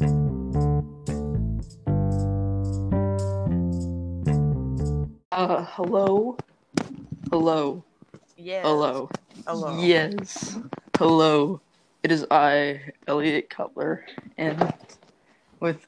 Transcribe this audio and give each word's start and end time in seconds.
Uh, 0.00 0.06
hello? 5.72 6.38
Hello. 7.30 7.84
Yes. 8.38 8.64
Hello. 8.64 9.10
Hello. 9.46 9.78
Yes. 9.78 10.58
Hello. 10.96 11.60
It 12.02 12.12
is 12.12 12.24
I, 12.30 12.80
Elliot 13.06 13.50
Cutler, 13.50 14.06
and 14.38 14.72
with 15.60 15.86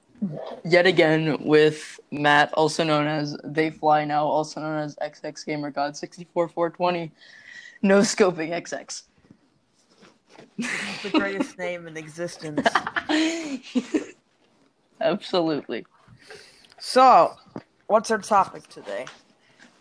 yet 0.62 0.86
again 0.86 1.42
with 1.42 1.98
Matt, 2.10 2.52
also 2.52 2.84
known 2.84 3.06
as 3.06 3.34
They 3.44 3.70
Fly 3.70 4.04
Now, 4.04 4.26
also 4.26 4.60
known 4.60 4.78
as 4.78 4.94
XX 4.96 5.46
Gamer 5.46 5.70
God 5.70 5.96
64420, 5.96 7.10
No 7.80 8.00
Scoping 8.00 8.50
XX. 8.50 9.04
The 10.56 11.10
greatest 11.12 11.58
name 11.58 11.86
in 11.86 11.96
existence. 11.96 12.66
Absolutely. 15.00 15.86
So, 16.78 17.34
what's 17.86 18.10
our 18.10 18.18
topic 18.18 18.68
today? 18.68 19.06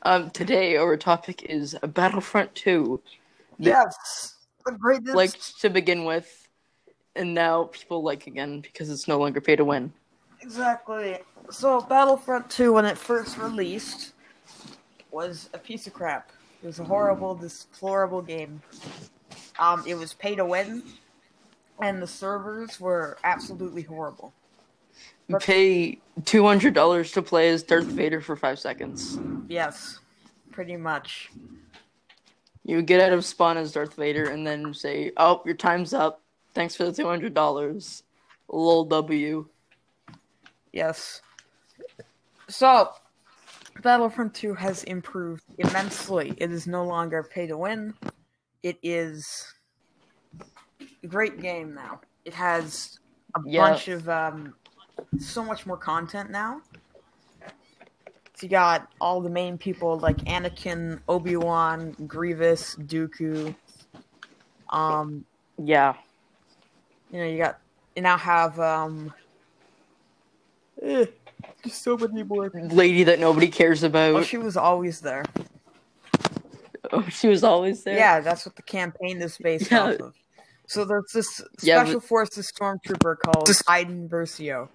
Um, 0.03 0.31
today 0.31 0.77
our 0.77 0.97
topic 0.97 1.43
is 1.43 1.75
Battlefront 1.93 2.53
2. 2.55 3.01
Yes. 3.59 4.35
The 4.65 4.71
greatest. 4.73 5.15
Like 5.15 5.39
to 5.59 5.69
begin 5.69 6.05
with, 6.05 6.47
and 7.15 7.33
now 7.33 7.65
people 7.65 8.03
like 8.03 8.27
again 8.27 8.61
because 8.61 8.89
it's 8.89 9.07
no 9.07 9.17
longer 9.17 9.41
pay 9.41 9.55
to 9.55 9.65
win. 9.65 9.93
Exactly. 10.41 11.19
So, 11.49 11.81
Battlefront 11.81 12.49
2, 12.49 12.73
when 12.73 12.85
it 12.85 12.97
first 12.97 13.37
released, 13.37 14.13
was 15.11 15.49
a 15.53 15.57
piece 15.57 15.85
of 15.87 15.93
crap. 15.93 16.31
It 16.63 16.67
was 16.67 16.79
a 16.79 16.83
horrible, 16.83 17.35
deplorable 17.35 18.21
game. 18.21 18.61
Um, 19.61 19.83
it 19.85 19.95
was 19.95 20.13
pay 20.13 20.35
to 20.35 20.43
win, 20.43 20.81
and 21.79 22.01
the 22.01 22.07
servers 22.07 22.79
were 22.79 23.17
absolutely 23.23 23.83
horrible. 23.83 24.33
You 25.27 25.37
pay 25.37 25.99
two 26.25 26.43
hundred 26.43 26.73
dollars 26.73 27.11
to 27.13 27.21
play 27.21 27.49
as 27.49 27.61
Darth 27.61 27.85
Vader 27.85 28.21
for 28.21 28.35
five 28.35 28.59
seconds. 28.59 29.19
Yes, 29.47 29.99
pretty 30.51 30.75
much. 30.77 31.29
You 32.65 32.81
get 32.81 33.01
out 33.01 33.13
of 33.13 33.23
spawn 33.23 33.55
as 33.57 33.71
Darth 33.71 33.95
Vader 33.95 34.31
and 34.31 34.45
then 34.45 34.73
say, 34.73 35.11
"Oh, 35.15 35.43
your 35.45 35.55
time's 35.55 35.93
up. 35.93 36.21
Thanks 36.55 36.75
for 36.75 36.83
the 36.83 36.91
two 36.91 37.07
hundred 37.07 37.35
dollars." 37.35 38.03
Lol 38.49 38.85
W. 38.85 39.47
Yes. 40.73 41.21
So, 42.47 42.89
Battlefront 43.81 44.33
2 44.33 44.53
has 44.55 44.83
improved 44.83 45.43
immensely. 45.57 46.33
It 46.37 46.51
is 46.51 46.67
no 46.67 46.83
longer 46.83 47.23
pay 47.23 47.47
to 47.47 47.57
win. 47.57 47.93
It 48.61 48.77
is 48.83 49.53
great 51.07 51.41
game 51.41 51.73
now. 51.73 52.01
It 52.25 52.33
has 52.33 52.99
a 53.35 53.39
bunch 53.39 53.87
of 53.87 54.07
um, 54.09 54.53
so 55.19 55.43
much 55.43 55.65
more 55.65 55.77
content 55.77 56.29
now. 56.29 56.61
So 58.35 58.45
you 58.45 58.49
got 58.49 58.87
all 58.99 59.21
the 59.21 59.29
main 59.29 59.57
people 59.57 59.99
like 59.99 60.17
Anakin, 60.25 60.99
Obi 61.07 61.35
Wan, 61.35 61.95
Grievous, 62.07 62.75
Dooku. 62.75 63.53
Um, 64.69 65.25
Yeah. 65.57 65.95
you 67.11 67.19
know, 67.19 67.25
you 67.25 67.37
got 67.37 67.59
you 67.95 68.01
now 68.01 68.17
have 68.17 68.59
um, 68.59 69.13
eh, 70.81 71.05
just 71.63 71.83
so 71.83 71.97
many 71.97 72.23
more. 72.23 72.49
Lady 72.53 73.03
that 73.03 73.19
nobody 73.19 73.47
cares 73.47 73.83
about. 73.83 74.15
Oh, 74.15 74.23
she 74.23 74.37
was 74.37 74.55
always 74.57 75.01
there. 75.01 75.25
Oh, 76.91 77.07
she 77.09 77.27
was 77.27 77.43
always 77.43 77.83
there. 77.83 77.95
Yeah, 77.95 78.19
that's 78.21 78.45
what 78.45 78.55
the 78.55 78.63
campaign 78.63 79.21
is 79.21 79.37
based 79.37 79.71
Yeah. 79.71 79.83
off 79.83 79.99
of. 79.99 80.13
So 80.71 80.85
there's 80.85 81.11
this 81.13 81.41
Yeah, 81.61 81.83
special 81.83 81.99
forces 81.99 82.49
stormtrooper 82.49 83.19
called 83.19 83.49
Iden 83.67 84.07
Versio. 84.07 84.69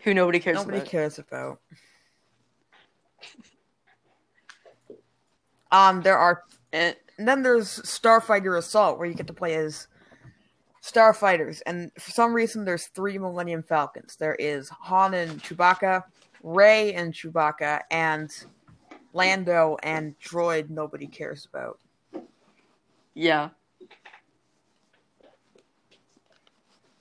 Who 0.00 0.14
nobody 0.14 0.40
cares 0.40 0.56
Nobody 0.56 0.78
about. 0.78 0.88
cares 0.88 1.18
about. 1.18 1.60
Um, 5.70 6.00
there 6.00 6.16
are, 6.16 6.42
And 6.72 6.96
and 7.18 7.28
then 7.28 7.42
there's 7.42 7.80
Starfighter 7.80 8.56
Assault, 8.56 8.96
where 8.98 9.06
you 9.06 9.12
get 9.12 9.26
to 9.26 9.34
play 9.34 9.56
as 9.56 9.88
starfighters, 10.82 11.60
and 11.66 11.92
for 12.00 12.10
some 12.10 12.32
reason, 12.32 12.64
there's 12.64 12.86
three 12.86 13.18
Millennium 13.18 13.62
Falcons. 13.62 14.16
There 14.16 14.36
is 14.36 14.70
Han 14.70 15.12
and 15.12 15.42
Chewbacca, 15.42 16.02
Rey 16.42 16.94
and 16.94 17.12
Chewbacca, 17.12 17.82
and 17.90 18.30
Lando 19.12 19.76
and 19.82 20.18
Droid. 20.18 20.70
Nobody 20.70 21.06
cares 21.06 21.46
about. 21.52 21.78
yeah. 23.12 23.50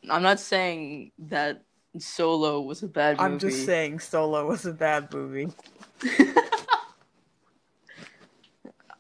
I'm 0.09 0.23
not 0.23 0.39
saying 0.39 1.11
that 1.19 1.63
Solo 1.97 2.61
was 2.61 2.83
a 2.83 2.87
bad 2.87 3.17
movie. 3.17 3.25
I'm 3.25 3.39
just 3.39 3.65
saying, 3.65 3.99
Solo 3.99 4.47
was 4.47 4.65
a 4.65 4.73
bad 4.73 5.13
movie. 5.13 5.49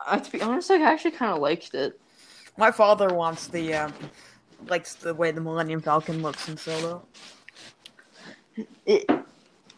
Uh, 0.09 0.17
to 0.17 0.31
be 0.31 0.41
honest, 0.41 0.71
I 0.71 0.81
actually 0.81 1.11
kind 1.11 1.31
of 1.31 1.39
liked 1.39 1.75
it. 1.75 1.99
My 2.57 2.71
father 2.71 3.13
wants 3.13 3.47
the 3.47 3.75
um, 3.75 3.93
likes 4.67 4.95
the 4.95 5.13
way 5.13 5.29
the 5.29 5.41
Millennium 5.41 5.81
Falcon 5.81 6.23
looks 6.23 6.49
in 6.49 6.57
Solo. 6.57 7.05
It 8.87 9.07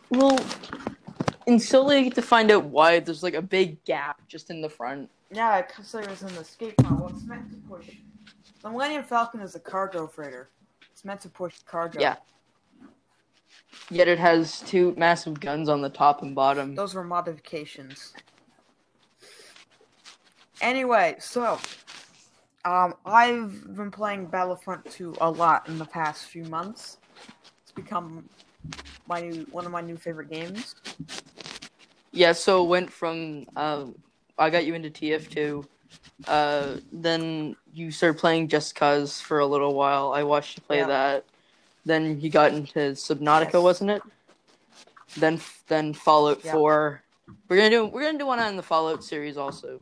well, 0.09 0.39
in 1.47 1.59
Solo 1.59 1.91
you 1.91 2.05
get 2.05 2.15
to 2.15 2.21
find 2.21 2.49
out 2.49 2.63
why 2.65 2.99
there's 2.99 3.23
like 3.23 3.33
a 3.33 3.41
big 3.41 3.83
gap 3.83 4.21
just 4.29 4.49
in 4.49 4.61
the 4.61 4.69
front. 4.69 5.09
Yeah, 5.31 5.61
because 5.61 5.91
there 5.91 6.07
was 6.07 6.21
an 6.21 6.29
escape 6.29 6.77
pod. 6.77 6.99
Well, 6.99 7.09
it's 7.09 7.25
meant 7.25 7.51
to 7.51 7.57
push. 7.67 7.89
The 8.61 8.69
Millennium 8.69 9.03
Falcon 9.03 9.41
is 9.41 9.55
a 9.55 9.59
cargo 9.59 10.07
freighter. 10.07 10.49
It's 11.01 11.05
meant 11.07 11.21
to 11.21 11.29
push 11.29 11.55
cargo. 11.65 11.99
Yeah. 11.99 12.17
Yet 13.89 14.07
it 14.07 14.19
has 14.19 14.61
two 14.61 14.93
massive 14.99 15.39
guns 15.39 15.67
on 15.67 15.81
the 15.81 15.89
top 15.89 16.21
and 16.21 16.35
bottom. 16.35 16.75
Those 16.75 16.93
were 16.93 17.03
modifications. 17.03 18.13
Anyway, 20.61 21.15
so 21.17 21.57
um, 22.65 22.93
I've 23.03 23.75
been 23.75 23.89
playing 23.89 24.27
Battlefront 24.27 24.85
2 24.91 25.15
a 25.21 25.31
lot 25.31 25.67
in 25.67 25.79
the 25.79 25.85
past 25.85 26.25
few 26.25 26.43
months. 26.43 26.99
It's 27.63 27.71
become 27.71 28.29
my 29.07 29.21
new 29.21 29.47
one 29.49 29.65
of 29.65 29.71
my 29.71 29.81
new 29.81 29.97
favorite 29.97 30.29
games. 30.29 30.75
Yeah, 32.11 32.33
so 32.33 32.63
it 32.63 32.67
went 32.67 32.91
from 32.91 33.47
um, 33.55 33.95
I 34.37 34.51
got 34.51 34.67
you 34.67 34.75
into 34.75 34.91
TF2. 34.91 35.65
Uh, 36.27 36.75
then 36.91 37.55
you 37.73 37.91
started 37.91 38.19
playing 38.19 38.47
Just 38.47 38.75
Cause 38.75 39.19
for 39.21 39.39
a 39.39 39.45
little 39.45 39.73
while. 39.73 40.11
I 40.13 40.23
watched 40.23 40.57
you 40.57 40.63
play 40.63 40.79
Yeah. 40.79 40.87
that. 40.87 41.25
Then 41.85 42.19
you 42.21 42.29
got 42.29 42.53
into 42.53 42.79
Subnautica, 42.91 43.53
Yes. 43.53 43.63
wasn't 43.63 43.89
it? 43.91 44.03
Then 45.17 45.39
then 45.67 45.93
Fallout 45.93 46.43
Yeah. 46.43 46.53
4. 46.53 47.01
We're 47.49 47.57
gonna 47.57 47.69
do 47.69 47.85
we're 47.85 48.03
gonna 48.03 48.17
do 48.19 48.25
one 48.27 48.39
on 48.39 48.55
the 48.55 48.63
Fallout 48.63 49.03
series 49.03 49.37
also. 49.37 49.79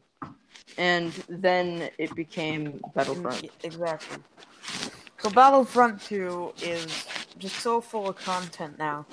And 0.78 1.12
then 1.28 1.90
it 1.98 2.14
became 2.16 2.80
Battlefront. 2.94 3.42
Mm, 3.44 3.50
Exactly. 3.64 4.18
So 5.20 5.30
Battlefront 5.30 6.02
2 6.02 6.54
is 6.62 7.06
just 7.38 7.58
so 7.58 7.82
full 7.82 8.08
of 8.10 8.16
content 8.18 8.78
now. 8.78 9.06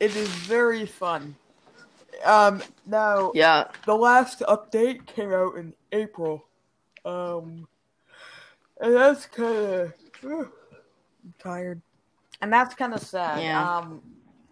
It 0.00 0.14
is 0.16 0.28
very 0.28 0.86
fun. 0.86 1.34
Um 2.24 2.62
now 2.86 3.32
Yeah, 3.34 3.68
the 3.86 3.94
last 3.96 4.40
update 4.40 5.06
came 5.06 5.32
out 5.32 5.56
in 5.56 5.74
April. 5.92 6.44
Um 7.04 7.68
and 8.80 8.94
that's 8.94 9.26
kinda 9.26 9.92
tired. 11.38 11.80
And 12.40 12.52
that's 12.52 12.74
kinda 12.74 12.98
sad. 12.98 13.42
Yeah. 13.42 13.78
Um 13.78 14.02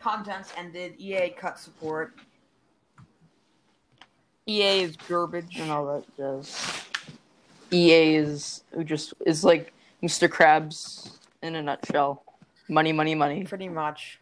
contents 0.01 0.53
ended, 0.57 0.95
EA 0.99 1.31
cut 1.31 1.59
support. 1.59 2.15
EA 4.47 4.83
is 4.83 4.97
garbage. 4.97 5.59
and 5.59 5.71
all 5.71 5.87
that 5.87 6.17
does. 6.17 6.85
EA 7.73 8.15
is 8.17 8.63
who 8.73 8.85
just 8.85 9.15
is 9.27 9.43
like 9.45 9.73
Mr. 10.03 10.29
Krabs 10.29 11.19
in 11.43 11.57
a 11.57 11.63
nutshell. 11.63 12.23
Money, 12.69 12.93
money, 12.93 13.15
money. 13.15 13.45
Pretty 13.45 13.69
much. 13.69 14.21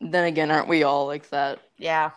Then 0.00 0.24
again, 0.24 0.50
aren't 0.50 0.68
we 0.68 0.82
all 0.82 1.06
like 1.06 1.28
that? 1.30 1.60
Yeah. 1.78 2.10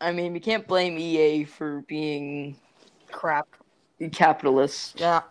I 0.00 0.12
mean, 0.12 0.32
we 0.32 0.40
can't 0.40 0.66
blame 0.66 0.98
EA 0.98 1.44
for 1.44 1.82
being 1.82 2.56
Crap. 3.10 3.46
capitalist. 4.12 4.98
Yeah. 4.98 5.22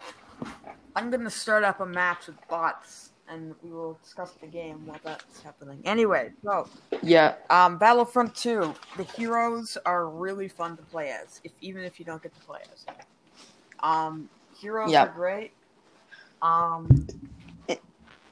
I'm 0.96 1.10
gonna 1.10 1.30
start 1.30 1.64
up 1.64 1.80
a 1.80 1.86
match 1.86 2.28
with 2.28 2.36
bots, 2.50 3.12
and 3.28 3.56
we 3.64 3.72
will 3.72 3.98
discuss 4.04 4.34
the 4.42 4.48
game 4.48 4.86
while 4.86 5.00
that's 5.04 5.42
happening. 5.42 5.82
Anyway, 5.86 6.32
so 6.44 6.68
Yeah, 7.02 7.36
um, 7.50 7.78
Battlefront 7.78 8.36
2. 8.36 8.74
The 8.98 9.04
heroes 9.04 9.78
are 9.86 10.10
really 10.10 10.48
fun 10.48 10.78
to 10.78 10.84
play 10.84 11.10
as, 11.12 11.40
if 11.44 11.52
even 11.62 11.84
if 11.84 12.00
you 12.00 12.06
don't 12.06 12.22
get 12.22 12.34
to 12.36 12.42
play 12.42 12.60
as. 12.72 12.86
Um, 13.80 14.30
heroes 14.60 14.92
Yeah. 14.92 15.06
are 15.06 15.10
great. 15.10 15.52
Um, 16.42 17.08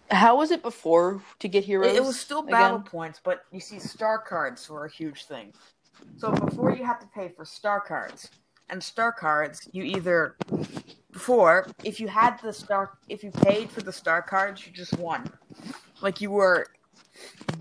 how 0.10 0.38
was 0.38 0.52
it 0.52 0.62
before 0.62 1.22
to 1.40 1.48
get 1.48 1.64
heroes? 1.64 1.94
it, 1.94 1.98
it 1.98 2.04
was 2.06 2.20
still 2.20 2.42
battle 2.44 2.78
again? 2.78 2.84
points, 2.84 3.22
but 3.24 3.44
you 3.52 3.60
see, 3.60 3.80
star 3.80 4.20
cards 4.20 4.70
were 4.70 4.86
a 4.86 4.92
huge 4.92 5.26
thing. 5.26 5.54
So 6.18 6.32
before 6.32 6.76
you 6.76 6.84
had 6.84 7.00
to 7.00 7.08
pay 7.08 7.30
for 7.30 7.46
star 7.46 7.80
cards, 7.82 8.30
and 8.70 8.84
star 8.84 9.12
cards, 9.12 9.68
you 9.72 9.84
either 9.84 10.36
before, 11.12 11.68
if 11.84 12.00
you 12.00 12.08
had 12.08 12.38
the 12.42 12.52
star, 12.52 12.98
if 13.08 13.24
you 13.24 13.32
paid 13.32 13.70
for 13.70 13.82
the 13.82 13.94
star 13.94 14.22
cards, 14.22 14.66
you 14.66 14.74
just 14.74 14.98
won. 14.98 15.30
Like 16.02 16.20
you 16.22 16.32
were 16.32 16.68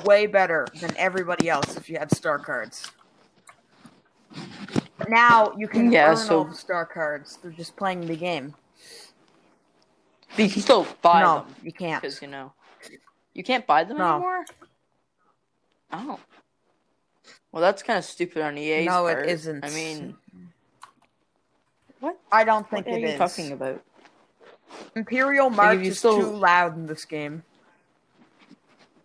way 0.05 0.27
better 0.27 0.67
than 0.81 0.95
everybody 0.97 1.49
else 1.49 1.77
if 1.77 1.89
you 1.89 1.99
had 1.99 2.11
star 2.15 2.39
cards. 2.39 2.91
But 4.99 5.09
now 5.11 5.53
you 5.57 5.69
can 5.69 5.93
Yeah, 5.93 6.11
earn 6.11 6.17
so- 6.17 6.39
all 6.39 6.45
the 6.45 6.55
star 6.55 6.87
cards 6.87 7.37
through 7.37 7.53
just 7.55 7.77
playing 7.77 8.07
the 8.07 8.17
game. 8.17 8.55
But 10.35 10.45
you 10.45 10.51
can 10.51 10.63
still 10.63 10.87
buy 11.03 11.21
no, 11.23 11.35
them 11.41 11.55
you 11.63 11.73
can't. 11.73 12.03
because 12.03 12.21
you 12.21 12.29
know 12.29 12.53
you 13.33 13.45
can't 13.45 13.67
buy 13.67 13.85
them 13.85 13.99
No. 13.99 14.15
anymore. 14.15 14.45
Oh, 15.93 16.19
well, 17.57 17.63
that's 17.63 17.83
kind 17.83 17.99
of 17.99 18.05
stupid 18.05 18.43
on 18.43 18.59
EA's 18.59 18.85
No, 18.85 19.05
part. 19.05 19.21
it 19.27 19.31
isn't. 19.31 19.65
I 19.65 19.71
mean, 19.71 20.15
what? 22.01 22.21
I 22.31 22.45
don't 22.45 22.69
think 22.69 22.85
what 22.85 22.97
are 22.97 22.99
you 22.99 23.07
is. 23.07 23.17
talking 23.19 23.53
about? 23.53 23.83
Imperial 24.95 25.49
March 25.49 25.79
is 25.79 25.99
still- 25.99 26.21
too 26.21 26.37
loud 26.37 26.77
in 26.77 26.85
this 26.85 27.07
game. 27.07 27.43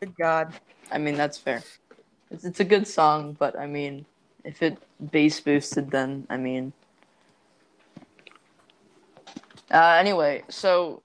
Good 0.02 0.18
God. 0.18 0.54
I 0.92 0.98
mean, 0.98 1.16
that's 1.16 1.38
fair. 1.38 1.64
It's, 2.30 2.44
it's 2.44 2.60
a 2.60 2.66
good 2.66 2.86
song, 2.86 3.38
but 3.40 3.58
I 3.58 3.68
mean, 3.68 4.06
if 4.44 4.62
it 4.62 4.78
bass 5.12 5.40
boosted, 5.40 5.90
then 5.90 6.28
I 6.30 6.36
mean. 6.36 6.74
Uh, 9.74 9.96
anyway, 9.98 10.44
so 10.50 11.02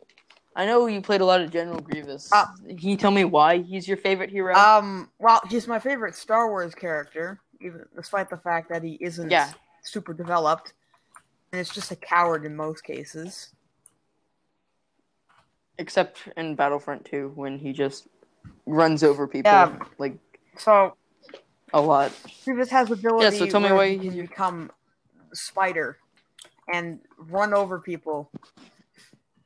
I 0.56 0.64
know 0.64 0.86
you 0.86 1.02
played 1.02 1.20
a 1.20 1.24
lot 1.26 1.42
of 1.42 1.50
General 1.50 1.80
Grievous. 1.80 2.32
Uh, 2.32 2.46
Can 2.66 2.88
you 2.88 2.96
tell 2.96 3.10
me 3.10 3.24
why 3.24 3.58
he's 3.58 3.86
your 3.86 3.98
favorite 3.98 4.30
hero? 4.30 4.56
Um, 4.56 5.10
well, 5.18 5.42
he's 5.50 5.68
my 5.68 5.78
favorite 5.78 6.14
Star 6.14 6.48
Wars 6.48 6.74
character, 6.74 7.38
even 7.60 7.84
despite 7.94 8.30
the 8.30 8.38
fact 8.38 8.70
that 8.70 8.82
he 8.82 8.94
isn't 9.02 9.30
Yeah. 9.30 9.52
super 9.82 10.14
developed, 10.14 10.72
and 11.52 11.60
is 11.60 11.68
just 11.68 11.90
a 11.90 11.96
coward 11.96 12.46
in 12.46 12.56
most 12.56 12.84
cases. 12.84 13.52
Except 15.76 16.26
in 16.38 16.54
Battlefront 16.54 17.04
2, 17.04 17.32
when 17.34 17.58
he 17.58 17.74
just 17.74 18.08
runs 18.64 19.04
over 19.04 19.28
people 19.28 19.52
Yeah. 19.52 19.78
like 19.98 20.18
So 20.56 20.96
a 21.74 21.80
lot. 21.82 22.12
Grievous 22.46 22.70
has 22.70 22.90
ability 22.90 23.38
so 23.38 23.46
tell 23.46 23.60
me 23.60 23.70
why 23.72 23.88
he 23.90 23.98
can 23.98 24.16
become 24.16 24.72
Spider 25.34 25.98
and 26.72 27.00
run 27.18 27.52
over 27.52 27.78
people. 27.78 28.30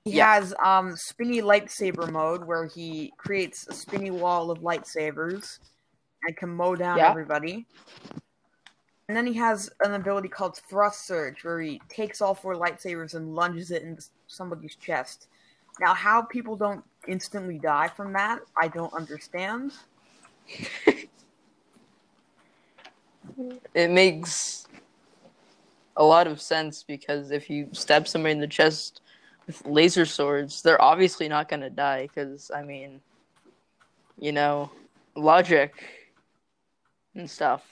He 0.05 0.17
Yeah. 0.17 0.35
has 0.35 0.55
um 0.65 0.97
spinny 0.97 1.43
lightsaber 1.43 2.11
mode 2.11 2.45
where 2.45 2.67
he 2.67 3.13
creates 3.19 3.69
a 3.69 3.73
spinny 3.75 4.11
wall 4.11 4.51
of 4.51 4.61
lightsabers 4.61 5.59
and 6.23 6.37
can 6.37 6.49
mow 6.49 6.75
down 6.75 6.99
Yeah. 6.99 7.11
everybody. 7.11 7.67
And 9.09 9.17
then 9.17 9.27
he 9.27 9.35
has 9.35 9.69
an 9.81 9.95
ability 9.95 10.29
called 10.29 10.57
Thrust 10.71 11.07
Surge 11.07 11.43
where 11.45 11.61
he 11.61 11.81
takes 11.89 12.21
all 12.21 12.35
four 12.35 12.55
lightsabers 12.55 13.15
and 13.15 13.35
lunges 13.35 13.71
it 13.73 13.83
into 13.83 14.05
somebody's 14.29 14.77
chest. 14.77 15.27
Now, 15.81 15.95
how 15.95 16.23
people 16.23 16.57
don't 16.57 16.85
instantly 17.09 17.59
die 17.59 17.89
from 17.89 18.13
that, 18.13 18.41
I 18.57 18.69
don't 18.69 18.93
understand. 18.95 19.73
It 23.75 23.91
makes 23.91 24.67
a 25.97 26.05
lot 26.05 26.27
of 26.27 26.41
sense 26.41 26.83
because 26.83 27.31
if 27.31 27.49
you 27.51 27.69
stab 27.73 28.07
somebody 28.07 28.33
in 28.33 28.41
the 28.41 28.47
chest 28.47 29.01
laser 29.65 30.05
swords, 30.07 30.63
they're 30.63 30.81
obviously 30.81 31.29
not 31.29 31.49
going 31.49 31.61
to 31.61 31.71
die 31.71 32.03
because, 32.07 32.51
I 32.55 32.63
mean, 32.63 33.01
you 34.19 34.33
know, 34.33 34.71
logic 35.15 35.73
and 37.15 37.29
stuff. 37.29 37.63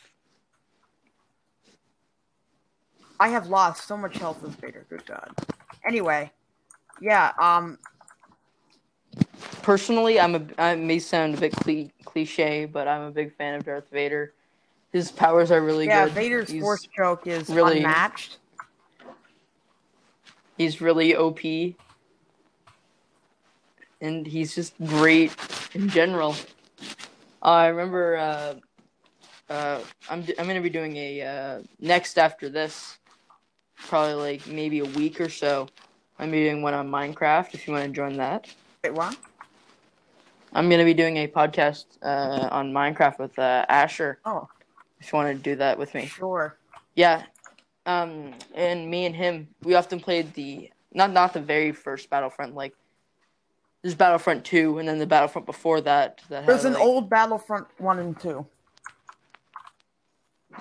I 3.21 3.29
have 3.29 3.49
lost 3.49 3.87
so 3.87 3.97
much 3.97 4.17
health 4.19 4.43
with 4.43 4.55
Vader. 4.61 4.87
Good 4.89 5.05
God. 5.07 5.31
Anyway, 5.87 6.31
yeah. 7.01 7.33
Um. 7.41 7.79
Personally, 9.63 10.19
I'm 10.21 10.35
a 10.37 10.43
I 10.57 10.75
may 10.77 10.99
sound 10.99 11.35
a 11.35 11.41
bit 11.41 11.53
cli- 11.53 11.93
cliche, 12.05 12.65
but 12.65 12.87
I'm 12.89 13.03
a 13.03 13.11
big 13.11 13.35
fan 13.37 13.55
of 13.55 13.65
Darth 13.65 13.91
Vader. 13.91 14.33
His 14.93 15.11
powers 15.11 15.51
are 15.51 15.61
really 15.61 15.87
Yeah, 15.87 16.05
good. 16.05 16.15
Yeah, 16.15 16.21
Vader's 16.21 16.51
He's- 16.51 16.63
force 16.63 16.87
choke 16.97 17.27
is 17.27 17.49
really- 17.51 17.79
unmatched. 17.79 18.39
He's 20.59 20.81
really 20.81 21.15
OP. 21.17 21.41
And 24.01 24.27
he's 24.27 24.55
just 24.55 24.75
great 24.85 25.35
in 25.75 25.89
general. 25.89 26.35
Uh, 27.43 27.47
I 27.47 27.67
remember 27.69 28.17
uh, 28.17 28.55
uh, 29.49 29.81
I'm 30.11 30.25
I'm 30.39 30.47
gonna 30.47 30.61
be 30.61 30.71
doing 30.71 30.97
a 30.97 31.23
uh, 31.23 31.63
next 31.81 32.19
after 32.19 32.49
this, 32.49 32.99
probably 33.77 34.15
like 34.15 34.47
maybe 34.47 34.81
a 34.81 34.85
week 34.85 35.21
or 35.21 35.29
so. 35.29 35.69
I'm 36.19 36.31
be 36.33 36.43
doing 36.45 36.63
one 36.63 36.75
on 36.75 36.89
Minecraft. 36.91 37.55
If 37.55 37.67
you 37.67 37.73
want 37.73 37.87
to 37.87 37.91
join 37.93 38.17
that, 38.17 38.53
Wait, 38.83 38.93
what? 38.93 39.17
I'm 40.53 40.69
gonna 40.69 40.85
be 40.85 40.95
doing 40.95 41.17
a 41.19 41.29
podcast 41.29 41.87
uh, 42.03 42.49
on 42.51 42.73
Minecraft 42.73 43.19
with 43.21 43.39
uh, 43.39 43.65
Asher. 43.69 44.19
Oh, 44.25 44.49
If 45.01 45.13
you 45.13 45.17
want 45.17 45.37
to 45.37 45.43
do 45.43 45.55
that 45.57 45.79
with 45.79 45.95
me, 45.95 46.07
sure. 46.07 46.57
yeah. 46.95 47.25
Um, 47.89 48.35
and 48.55 48.91
me 48.91 49.07
and 49.07 49.17
him, 49.17 49.49
we 49.63 49.75
often 49.75 49.99
played 49.99 50.35
the 50.35 50.71
not 50.93 51.11
not 51.11 51.33
the 51.33 51.41
very 51.41 51.73
first 51.73 52.11
Battlefront. 52.11 52.55
Like 52.55 52.75
there's 53.81 53.95
Battlefront 53.95 54.45
two, 54.45 54.79
and 54.79 54.87
then 54.87 54.99
the 54.99 55.07
Battlefront 55.07 55.47
before 55.47 55.81
that. 55.81 56.21
That 56.29 56.45
There's 56.47 56.65
had, 56.65 56.73
an 56.73 56.75
like- 56.75 56.83
old 56.83 57.09
Battlefront 57.09 57.67
one 57.79 57.99
and 57.99 58.21
two. 58.21 58.47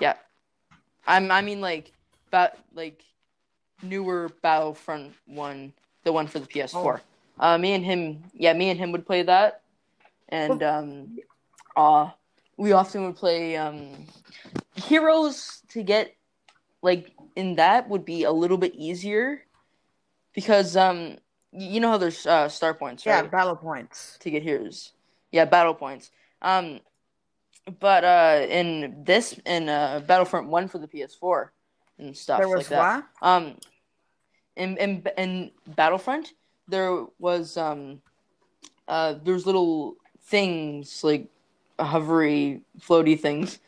Yeah, 0.00 0.14
I'm. 1.06 1.30
I 1.30 1.42
mean, 1.42 1.60
like, 1.60 1.92
bat 2.30 2.56
like 2.74 3.02
newer 3.82 4.30
Battlefront 4.40 5.12
one, 5.26 5.74
the 6.04 6.12
one 6.12 6.28
for 6.28 6.38
the 6.38 6.46
PS4. 6.46 7.00
Uh, 7.38 7.58
me 7.58 7.74
and 7.74 7.84
him, 7.84 8.24
yeah, 8.32 8.54
me 8.54 8.70
and 8.70 8.80
him 8.80 8.90
would 8.92 9.04
play 9.04 9.22
that, 9.22 9.60
and 10.30 10.62
um, 10.62 11.18
uh, 11.76 12.08
we 12.56 12.72
often 12.72 13.04
would 13.04 13.16
play 13.16 13.54
um, 13.58 14.06
heroes 14.76 15.62
to 15.68 15.82
get 15.82 16.14
like 16.82 17.12
in 17.38 17.54
that 17.56 17.88
would 17.88 18.04
be 18.04 18.24
a 18.24 18.32
little 18.32 18.58
bit 18.58 18.74
easier 18.74 19.46
because 20.34 20.76
um, 20.76 21.16
you 21.52 21.78
know 21.80 21.90
how 21.94 21.98
there's 21.98 22.26
uh, 22.26 22.48
star 22.48 22.74
points, 22.74 23.06
Yeah, 23.06 23.22
battle 23.22 23.56
points. 23.56 24.18
to 24.20 24.30
get 24.30 24.42
heroes. 24.42 24.92
Yeah, 25.30 25.44
battle 25.46 25.74
points. 25.74 26.10
Um, 26.42 26.80
but 27.80 28.02
uh, 28.04 28.46
in 28.48 29.04
this 29.04 29.38
in 29.46 29.68
uh, 29.68 30.00
Battlefront 30.06 30.48
One 30.48 30.68
for 30.68 30.78
the 30.78 30.88
PS4 30.88 31.48
and 31.98 32.16
stuff 32.16 32.38
There 32.40 32.48
like 32.48 32.56
was 32.58 32.68
that. 32.68 32.78
what? 32.96 33.04
Um, 33.22 33.56
in 34.56 34.76
in 34.78 35.02
in 35.16 35.50
Battlefront 35.76 36.34
there 36.66 37.06
was 37.18 37.56
um, 37.56 38.02
uh, 38.88 39.14
there's 39.24 39.46
little 39.46 39.96
things 40.28 41.02
like 41.04 41.28
hovery, 41.78 42.60
floaty 42.80 43.18
things. 43.18 43.58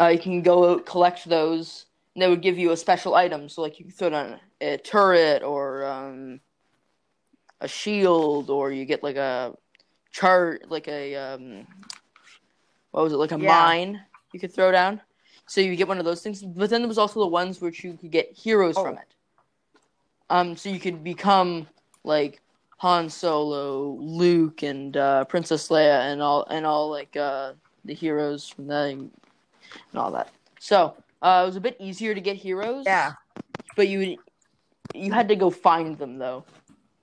Uh, 0.00 0.06
you 0.14 0.18
can 0.18 0.42
go 0.42 0.70
out, 0.72 0.86
collect 0.86 1.28
those, 1.28 1.86
they 2.18 2.28
would 2.28 2.42
give 2.42 2.58
you 2.58 2.72
a 2.72 2.76
special 2.76 3.14
item. 3.14 3.48
So 3.48 3.62
like 3.62 3.78
you 3.78 3.84
could 3.86 3.94
throw 3.94 4.10
down 4.10 4.40
a 4.60 4.76
turret 4.78 5.42
or 5.42 5.84
um, 5.86 6.40
a 7.60 7.68
shield, 7.68 8.50
or 8.50 8.70
you 8.72 8.84
get 8.84 9.02
like 9.02 9.16
a 9.16 9.54
chart, 10.10 10.70
like 10.70 10.88
a 10.88 11.14
um, 11.16 11.66
what 12.90 13.04
was 13.04 13.12
it, 13.12 13.16
like 13.16 13.32
a 13.32 13.38
Yeah. 13.38 13.48
mine 13.48 14.00
you 14.32 14.40
could 14.40 14.52
throw 14.52 14.70
down. 14.72 15.00
So 15.46 15.60
you 15.60 15.74
get 15.76 15.88
one 15.88 15.98
of 15.98 16.04
those 16.04 16.22
things. 16.22 16.42
But 16.42 16.68
then 16.70 16.82
there 16.82 16.88
was 16.88 16.98
also 16.98 17.20
the 17.20 17.26
ones 17.26 17.60
which 17.60 17.82
you 17.82 17.96
could 17.96 18.10
get 18.10 18.30
heroes 18.32 18.74
Oh. 18.76 18.84
from 18.84 18.98
it. 18.98 19.14
Um, 20.30 20.56
so 20.56 20.68
you 20.68 20.78
could 20.78 21.02
become 21.02 21.66
like 22.04 22.40
Han 22.78 23.08
Solo, 23.08 23.96
Luke, 23.98 24.62
and 24.62 24.96
uh, 24.96 25.24
Princess 25.24 25.68
Leia, 25.68 26.12
and 26.12 26.20
all 26.20 26.46
and 26.50 26.66
all 26.66 26.90
like 26.90 27.16
uh, 27.16 27.54
the 27.84 27.94
heroes 27.94 28.48
from 28.48 28.66
that 28.66 28.90
and 28.90 29.10
all 29.94 30.10
that. 30.12 30.30
So 30.60 30.94
uh, 31.22 31.42
it 31.42 31.46
was 31.46 31.56
a 31.56 31.60
bit 31.60 31.76
easier 31.80 32.14
to 32.14 32.20
get 32.20 32.36
heroes. 32.36 32.84
Yeah, 32.86 33.12
but 33.76 33.88
you 33.88 34.18
you 34.94 35.12
had 35.12 35.28
to 35.28 35.36
go 35.36 35.50
find 35.50 35.98
them 35.98 36.18
though. 36.18 36.44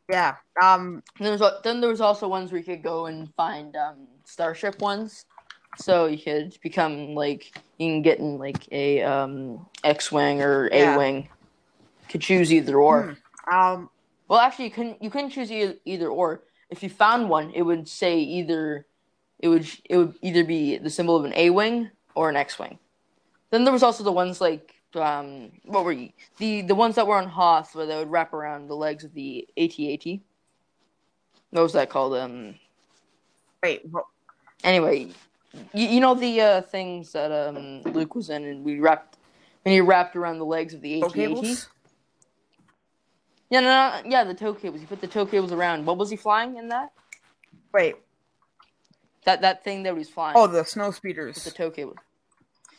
yeah. 0.09 0.35
Um, 0.61 1.03
And 1.17 1.25
there 1.27 1.37
was 1.37 1.41
then 1.63 1.81
there 1.81 1.89
was 1.89 2.01
also 2.01 2.27
ones 2.27 2.51
where 2.51 2.59
you 2.59 2.65
could 2.65 2.83
go 2.83 3.05
and 3.07 3.33
find 3.35 3.75
um, 3.75 4.07
starship 4.25 4.81
ones. 4.81 5.25
So 5.77 6.05
you 6.05 6.17
could 6.17 6.57
become 6.61 7.15
like 7.15 7.51
you 7.77 7.87
can 7.91 8.01
get 8.01 8.19
in 8.19 8.37
like 8.37 8.71
a 8.71 9.03
um, 9.03 9.65
X-wing 9.83 10.41
or 10.41 10.69
Yeah. 10.71 10.95
A-wing. 10.95 11.27
Could 12.09 12.21
choose 12.21 12.53
either 12.53 12.77
or. 12.79 13.17
hmm, 13.47 13.53
um, 13.53 13.89
Well, 14.29 14.39
actually, 14.39 14.65
you 14.65 14.71
couldn't. 14.71 15.03
You 15.03 15.09
couldn't 15.09 15.31
choose 15.31 15.51
either, 15.51 15.75
either 15.85 16.07
or. 16.07 16.43
If 16.69 16.81
you 16.81 16.89
found 16.89 17.29
one, 17.29 17.51
it 17.51 17.61
would 17.63 17.87
say 17.89 18.19
either. 18.19 18.85
It 19.39 19.49
would. 19.49 19.67
It 19.89 19.97
would 19.97 20.15
either 20.21 20.43
be 20.45 20.77
the 20.77 20.89
symbol 20.89 21.15
of 21.17 21.25
an 21.25 21.33
A 21.35 21.49
wing 21.49 21.89
or 22.15 22.29
an 22.29 22.35
X 22.37 22.57
wing. 22.57 22.79
Then 23.51 23.63
there 23.63 23.73
was 23.73 23.83
also 23.83 24.03
the 24.03 24.11
ones 24.11 24.41
like 24.41 24.73
um, 24.95 25.51
what 25.65 25.83
were 25.85 25.91
you? 25.91 26.09
The 26.37 26.61
the 26.61 26.75
ones 26.75 26.95
that 26.95 27.07
were 27.07 27.17
on 27.17 27.27
Hoth, 27.27 27.75
where 27.75 27.85
they 27.85 27.97
would 27.97 28.11
wrap 28.11 28.33
around 28.33 28.67
the 28.67 28.75
legs 28.75 29.03
of 29.03 29.13
the 29.13 29.47
AT-AT. 29.57 30.19
What 31.51 31.63
was 31.63 31.73
that 31.73 31.89
called? 31.89 32.15
Um. 32.15 32.55
wait. 33.63 33.81
wha- 33.91 34.01
Anyway, 34.63 35.09
you, 35.73 35.87
you 35.87 35.99
know 35.99 36.15
the 36.15 36.41
uh, 36.41 36.61
things 36.61 37.11
that 37.11 37.31
um 37.31 37.81
Luke 37.83 38.15
was 38.15 38.29
in, 38.29 38.43
and 38.45 38.63
we 38.63 38.79
wrapped 38.79 39.17
and 39.65 39.73
he 39.73 39.81
wrapped 39.81 40.15
around 40.15 40.39
the 40.39 40.45
legs 40.45 40.73
of 40.73 40.81
the 40.81 41.01
AT-AT. 41.01 41.13
cables? 41.13 41.69
Yeah, 43.49 43.59
no, 43.59 43.67
no, 44.03 44.09
yeah, 44.09 44.23
the 44.23 44.33
tow 44.33 44.53
cables. 44.53 44.81
You 44.81 44.87
put 44.87 45.01
the 45.01 45.07
tow 45.07 45.25
cables 45.25 45.51
around. 45.51 45.85
What 45.85 45.97
was 45.97 46.09
he 46.09 46.15
flying 46.15 46.57
in 46.57 46.69
that? 46.69 46.91
Wait. 47.73 47.95
That 49.25 49.41
that 49.41 49.63
thing 49.63 49.83
that 49.83 49.93
he 49.93 49.99
was 49.99 50.09
flying. 50.09 50.35
Oh, 50.37 50.47
the 50.47 50.63
snow 50.63 50.91
speeders. 50.91 51.43
the 51.43 51.51
tow 51.51 51.69
cable. 51.69 51.95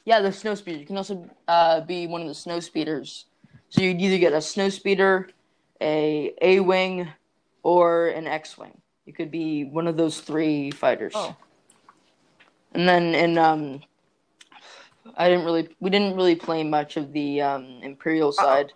Yeah, 0.07 0.21
the 0.21 0.33
snow 0.33 0.55
speeder. 0.55 0.79
You 0.79 0.87
can 0.87 0.97
also 0.97 1.29
uh, 1.49 1.81
be 1.81 2.07
one 2.07 2.23
of 2.23 2.29
the 2.29 2.35
snow 2.35 2.61
speeders. 2.61 3.27
So 3.71 3.83
you'd 3.83 4.01
either 4.01 4.19
get 4.19 4.33
a 4.33 4.41
snow 4.41 4.69
speeder, 4.69 5.29
a 5.81 6.33
A 6.41 6.61
wing, 6.61 7.09
or 7.65 8.09
an 8.09 8.29
X 8.29 8.57
wing. 8.57 8.81
You 9.05 9.13
could 9.13 9.33
be 9.33 9.65
one 9.65 9.89
of 9.89 9.97
those 9.97 10.21
three 10.21 10.71
fighters. 10.71 11.13
Oh. 11.17 11.37
And 12.73 12.89
then 12.89 13.17
in 13.17 13.37
um, 13.37 13.83
I 15.17 15.29
didn't 15.29 15.45
really 15.45 15.69
we 15.81 15.91
didn't 15.91 16.15
really 16.15 16.37
play 16.37 16.63
much 16.63 16.97
of 16.97 17.13
the 17.13 17.43
um, 17.43 17.81
Imperial 17.83 18.31
side 18.31 18.73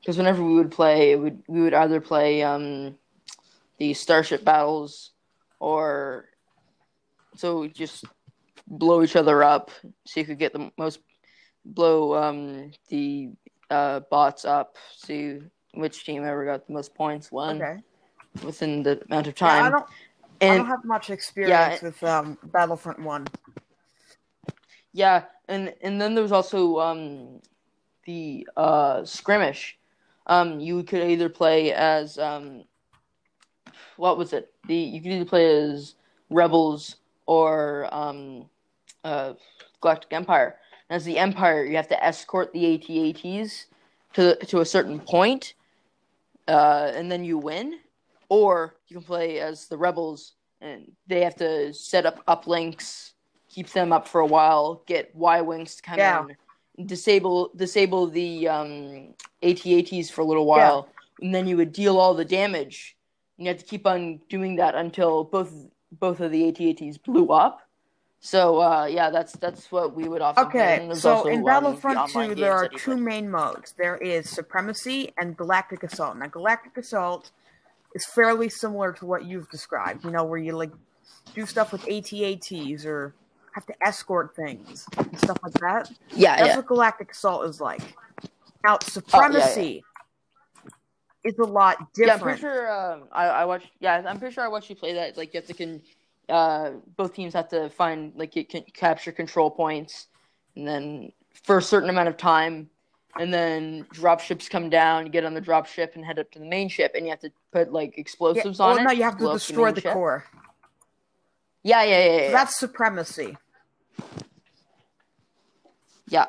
because 0.00 0.16
whenever 0.16 0.42
we 0.42 0.54
would 0.54 0.70
play, 0.70 1.12
it 1.12 1.20
would 1.20 1.42
we 1.46 1.60
would 1.60 1.74
either 1.74 2.00
play 2.00 2.42
um, 2.42 2.96
the 3.76 3.92
Starship 3.92 4.44
battles 4.44 5.10
or 5.60 6.26
so 7.36 7.60
we 7.60 7.68
just 7.68 8.06
blow 8.66 9.02
each 9.02 9.16
other 9.16 9.42
up 9.42 9.70
so 10.06 10.20
you 10.20 10.26
could 10.26 10.38
get 10.38 10.52
the 10.52 10.70
most 10.78 11.00
blow 11.64 12.14
um, 12.14 12.70
the 12.88 13.30
uh, 13.70 14.00
bots 14.10 14.44
up 14.44 14.76
see 14.96 15.38
which 15.74 16.04
team 16.04 16.24
ever 16.24 16.44
got 16.44 16.66
the 16.66 16.72
most 16.72 16.94
points 16.94 17.30
won 17.32 17.56
Okay. 17.62 17.80
within 18.44 18.82
the 18.82 19.02
amount 19.10 19.26
of 19.26 19.34
Yeah, 19.40 19.64
I 19.64 19.70
time 19.70 19.70
don't. 19.70 19.86
I 20.42 20.56
don't 20.56 20.66
have 20.66 20.84
much 20.84 21.10
experience 21.10 21.82
with 21.82 22.02
um, 22.02 22.38
Battlefront 22.44 23.00
One. 23.00 23.26
Yeah, 24.92 25.24
and 25.48 25.74
and 25.82 26.00
then 26.00 26.14
there 26.14 26.22
was 26.22 26.32
also 26.32 26.78
um 26.78 27.40
the 28.06 28.46
uh 28.56 29.04
skirmish. 29.04 29.78
Um 30.26 30.60
you 30.60 30.82
could 30.84 31.02
either 31.02 31.28
play 31.28 31.72
as 31.72 32.18
um 32.18 32.64
what 33.96 34.18
was 34.18 34.32
it? 34.32 34.52
The 34.66 34.74
you 34.76 35.00
could 35.00 35.12
either 35.12 35.24
play 35.24 35.46
as 35.46 35.94
rebels 36.30 36.96
or 37.26 37.88
um 37.92 38.48
uh 39.04 39.34
Galactic 39.80 40.12
Empire. 40.12 40.56
And 40.88 40.96
as 40.96 41.04
the 41.04 41.18
Empire, 41.18 41.64
you 41.64 41.76
have 41.76 41.88
to 41.88 42.04
escort 42.04 42.52
the 42.52 42.74
AT-ATs 42.74 43.66
to 44.14 44.36
to 44.46 44.60
a 44.60 44.64
certain 44.64 44.98
point, 45.00 45.54
uh, 46.48 46.90
and 46.94 47.10
then 47.10 47.24
you 47.24 47.38
win. 47.38 47.78
Or 48.30 48.76
you 48.88 48.96
can 48.96 49.04
play 49.04 49.38
as 49.38 49.68
the 49.68 49.76
rebels, 49.76 50.34
and 50.60 50.90
they 51.06 51.20
have 51.22 51.36
to 51.36 51.72
set 51.74 52.06
up 52.06 52.24
uplinks 52.26 53.12
keep 53.54 53.70
them 53.70 53.92
up 53.92 54.08
for 54.08 54.20
a 54.20 54.26
while, 54.26 54.82
get 54.86 55.14
Y 55.14 55.40
wings 55.40 55.76
to 55.76 55.82
come 55.82 55.98
Yeah. 55.98 56.24
in, 56.78 56.86
disable 56.86 57.50
disable 57.54 58.08
the 58.08 58.48
um, 58.48 59.14
AT-ATs 59.42 60.10
for 60.10 60.22
a 60.22 60.24
little 60.24 60.46
while, 60.46 60.88
and 61.20 61.32
then 61.32 61.46
you 61.46 61.56
would 61.56 61.72
deal 61.72 61.98
all 61.98 62.14
the 62.14 62.24
damage. 62.24 62.96
And 63.38 63.46
you 63.46 63.52
have 63.52 63.60
to 63.60 63.64
keep 63.64 63.86
on 63.86 64.20
doing 64.28 64.56
that 64.56 64.74
until 64.74 65.24
both 65.24 65.52
both 65.92 66.18
of 66.20 66.32
the 66.32 66.48
AT-ATs 66.48 66.98
blew 66.98 67.28
up. 67.28 67.60
So 68.24 68.62
uh, 68.62 68.86
yeah, 68.86 69.10
that's 69.10 69.34
that's 69.34 69.70
what 69.70 69.94
we 69.94 70.08
would 70.08 70.22
often. 70.22 70.46
Okay, 70.46 70.88
so 70.94 71.28
in 71.28 71.44
Battlefront 71.44 72.10
the 72.10 72.28
2, 72.28 72.34
there 72.34 72.54
are 72.54 72.70
two 72.70 72.96
main 72.96 73.30
modes. 73.30 73.74
There 73.76 73.98
is 73.98 74.30
Supremacy 74.30 75.12
and 75.18 75.36
Galactic 75.36 75.82
Assault. 75.82 76.16
Now, 76.16 76.28
Galactic 76.28 76.74
Assault 76.78 77.32
is 77.94 78.06
fairly 78.06 78.48
similar 78.48 78.94
to 78.94 79.04
what 79.04 79.26
you've 79.26 79.50
described, 79.50 80.06
you 80.06 80.10
know, 80.10 80.24
where 80.24 80.38
you 80.38 80.56
like 80.56 80.72
do 81.34 81.44
stuff 81.44 81.70
with 81.70 81.86
AT-ATs 81.86 82.86
or 82.86 83.14
have 83.52 83.66
to 83.66 83.74
escort 83.86 84.34
things 84.34 84.86
and 84.96 85.18
stuff 85.18 85.36
like 85.42 85.52
that. 85.60 85.92
Yeah, 86.16 86.36
That's 86.36 86.48
yeah. 86.48 86.56
what 86.56 86.66
Galactic 86.66 87.10
Assault 87.12 87.44
is 87.44 87.60
like. 87.60 87.82
Now, 88.64 88.78
Supremacy 88.80 89.84
is 91.24 91.38
a 91.38 91.44
lot 91.44 91.92
different. 91.92 92.08
Yeah, 92.08 92.14
I'm 92.14 92.20
pretty 92.20 92.40
sure. 92.40 92.72
Um, 92.72 93.02
I 93.12 93.26
I 93.26 93.44
watched. 93.44 93.68
Yeah, 93.80 94.02
I'm 94.06 94.18
pretty 94.18 94.32
sure 94.32 94.44
I 94.44 94.48
watched 94.48 94.70
you 94.70 94.76
play 94.76 94.94
that. 94.94 95.18
Like 95.18 95.34
you 95.34 95.40
have 95.40 95.46
to 95.48 95.52
can. 95.52 95.82
Uh, 96.28 96.70
both 96.96 97.14
teams 97.14 97.34
have 97.34 97.48
to 97.48 97.68
find 97.70 98.12
like 98.16 98.36
it 98.36 98.48
can 98.48 98.62
capture 98.72 99.12
control 99.12 99.50
points, 99.50 100.08
and 100.56 100.66
then 100.66 101.12
for 101.44 101.58
a 101.58 101.62
certain 101.62 101.90
amount 101.90 102.08
of 102.08 102.16
time, 102.16 102.70
and 103.18 103.32
then 103.32 103.86
drop 103.92 104.20
ships 104.20 104.48
come 104.48 104.70
down. 104.70 105.04
You 105.06 105.12
get 105.12 105.24
on 105.24 105.34
the 105.34 105.40
drop 105.40 105.66
ship 105.66 105.92
and 105.94 106.04
head 106.04 106.18
up 106.18 106.30
to 106.32 106.38
the 106.38 106.46
main 106.46 106.68
ship, 106.68 106.92
and 106.94 107.04
you 107.04 107.10
have 107.10 107.20
to 107.20 107.30
put 107.52 107.72
like 107.72 107.94
Yeah, 107.96 108.00
explosives 108.00 108.58
well, 108.58 108.70
on 108.70 108.80
it. 108.80 108.84
no, 108.84 108.90
you 108.90 109.02
have 109.02 109.18
to 109.18 109.32
destroy 109.32 109.66
main 109.66 109.74
the 109.74 109.82
core. 109.82 110.24
Yeah, 111.62 111.82
yeah, 111.82 111.98
yeah, 111.98 112.04
yeah. 112.04 112.22
yeah. 112.22 112.32
That's 112.32 112.58
Supremacy. 112.58 113.36
Yeah. 116.08 116.26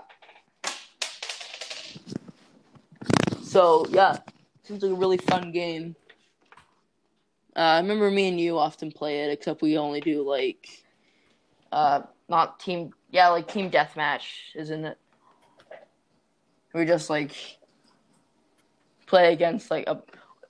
So 3.41 3.85
yeah, 3.89 4.17
seems 4.63 4.83
like 4.83 4.91
a 4.91 4.95
really 4.95 5.17
fun 5.17 5.51
game. 5.51 5.95
Uh, 7.55 7.59
I 7.59 7.77
remember 7.77 8.11
me 8.11 8.27
and 8.27 8.39
you 8.39 8.57
often 8.57 8.91
play 8.91 9.21
it, 9.21 9.31
except 9.31 9.61
we 9.61 9.77
only 9.77 10.01
do 10.01 10.27
like, 10.27 10.67
uh, 11.71 12.01
not 12.27 12.59
team. 12.59 12.91
Yeah, 13.11 13.29
like 13.29 13.47
team 13.51 13.71
deathmatch, 13.71 14.23
isn't 14.55 14.83
it? 14.83 14.97
We 16.73 16.85
just 16.85 17.09
like 17.09 17.31
play 19.05 19.31
against 19.31 19.71
like 19.71 19.87
a. 19.87 20.01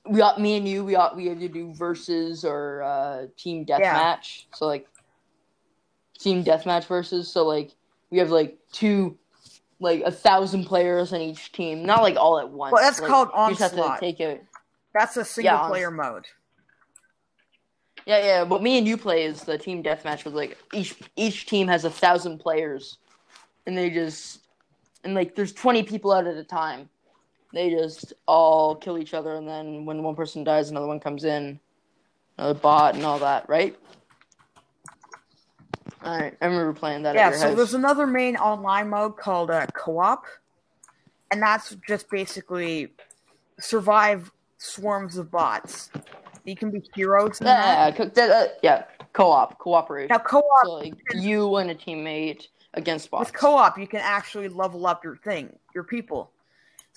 We 0.08 0.18
got 0.18 0.42
me 0.42 0.58
and 0.58 0.68
you. 0.68 0.84
We 0.84 0.94
got 0.94 1.16
we 1.16 1.28
have 1.28 1.40
to 1.40 1.48
do 1.48 1.74
versus 1.74 2.44
or 2.44 2.82
uh, 2.82 3.28
team 3.38 3.66
deathmatch. 3.66 3.80
Yeah. 3.80 4.56
So 4.56 4.66
like, 4.66 4.88
team 6.18 6.44
deathmatch 6.44 6.86
versus. 6.86 7.32
So 7.32 7.46
like 7.46 7.76
we 8.10 8.18
have 8.18 8.32
like 8.32 8.58
two 8.72 9.16
like 9.80 10.02
a 10.02 10.12
thousand 10.12 10.66
players 10.66 11.14
on 11.14 11.22
each 11.22 11.52
team, 11.52 11.86
not 11.86 12.02
like 12.02 12.16
all 12.16 12.40
at 12.40 12.50
once. 12.50 12.74
Well, 12.74 12.82
that's 12.82 13.00
like, 13.00 13.10
called 13.10 13.30
You 13.36 13.50
just 13.50 13.62
have 13.62 13.72
to 13.74 13.78
Onslaught. 13.82 14.00
take 14.00 14.20
it. 14.20 14.44
That's 14.96 15.18
a 15.18 15.26
single 15.26 15.58
on- 15.58 15.70
player 15.70 15.92
mode. 15.92 16.26
Yeah, 18.06 18.20
yeah. 18.20 18.44
What 18.44 18.62
me 18.62 18.78
and 18.78 18.88
you 18.88 18.98
play 18.98 19.24
is 19.24 19.42
the 19.42 19.58
team 19.58 19.82
deathmatch 19.82 20.26
with 20.26 20.36
like 20.36 20.58
each 20.74 20.96
each 21.16 21.48
team 21.48 21.68
has 21.68 21.86
a 21.86 21.90
thousand 21.90 22.40
players, 22.40 22.98
and 23.66 23.78
they 23.78 23.90
just 23.90 24.42
and 25.04 25.16
like 25.16 25.36
there's 25.36 25.54
twenty 25.54 25.82
people 25.84 26.12
out 26.12 26.28
at 26.28 26.38
a 26.38 26.44
time. 26.44 26.90
They 27.52 27.70
just 27.70 28.14
all 28.28 28.76
kill 28.76 28.98
each 28.98 29.14
other, 29.14 29.36
and 29.36 29.48
then 29.48 29.86
when 29.86 30.04
one 30.04 30.16
person 30.16 30.44
dies, 30.44 30.70
another 30.70 30.88
one 30.88 31.00
comes 31.00 31.24
in, 31.24 31.60
another 32.38 32.60
bot, 32.60 32.96
and 32.96 33.04
all 33.04 33.20
that. 33.20 33.50
Right? 33.50 33.76
All 36.04 36.20
right. 36.20 36.38
I 36.40 36.46
remember 36.46 36.74
playing 36.74 37.04
that. 37.04 37.16
Yeah, 37.16 37.28
at 37.28 37.30
your 37.32 37.40
so 37.40 37.48
house. 37.48 37.58
there's 37.58 37.74
another 37.74 38.06
main 38.06 38.36
online 38.36 38.90
mode 38.90 39.18
called 39.18 39.50
uh, 39.50 39.66
co-op, 39.74 40.26
and 41.32 41.42
that's 41.42 41.76
just 41.88 42.10
basically 42.12 42.94
survive 43.60 44.32
swarms 44.60 45.18
of 45.18 45.32
bots. 45.32 45.90
You 46.46 46.56
can 46.56 46.70
be 46.70 46.88
heroes 46.94 47.42
in 47.42 47.46
that. 47.46 47.98
yeah, 47.98 48.06
co- 48.06 48.22
uh, 48.22 48.48
yeah. 48.62 48.84
Co-op, 49.14 49.58
cooperation. 49.58 50.10
Now, 50.10 50.20
co-op 50.20 50.44
So 50.64 50.74
like 50.74 50.94
you 51.16 51.56
and 51.56 51.72
a 51.72 51.76
teammate 51.76 52.48
against 52.76 53.10
bots. 53.10 53.32
with 53.32 53.34
co-op, 53.34 53.78
you 53.80 53.88
can 53.88 54.02
actually 54.04 54.48
level 54.48 54.86
up 54.86 55.04
your 55.04 55.16
thing, 55.16 55.58
your 55.74 55.84
people, 55.84 56.32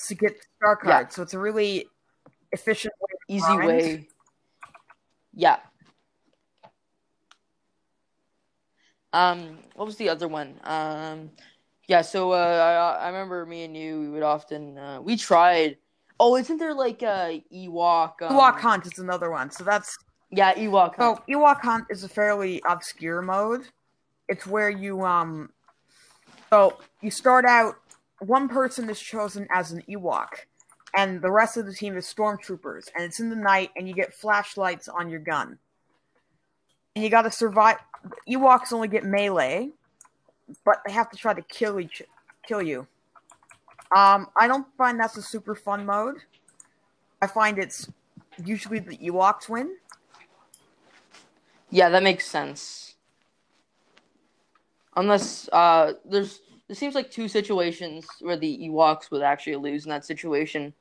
to 0.06 0.14
get 0.14 0.36
star 0.56 0.76
cards. 0.76 1.12
Yeah. 1.12 1.16
So 1.16 1.22
it's 1.22 1.34
a 1.34 1.38
really 1.38 1.86
efficient 2.52 2.92
way. 3.00 3.18
easy 3.36 3.46
grind. 3.46 3.66
way. 3.66 4.08
Yeah. 5.34 5.58
Um, 9.12 9.58
what 9.74 9.86
was 9.86 9.96
the 9.96 10.10
other 10.10 10.28
one? 10.28 10.60
Um, 10.64 11.30
yeah. 11.86 12.02
So 12.02 12.32
uh, 12.32 12.96
I, 12.98 13.04
I 13.04 13.06
remember 13.06 13.46
me 13.46 13.62
and 13.64 13.74
you. 13.74 14.00
We 14.00 14.08
would 14.10 14.22
often 14.22 14.76
uh, 14.76 15.00
we 15.00 15.16
tried. 15.16 15.78
Oh, 16.20 16.36
isn't 16.36 16.58
there 16.58 16.74
like 16.74 17.02
a 17.02 17.42
Ewok? 17.52 18.22
Um, 18.22 18.36
Ewok 18.36 18.60
Hunt 18.60 18.86
is 18.86 18.98
another 18.98 19.30
one. 19.30 19.50
So 19.50 19.64
that's 19.64 19.96
Yeah, 20.30 20.54
Ewok. 20.54 20.96
So 20.96 21.14
Hunt. 21.14 21.26
Ewok 21.28 21.60
Hunt 21.60 21.84
is 21.90 22.04
a 22.04 22.08
fairly 22.08 22.62
obscure 22.66 23.22
mode. 23.22 23.62
It's 24.28 24.46
where 24.46 24.70
you 24.70 25.04
um 25.04 25.50
so 26.50 26.78
you 27.02 27.10
start 27.10 27.44
out 27.44 27.76
one 28.20 28.48
person 28.48 28.88
is 28.90 29.00
chosen 29.00 29.46
as 29.50 29.70
an 29.70 29.82
Ewok 29.88 30.28
and 30.96 31.22
the 31.22 31.30
rest 31.30 31.56
of 31.56 31.66
the 31.66 31.72
team 31.74 31.96
is 31.96 32.12
stormtroopers 32.12 32.88
and 32.94 33.04
it's 33.04 33.20
in 33.20 33.30
the 33.30 33.36
night 33.36 33.70
and 33.76 33.86
you 33.88 33.94
get 33.94 34.14
flashlights 34.14 34.88
on 34.88 35.08
your 35.08 35.20
gun. 35.20 35.58
And 36.94 37.04
you 37.04 37.10
got 37.10 37.22
to 37.22 37.30
survive 37.30 37.76
Ewoks 38.28 38.72
only 38.72 38.88
get 38.88 39.04
melee, 39.04 39.70
but 40.64 40.80
they 40.84 40.92
have 40.92 41.10
to 41.10 41.16
try 41.16 41.34
to 41.34 41.42
kill 41.42 41.78
each 41.78 42.02
kill 42.46 42.62
you. 42.62 42.86
Um 43.94 44.28
I 44.36 44.46
don't 44.48 44.66
find 44.76 44.98
that's 45.00 45.16
a 45.16 45.22
super 45.22 45.54
fun 45.54 45.86
mode. 45.86 46.16
I 47.20 47.26
find 47.26 47.58
it's 47.58 47.88
usually 48.44 48.78
the 48.78 48.96
Ewoks 48.98 49.48
win. 49.48 49.76
Yeah, 51.70 51.88
that 51.90 52.02
makes 52.02 52.26
sense. 52.26 52.94
Unless 54.96 55.48
uh, 55.52 55.94
there's 56.04 56.40
there 56.66 56.76
seems 56.76 56.94
like 56.94 57.10
two 57.10 57.28
situations 57.28 58.06
where 58.20 58.36
the 58.36 58.68
Ewoks 58.68 59.10
would 59.10 59.22
actually 59.22 59.56
lose 59.56 59.84
in 59.84 59.90
that 59.90 60.04
situation. 60.04 60.74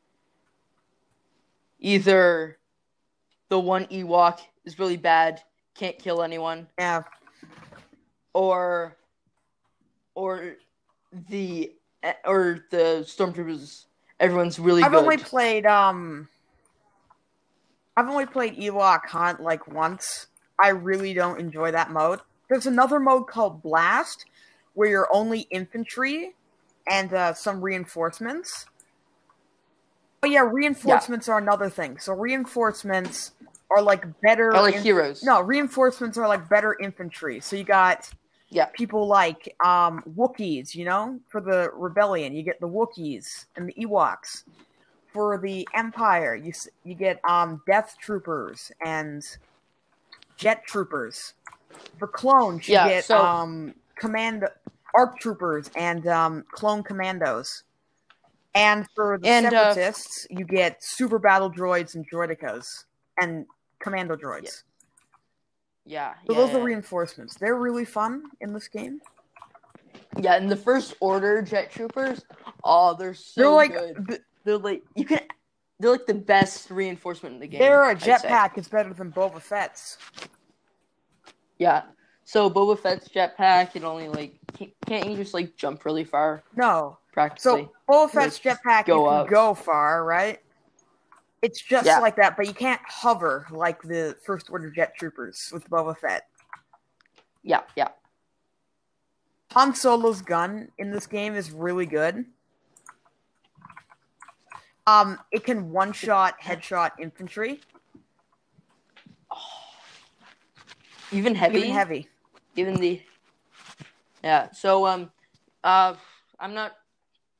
Either 1.79 2.57
the 3.49 3.59
one 3.59 3.85
Ewok 3.85 4.39
is 4.65 4.79
really 4.79 4.97
bad, 4.97 5.41
can't 5.75 5.97
kill 5.97 6.23
anyone, 6.23 6.67
Yeah. 6.77 7.03
or 8.33 8.97
or 10.15 10.55
the 11.29 11.73
or 12.25 12.65
the 12.71 13.03
stormtroopers 13.07 13.85
everyone's 14.19 14.59
really 14.59 14.81
good 14.81 14.85
I've 14.85 14.91
good. 14.93 15.03
only 15.03 15.17
played 15.17 15.65
um 15.65 16.27
I've 17.95 18.07
only 18.09 18.27
played 18.27 18.55
Ewok 18.57 19.07
Hunt 19.07 19.41
like 19.41 19.67
once. 19.67 20.27
I 20.61 20.69
really 20.69 21.13
don't 21.15 21.39
enjoy 21.39 21.71
that 21.71 21.89
mode. 21.89 22.19
There's 22.47 22.67
another 22.67 22.99
mode 22.99 23.27
called 23.27 23.63
Blast 23.63 24.25
where 24.75 24.87
you're 24.87 25.07
only 25.11 25.41
infantry 25.49 26.35
and 26.87 27.11
uh, 27.11 27.33
some 27.33 27.59
reinforcements. 27.61 28.67
But 30.21 30.29
yeah, 30.29 30.47
reinforcements 30.51 31.27
are 31.27 31.39
another 31.39 31.69
thing. 31.71 31.97
So 31.97 32.13
reinforcements 32.13 33.31
are 33.71 33.81
like 33.81 34.05
better 34.21 34.49
Or 34.49 34.61
like 34.61 34.75
in- 34.75 34.83
heroes. 34.83 35.23
No, 35.23 35.41
reinforcements 35.41 36.17
are 36.19 36.27
like 36.27 36.47
better 36.47 36.77
infantry. 36.79 37.39
So 37.39 37.55
you 37.55 37.63
got 37.63 38.11
Yeah. 38.49 38.67
people 38.73 39.07
like 39.07 39.55
um 39.63 40.03
Wookiees, 40.17 40.73
you 40.73 40.85
know, 40.85 41.19
for 41.29 41.41
the 41.41 41.69
rebellion, 41.73 42.33
you 42.35 42.43
get 42.43 42.59
the 42.59 42.67
Wookiees 42.67 43.45
and 43.55 43.67
the 43.67 43.73
Ewoks. 43.73 44.43
For 45.13 45.37
the 45.37 45.67
Empire, 45.75 46.35
you 46.35 46.51
you 46.83 46.95
get 46.95 47.19
um 47.27 47.61
Death 47.65 47.95
Troopers 48.01 48.71
and 48.85 49.23
Jet 50.37 50.63
Troopers. 50.67 51.33
For 51.97 52.07
clones, 52.07 52.67
you 52.67 52.73
Yeah, 52.73 52.87
get 52.89 53.05
so- 53.05 53.17
um 53.25 53.73
command 53.97 54.47
ARC 54.95 55.19
Troopers 55.19 55.69
and 55.75 56.07
um 56.07 56.43
clone 56.51 56.83
commandos. 56.83 57.63
And 58.55 58.87
for 58.95 59.19
the 59.19 59.27
And, 59.27 59.45
uh, 59.47 59.73
separatists, 59.73 60.27
you 60.31 60.43
get 60.43 60.83
super 60.83 61.19
battle 61.19 61.51
droids 61.51 61.93
and 61.95 62.09
droidekas 62.09 62.85
and 63.21 63.45
commando 63.79 64.15
droids. 64.15 64.43
Yeah. 64.43 64.49
So 65.87 65.93
yeah, 65.93 66.13
those 66.27 66.51
yeah. 66.51 66.57
are 66.57 66.63
reinforcements. 66.63 67.35
They're 67.35 67.55
really 67.55 67.85
fun 67.85 68.23
in 68.41 68.53
this 68.53 68.67
game. 68.67 68.99
Yeah, 70.19 70.35
and 70.35 70.49
the 70.49 70.55
first 70.55 70.95
order 70.99 71.41
jet 71.41 71.71
troopers, 71.71 72.23
oh, 72.63 72.95
they're 72.97 73.13
so 73.13 73.41
they're 73.41 73.49
like 73.49 73.73
good. 73.73 74.07
th- 74.07 74.21
They're 74.43 74.57
like 74.57 74.83
you 74.95 75.05
can. 75.05 75.19
They're 75.79 75.91
like 75.91 76.07
the 76.07 76.13
best 76.15 76.71
reinforcement 76.71 77.35
in 77.35 77.39
the 77.41 77.47
game. 77.47 77.59
they're 77.59 77.91
a 77.91 77.95
jetpack 77.95 78.57
is 78.57 78.67
better 78.67 78.93
than 78.93 79.11
Boba 79.11 79.39
Fett's. 79.39 79.97
Yeah. 81.59 81.83
So 82.23 82.49
Boba 82.49 82.77
Fett's 82.79 83.07
jetpack 83.09 83.73
can 83.73 83.85
only 83.85 84.09
like 84.09 84.33
can't, 84.57 84.71
can't 84.85 85.09
you 85.09 85.15
just 85.15 85.33
like 85.35 85.55
jump 85.55 85.85
really 85.85 86.03
far 86.03 86.43
No. 86.55 86.97
practically? 87.13 87.69
So 87.69 87.71
Boba 87.87 88.09
Fett's 88.09 88.39
jetpack 88.39 88.85
go 88.87 89.03
you 89.03 89.09
can 89.11 89.19
up. 89.21 89.29
go 89.29 89.53
far, 89.53 90.03
right? 90.03 90.39
It's 91.41 91.61
just 91.61 91.85
Yeah. 91.85 91.99
like 91.99 92.15
that, 92.15 92.35
but 92.35 92.47
you 92.47 92.53
can't 92.53 92.81
hover 92.87 93.45
like 93.51 93.81
the 93.83 94.17
First 94.25 94.49
Order 94.49 94.71
jet 94.71 94.95
troopers 94.95 95.49
with 95.53 95.69
Boba 95.69 95.97
Fett. 95.97 96.27
yeah, 97.43 97.61
yeah. 97.75 97.89
Han 99.51 99.73
Solo's 99.73 100.21
gun 100.21 100.71
in 100.77 100.91
this 100.91 101.07
game 101.07 101.35
is 101.35 101.51
really 101.51 101.85
good. 101.85 102.25
Um, 104.85 105.19
it 105.31 105.43
can 105.43 105.71
one 105.71 105.93
shot 105.93 106.39
headshot 106.41 106.91
infantry, 106.99 107.59
Even 111.11 111.35
heavy. 111.35 111.57
even 111.59 111.69
heavy. 111.71 112.09
even 112.55 112.75
the 112.75 113.01
yeah 114.23 114.51
so 114.51 114.85
um 114.87 115.09
uh 115.63 115.93
i'm 116.39 116.53
not 116.53 116.73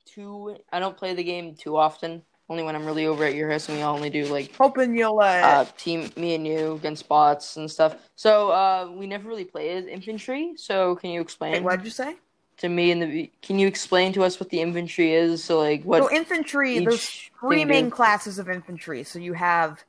too 0.06 0.56
i 0.72 0.80
don't 0.80 0.96
play 0.96 1.14
the 1.14 1.24
game 1.24 1.54
too 1.56 1.76
often 1.76 2.22
only 2.50 2.64
when 2.64 2.76
i'm 2.76 2.86
really 2.86 3.06
over 3.06 3.24
at 3.24 3.36
your 3.36 3.50
house 3.50 3.68
and 3.70 3.78
we 3.78 3.84
all 3.84 3.96
only 3.96 4.10
do 4.10 4.26
like 4.26 4.54
Hoping 4.56 4.98
you'll 4.98 5.20
uh, 5.20 5.24
uh 5.24 5.66
team 5.78 6.10
me 6.16 6.36
and 6.36 6.46
you 6.46 6.74
against 6.74 7.08
bots 7.08 7.58
and 7.58 7.70
stuff 7.70 7.96
so 8.16 8.50
uh 8.50 8.90
we 8.92 9.08
never 9.08 9.28
really 9.28 9.46
play 9.46 9.70
as 9.72 9.86
infantry 9.86 10.54
so 10.56 10.96
can 10.96 11.10
you 11.12 11.20
wait, 11.20 11.24
explain 11.24 11.64
what'd 11.64 11.84
you 11.86 11.92
say? 11.92 12.16
to 12.58 12.70
me 12.70 12.92
and 12.92 13.02
the 13.02 13.32
can 13.42 13.60
you 13.60 13.68
explain 13.68 14.14
to 14.14 14.24
us 14.24 14.40
what 14.40 14.50
the 14.50 14.62
infantry 14.62 15.14
is 15.14 15.44
so 15.44 15.60
like 15.60 15.84
what 15.84 16.04
so 16.04 16.12
infantry, 16.12 16.80
there's 16.80 17.30
three 17.40 17.66
main 17.66 17.90
classes 17.90 18.40
of 18.40 18.50
infantry. 18.50 19.04
So 19.04 19.20
you 19.20 19.34
have 19.34 19.84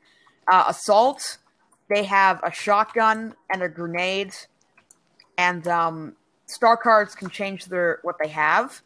uh, 0.46 0.64
assault, 0.68 1.38
they 1.88 2.04
have 2.04 2.40
a 2.42 2.52
shotgun 2.52 3.34
and 3.50 3.62
a 3.62 3.68
grenade, 3.68 4.32
and 5.36 5.66
um, 5.68 6.16
star 6.46 6.76
cards 6.76 7.14
can 7.14 7.30
change 7.30 7.66
their 7.66 8.00
what 8.02 8.16
they 8.20 8.28
have. 8.28 8.82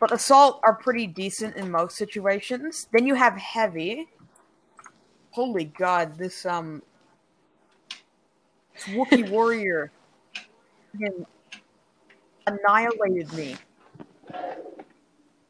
But 0.00 0.12
assault 0.12 0.60
are 0.64 0.74
pretty 0.74 1.06
decent 1.06 1.56
in 1.56 1.70
most 1.70 1.96
situations. 1.96 2.88
Then 2.90 3.06
you 3.06 3.14
have 3.14 3.36
heavy. 3.36 4.08
Holy 5.30 5.64
god, 5.66 6.16
this 6.16 6.44
um, 6.46 6.82
this 8.74 8.84
Wookiee 8.94 9.28
warrior 9.30 9.92
annihilated 12.46 13.32
me. 13.34 13.56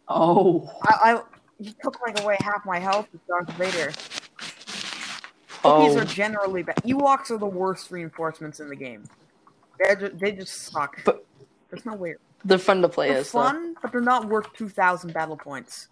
oh 0.08 0.68
I, 0.82 1.12
I 1.14 1.22
he 1.58 1.74
took 1.82 2.00
like 2.06 2.20
away 2.20 2.36
half 2.40 2.64
my 2.66 2.78
health 2.78 3.08
with 3.12 3.26
Darth 3.26 3.50
Vader. 3.52 3.92
Wookiees 5.62 5.96
oh 5.96 5.98
are 5.98 6.04
generally 6.04 6.62
bad. 6.62 6.76
Ewoks 6.76 7.30
are 7.30 7.38
the 7.38 7.46
worst 7.46 7.90
reinforcements 7.90 8.60
in 8.60 8.68
the 8.68 8.76
game. 8.76 9.04
They're 9.78 10.10
they 10.14 10.32
just 10.32 10.54
suck. 10.54 11.02
But- 11.04 11.24
There's 11.70 11.86
no 11.86 11.94
way. 11.94 12.16
They're 12.44 12.58
fun 12.58 12.82
to 12.82 12.88
play 12.88 13.08
They're 13.08 13.18
as 13.18 13.32
though. 13.32 13.40
fun, 13.42 13.74
but 13.82 13.92
they're 13.92 14.00
not 14.00 14.28
worth 14.28 14.52
two 14.54 14.68
thousand 14.68 15.12
battle 15.14 15.36
points. 15.36 15.88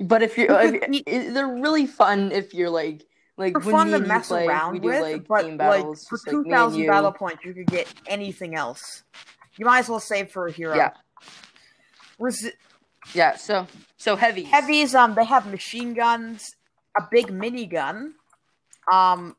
but 0.00 0.22
if 0.22 0.36
you're 0.36 0.48
if, 0.50 1.34
they're 1.34 1.46
really 1.48 1.86
fun 1.86 2.32
if 2.32 2.52
you're 2.54 2.70
like 2.70 3.06
like 3.38 3.54
when 3.64 3.74
fun 3.74 3.90
to 3.90 3.98
mess 3.98 4.28
play, 4.28 4.42
we 4.42 4.48
around 4.48 4.74
do 4.80 4.88
with, 4.88 5.00
like 5.02 5.26
but 5.28 5.42
team 5.42 5.56
like 5.56 5.58
battles 5.58 6.06
for 6.08 6.18
two 6.18 6.24
thousand 6.24 6.26
like, 6.26 6.30
two 6.32 6.42
me 6.42 6.50
and 6.50 6.56
thousand 6.58 6.80
you. 6.80 6.88
battle 6.88 7.12
points, 7.12 7.44
you 7.44 7.54
could 7.54 7.66
get 7.66 7.92
anything 8.06 8.54
else. 8.54 9.02
You 9.58 9.64
might 9.66 9.80
as 9.80 9.88
well 9.88 10.00
save 10.00 10.30
for 10.30 10.46
a 10.46 10.52
hero. 10.52 10.76
Yeah. 10.76 10.90
Resi- 12.20 12.52
Yeah, 13.14 13.36
so 13.36 13.66
so 13.98 14.16
heavy. 14.16 14.42
heavies, 14.44 14.94
um, 14.94 15.14
they 15.14 15.24
have 15.24 15.46
machine 15.50 15.94
guns, 15.94 16.56
a 16.98 17.02
big 17.10 17.26
minigun, 17.28 18.12
um, 18.90 19.36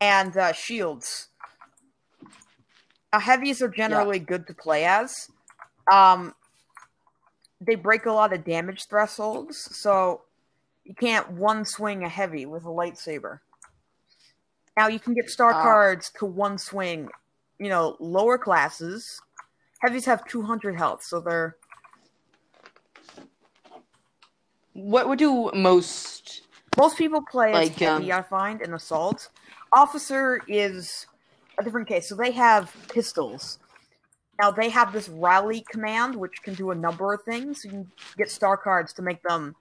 and 0.00 0.36
uh, 0.36 0.52
shields. 0.52 1.28
Now, 3.12 3.20
heavies 3.20 3.60
are 3.60 3.68
generally 3.68 4.18
good 4.18 4.46
to 4.46 4.54
play 4.54 4.84
as. 4.84 5.30
Um, 5.92 6.34
they 7.60 7.74
break 7.74 8.06
a 8.06 8.12
lot 8.12 8.32
of 8.32 8.44
damage 8.44 8.86
thresholds, 8.88 9.58
so 9.78 10.22
you 10.84 10.94
can't 10.94 11.30
one 11.32 11.64
swing 11.64 12.04
a 12.04 12.08
heavy 12.08 12.46
with 12.46 12.64
a 12.64 12.68
lightsaber. 12.68 13.40
Now 14.76 14.88
you 14.88 14.98
can 14.98 15.12
get 15.12 15.28
star 15.28 15.52
Ah. 15.52 15.62
cards 15.62 16.10
to 16.18 16.24
one 16.26 16.56
swing, 16.56 17.10
you 17.58 17.68
know, 17.68 17.96
lower 18.00 18.38
classes. 18.38 19.20
Heavies 19.80 20.06
have 20.06 20.26
200 20.26 20.76
health, 20.76 21.02
so 21.02 21.20
they're 21.20 21.56
What 24.72 25.06
would 25.06 25.18
do 25.18 25.50
most? 25.52 26.46
Most 26.78 26.96
people 26.96 27.22
play 27.30 27.52
as 27.52 27.68
heavy, 27.68 28.10
um, 28.10 28.18
I 28.18 28.22
find, 28.22 28.62
in 28.62 28.72
assault. 28.72 29.28
Officer 29.74 30.40
is 30.48 31.06
a 31.58 31.64
different 31.64 31.88
case. 31.88 32.08
So 32.08 32.14
they 32.14 32.30
have 32.32 32.74
pistols. 32.88 33.58
Now 34.40 34.50
they 34.50 34.70
have 34.70 34.92
this 34.92 35.08
rally 35.08 35.64
command, 35.70 36.16
which 36.16 36.42
can 36.42 36.54
do 36.54 36.70
a 36.70 36.74
number 36.74 37.12
of 37.12 37.22
things. 37.22 37.64
You 37.64 37.70
can 37.70 37.90
get 38.16 38.30
star 38.30 38.56
cards 38.56 38.92
to 38.94 39.02
make 39.02 39.22
them, 39.22 39.54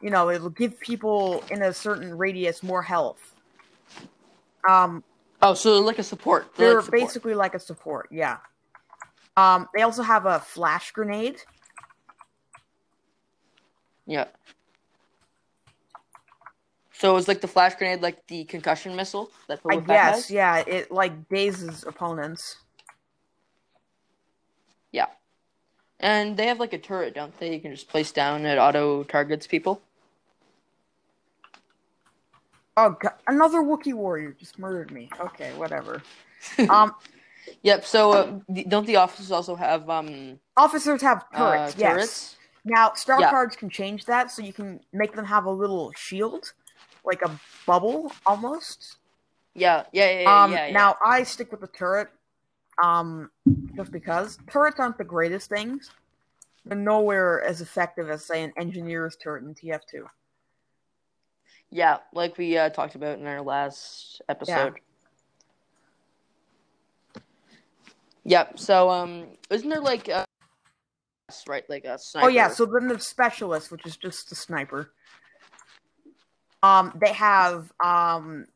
you 0.00 0.10
know, 0.10 0.30
it'll 0.30 0.50
give 0.50 0.78
people 0.80 1.42
in 1.50 1.62
a 1.62 1.72
certain 1.72 2.16
radius 2.16 2.62
more 2.62 2.82
health. 2.82 3.34
Um, 4.68 5.02
Oh, 5.42 5.52
so 5.52 5.74
they're 5.74 5.84
like 5.84 5.98
a 5.98 6.02
support. 6.02 6.46
They're, 6.56 6.68
they're 6.68 6.76
like 6.76 6.84
support. 6.86 7.00
basically 7.00 7.34
like 7.34 7.54
a 7.54 7.60
support, 7.60 8.08
yeah. 8.10 8.38
Um, 9.36 9.68
they 9.74 9.82
also 9.82 10.02
have 10.02 10.24
a 10.24 10.40
flash 10.40 10.92
grenade. 10.92 11.36
yeah. 14.06 14.26
So 16.98 17.16
it's 17.16 17.28
like 17.28 17.42
the 17.42 17.48
flash 17.48 17.74
grenade, 17.74 18.00
like 18.00 18.26
the 18.26 18.44
concussion 18.44 18.96
missile 18.96 19.30
that 19.48 19.60
I 19.70 19.76
guess, 19.76 20.14
has? 20.16 20.30
yeah. 20.30 20.64
It 20.66 20.90
like 20.90 21.28
dazes 21.28 21.84
opponents. 21.84 22.56
Yeah. 24.92 25.06
And 26.00 26.36
they 26.36 26.46
have 26.46 26.58
like 26.58 26.72
a 26.72 26.78
turret, 26.78 27.14
don't 27.14 27.38
they? 27.38 27.52
You 27.54 27.60
can 27.60 27.72
just 27.72 27.88
place 27.88 28.12
down 28.12 28.46
it 28.46 28.58
auto 28.58 29.02
targets 29.04 29.46
people. 29.46 29.82
Oh, 32.78 32.90
God. 33.00 33.14
another 33.26 33.60
Wookiee 33.62 33.94
warrior 33.94 34.34
just 34.38 34.58
murdered 34.58 34.90
me. 34.90 35.10
Okay, 35.20 35.52
whatever. 35.56 36.02
Um, 36.70 36.94
Yep. 37.62 37.84
So 37.84 38.12
uh, 38.12 38.62
don't 38.68 38.86
the 38.86 38.96
officers 38.96 39.30
also 39.30 39.54
have 39.54 39.88
um 39.88 40.38
officers 40.56 41.00
have 41.02 41.24
uh, 41.34 41.70
turrets. 41.70 41.78
yes. 41.78 42.36
Now, 42.64 42.92
star 42.94 43.20
Yeah. 43.20 43.30
cards 43.30 43.54
can 43.54 43.70
change 43.70 44.06
that, 44.06 44.30
so 44.32 44.42
you 44.42 44.52
can 44.52 44.80
make 44.92 45.14
them 45.14 45.24
have 45.24 45.44
a 45.44 45.50
little 45.50 45.92
shield, 45.96 46.52
like 47.06 47.22
a 47.22 47.30
bubble 47.66 48.12
almost. 48.26 48.96
Yeah. 49.54 49.84
Yeah. 49.92 50.10
Yeah. 50.10 50.20
Yeah. 50.20 50.42
Um, 50.44 50.52
yeah, 50.52 50.66
yeah. 50.66 50.72
now 50.72 50.96
I 51.04 51.22
stick 51.22 51.50
with 51.50 51.60
the 51.60 51.68
turret, 51.68 52.08
um, 52.82 53.30
just 53.76 53.92
because 53.92 54.38
turrets 54.50 54.78
aren't 54.78 54.98
the 54.98 55.04
greatest 55.04 55.48
things. 55.48 55.90
They're 56.64 56.76
nowhere 56.76 57.42
as 57.42 57.60
effective 57.60 58.10
as 58.10 58.24
say 58.24 58.42
an 58.42 58.52
engineer's 58.56 59.16
turret 59.16 59.44
in 59.44 59.54
TF2. 59.54 60.04
Yeah, 61.70 61.98
like 62.12 62.36
we 62.38 62.56
uh, 62.58 62.70
talked 62.70 62.94
about 62.94 63.18
in 63.18 63.26
our 63.26 63.40
last 63.40 64.20
episode. 64.28 64.74
Yeah. 67.14 67.22
Yep. 68.24 68.58
So, 68.58 68.90
um, 68.90 69.26
isn't 69.50 69.68
there 69.68 69.80
like 69.80 70.08
uh, 70.08 70.24
right? 71.48 71.68
Like 71.68 71.84
a 71.84 71.98
sniper. 71.98 72.26
Oh 72.26 72.28
yeah, 72.28 72.48
so 72.48 72.66
then 72.66 72.88
the 72.88 72.98
specialist, 72.98 73.70
which 73.70 73.86
is 73.86 73.96
just 73.96 74.28
the 74.28 74.34
sniper. 74.34 74.92
Um, 76.66 76.92
they 77.00 77.12
have 77.12 77.72
um, 77.84 78.46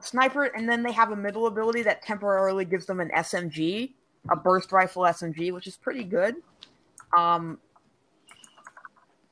sniper, 0.00 0.44
and 0.44 0.68
then 0.68 0.82
they 0.82 0.92
have 0.92 1.12
a 1.12 1.16
middle 1.16 1.46
ability 1.46 1.82
that 1.82 2.02
temporarily 2.02 2.64
gives 2.64 2.86
them 2.86 3.00
an 3.00 3.10
SMG, 3.16 3.92
a 4.30 4.36
burst 4.36 4.72
rifle 4.72 5.02
SMG, 5.02 5.52
which 5.52 5.66
is 5.66 5.76
pretty 5.76 6.04
good. 6.04 6.34
Um, 7.16 7.58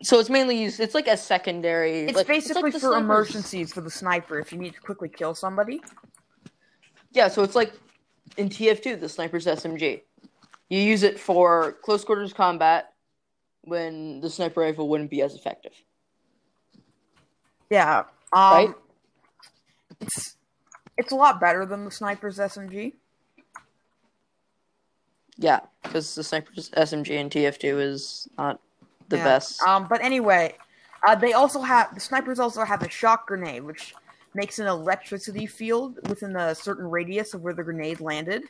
so 0.03 0.21
it's 0.21 0.31
mainly 0.31 0.61
used. 0.61 0.79
It's 0.79 0.95
like 0.95 1.09
a 1.09 1.17
secondary. 1.17 2.05
it's 2.05 2.17
like, 2.17 2.27
basically 2.27 2.63
like 2.63 2.73
for 2.75 2.79
snipers. 2.79 2.99
emergencies 2.99 3.73
for 3.73 3.81
the 3.81 3.91
sniper 3.91 4.39
if 4.39 4.53
you 4.53 4.59
need 4.59 4.75
to 4.75 4.81
quickly 4.81 5.09
kill 5.09 5.35
somebody. 5.35 5.81
Yeah, 7.13 7.29
so 7.29 7.43
it's 7.43 7.57
like 7.57 7.73
in 8.37 8.49
TF2, 8.49 9.01
the 9.01 9.09
sniper's 9.09 9.47
SMG. 9.47 10.03
You 10.69 10.79
use 10.81 11.03
it 11.03 11.19
for 11.19 11.73
close 11.83 12.05
quarters 12.05 12.33
combat 12.33 12.95
when 13.63 14.21
the 14.21 14.31
sniper 14.31 14.61
rifle 14.61 14.89
wouldn't 14.89 15.11
be 15.11 15.23
as 15.23 15.35
effective. 15.35 15.73
Yeah. 17.73 18.01
Um, 18.35 18.53
Right? 18.53 18.75
It's 20.03 20.37
it's 20.99 21.11
a 21.13 21.17
lot 21.17 21.41
better 21.41 21.65
than 21.65 21.87
the 21.87 21.91
sniper's 21.91 22.39
SMG. 22.39 22.93
Yeah, 25.39 25.61
because 25.83 26.15
the 26.15 26.23
sniper's 26.23 26.69
SMG 26.77 27.13
in 27.19 27.31
TF2 27.31 27.81
is 27.81 28.29
not 28.37 28.61
the 29.09 29.17
Yeah. 29.17 29.25
best. 29.25 29.63
Um, 29.63 29.89
but 29.89 30.03
anyway, 30.03 30.59
uh, 31.07 31.15
they 31.15 31.33
also 31.33 31.63
have 31.63 31.95
the 31.95 32.01
snipers 32.01 32.39
also 32.39 32.63
have 32.63 32.83
a 32.83 32.91
shock 32.91 33.27
grenade, 33.27 33.63
which 33.63 33.95
makes 34.35 34.59
an 34.59 34.67
electricity 34.67 35.47
field 35.47 35.99
within 36.11 36.37
a 36.37 36.55
certain 36.55 36.91
radius 36.91 37.33
of 37.33 37.41
where 37.41 37.55
the 37.55 37.65
grenade 37.65 38.01
landed. 38.01 38.45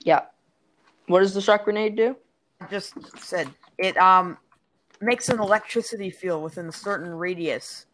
yeah. 0.00 0.22
What 1.08 1.20
does 1.20 1.34
the 1.34 1.42
shock 1.42 1.64
grenade 1.64 1.94
do? 1.94 2.16
I 2.60 2.66
just 2.68 2.94
said 3.18 3.50
it 3.76 3.98
um 3.98 4.38
makes 5.02 5.28
an 5.28 5.40
electricity 5.40 6.10
field 6.10 6.42
within 6.42 6.66
a 6.66 6.72
certain 6.72 7.10
radius 7.10 7.86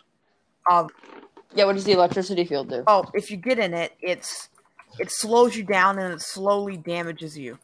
of 0.71 0.91
Yeah, 1.55 1.65
what 1.65 1.75
does 1.75 1.85
the 1.85 1.93
electricity 1.93 2.45
field 2.45 2.69
do? 2.69 2.85
oh 2.87 3.05
if 3.15 3.31
you 3.31 3.37
get 3.37 3.59
in 3.59 3.75
it 3.75 3.93
it's 4.01 4.49
it 4.99 5.11
slows 5.11 5.57
you 5.57 5.65
down 5.65 5.99
and 5.99 6.13
it 6.15 6.21
slowly 6.21 6.77
damages 6.77 7.37
you 7.39 7.59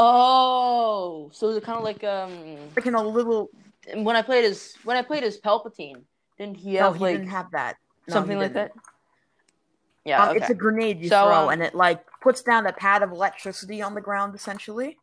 Oh, 0.00 1.28
so 1.32 1.48
is 1.48 1.56
it 1.56 1.64
kind 1.64 1.76
of 1.76 1.82
like 1.82 2.04
um 2.04 2.68
like 2.76 2.86
in 2.86 2.94
a 2.94 3.02
little 3.02 3.50
when 3.94 4.14
I 4.14 4.22
played 4.22 4.44
as 4.44 4.74
when 4.84 4.96
I 4.96 5.02
played 5.02 5.24
as 5.24 5.40
Palpatine, 5.40 6.02
didn't 6.38 6.56
he 6.56 6.74
no 6.74 6.92
have 6.92 6.94
he 6.94 7.00
like 7.02 7.12
didn't 7.14 7.28
have 7.28 7.50
that 7.50 7.76
No, 8.06 8.14
something 8.14 8.38
like 8.38 8.54
that? 8.54 8.72
Yeah, 10.04 10.22
Um, 10.22 10.28
okay. 10.30 10.38
It's 10.38 10.50
a 10.50 10.54
grenade 10.54 11.00
you 11.00 11.10
So, 11.10 11.24
throw, 11.24 11.32
um, 11.32 11.50
and 11.50 11.62
it 11.62 11.74
like 11.74 12.00
puts 12.22 12.42
down 12.42 12.66
a 12.66 12.72
pad 12.72 13.02
of 13.02 13.10
electricity 13.10 13.82
on 13.82 13.94
the 13.94 14.00
ground, 14.00 14.34
essentially. 14.34 14.96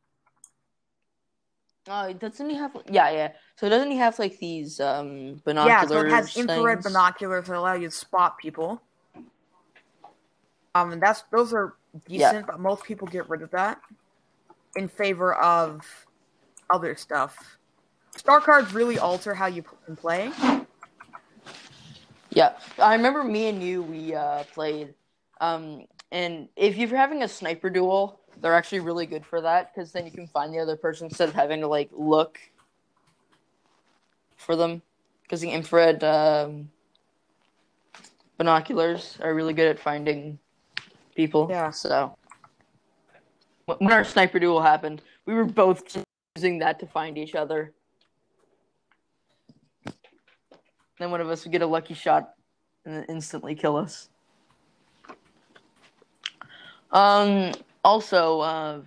Oh, 1.88 2.14
doesn't 2.14 2.50
he 2.50 2.56
have? 2.56 2.76
Yeah, 2.90 3.12
yeah. 3.12 3.32
So 3.58 3.70
doesn't 3.70 3.92
he 3.92 3.98
have 3.98 4.18
like 4.18 4.40
these 4.40 4.80
um 4.80 5.42
Yeah, 5.46 5.86
so 5.86 6.00
it 6.02 6.10
has 6.10 6.36
infrared 6.36 6.78
things? 6.80 6.86
binoculars 6.86 7.48
that 7.48 7.58
allow 7.58 7.74
you 7.74 7.90
to 7.90 7.96
spot 7.96 8.38
people. 8.40 8.82
Um, 10.74 10.92
and 10.94 11.02
that's 11.02 11.24
those 11.32 11.54
are 11.54 11.76
Yeah. 12.08 12.30
decent, 12.30 12.48
but 12.48 12.60
most 12.60 12.84
people 12.86 13.08
get 13.08 13.30
rid 13.30 13.42
of 13.42 13.52
that 13.52 13.80
in 14.76 14.88
favor 14.88 15.34
of 15.36 15.86
other 16.70 16.96
stuff. 16.96 17.58
Star 18.18 18.42
cards 18.42 18.74
really 18.74 18.98
alter 18.98 19.34
how 19.36 19.46
you 19.46 19.64
can 19.86 19.96
play. 19.96 20.32
Yeah, 22.32 22.54
I 22.80 22.96
remember 22.96 23.24
me 23.24 23.48
and 23.48 23.62
you 23.64 23.84
we 23.84 24.14
uh 24.14 24.44
played, 24.54 24.96
um, 25.40 25.86
and 26.12 26.50
if 26.58 26.76
you're 26.76 26.90
having 26.98 27.24
a 27.24 27.28
sniper 27.28 27.70
duel, 27.70 28.20
they're 28.46 28.54
actually 28.54 28.80
really 28.80 29.08
good 29.08 29.26
for 29.26 29.42
that 29.42 29.74
because 29.74 29.92
then 29.92 30.06
you 30.06 30.12
can 30.12 30.28
find 30.28 30.54
the 30.54 30.60
other 30.60 30.76
person 30.76 31.08
instead 31.08 31.28
of 31.28 31.34
having 31.34 31.62
to 31.62 31.68
like 31.68 31.90
look 31.92 32.38
for 34.38 34.56
them 34.56 34.84
because 35.24 35.42
the 35.42 35.50
infrared 35.50 36.04
um, 36.04 36.70
binoculars 38.38 39.18
are 39.20 39.34
really 39.34 39.56
good 39.56 39.68
at 39.68 39.80
finding 39.80 40.38
people. 41.16 41.48
Yeah. 41.50 41.72
So 41.72 42.16
when 43.66 43.92
our 43.92 44.04
sniper 44.04 44.38
duel 44.38 44.62
happened, 44.62 45.02
we 45.26 45.34
were 45.34 45.46
both 45.46 45.98
using 46.36 46.60
that 46.60 46.80
to 46.82 46.86
find 46.86 47.18
each 47.18 47.34
other. 47.34 47.74
Then 51.00 51.10
one 51.10 51.20
of 51.20 51.32
us 51.32 51.46
would 51.46 51.52
get 51.52 51.64
a 51.64 51.68
lucky 51.68 51.96
shot 51.96 52.36
and 52.86 52.94
then 52.94 53.06
instantly 53.10 53.56
kill 53.56 53.76
us. 53.76 54.10
Um. 56.92 57.52
Also, 57.86 58.40
uh, 58.42 58.82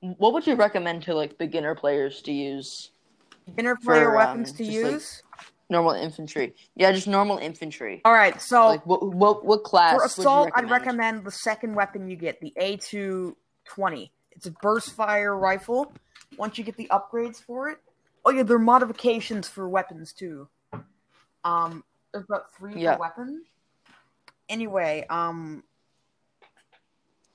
what 0.00 0.32
would 0.32 0.46
you 0.46 0.54
recommend 0.54 1.02
to 1.04 1.14
like 1.14 1.36
beginner 1.38 1.74
players 1.74 2.22
to 2.22 2.32
use? 2.32 2.90
Beginner 3.46 3.76
player 3.76 4.04
For, 4.06 4.10
um, 4.12 4.16
weapons 4.16 4.52
to 4.52 4.64
just, 4.64 4.82
like- 4.82 4.92
use. 4.92 5.22
Normal 5.70 5.92
infantry. 5.92 6.54
Yeah, 6.74 6.92
just 6.92 7.06
normal 7.08 7.38
infantry. 7.38 8.02
All 8.04 8.12
right, 8.12 8.40
so 8.40 8.66
Like 8.68 8.84
what 8.86 9.02
what 9.14 9.44
what 9.46 9.62
class? 9.64 9.92
for 9.92 9.96
would 9.96 10.02
you 10.16 10.22
assault, 10.22 10.50
I'd 10.54 10.70
recommend? 10.70 11.24
the 11.24 11.30
second 11.30 11.74
weapon 11.74 12.08
you 12.08 12.16
get, 12.16 12.38
the 12.40 12.52
A220. 12.60 14.10
It's 14.32 14.46
a 14.46 14.50
burst 14.62 14.94
fire 14.94 15.36
rifle. 15.36 15.92
Once 16.36 16.58
you 16.58 16.64
get 16.64 16.76
the 16.76 16.88
upgrades 16.90 17.42
for 17.42 17.70
it, 17.70 17.78
oh 18.26 18.30
yeah, 18.30 18.42
there 18.42 18.56
are 18.56 18.60
modifications 18.60 19.48
for 19.48 19.66
weapons 19.68 20.12
too. 20.12 20.48
Um, 21.44 21.82
there's 22.12 22.24
about 22.24 22.52
three 22.54 22.80
Yeah. 22.82 22.96
weapon. 22.98 23.44
Anyway, 24.50 25.06
um, 25.08 25.64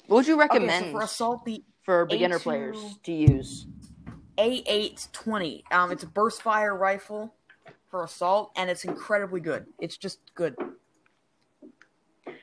What 0.09 0.17
would 0.17 0.27
you 0.27 0.33
okay, 0.41 0.47
recommend 0.49 0.85
so 0.87 0.91
for 0.91 1.01
assault, 1.01 1.45
the 1.45 1.63
for 1.83 2.05
beginner 2.05 2.39
A2 2.39 2.43
players 2.43 2.99
to 3.03 3.11
use? 3.11 3.67
A820. 4.39 5.63
Um, 5.71 5.91
it's 5.91 6.01
a 6.01 6.07
burst 6.07 6.41
fire 6.41 6.75
rifle 6.75 7.31
for 7.91 8.03
assault, 8.03 8.51
and 8.55 8.71
it's 8.71 8.85
incredibly 8.85 9.39
good. 9.39 9.67
It's 9.79 9.97
just 9.97 10.19
good. 10.33 10.55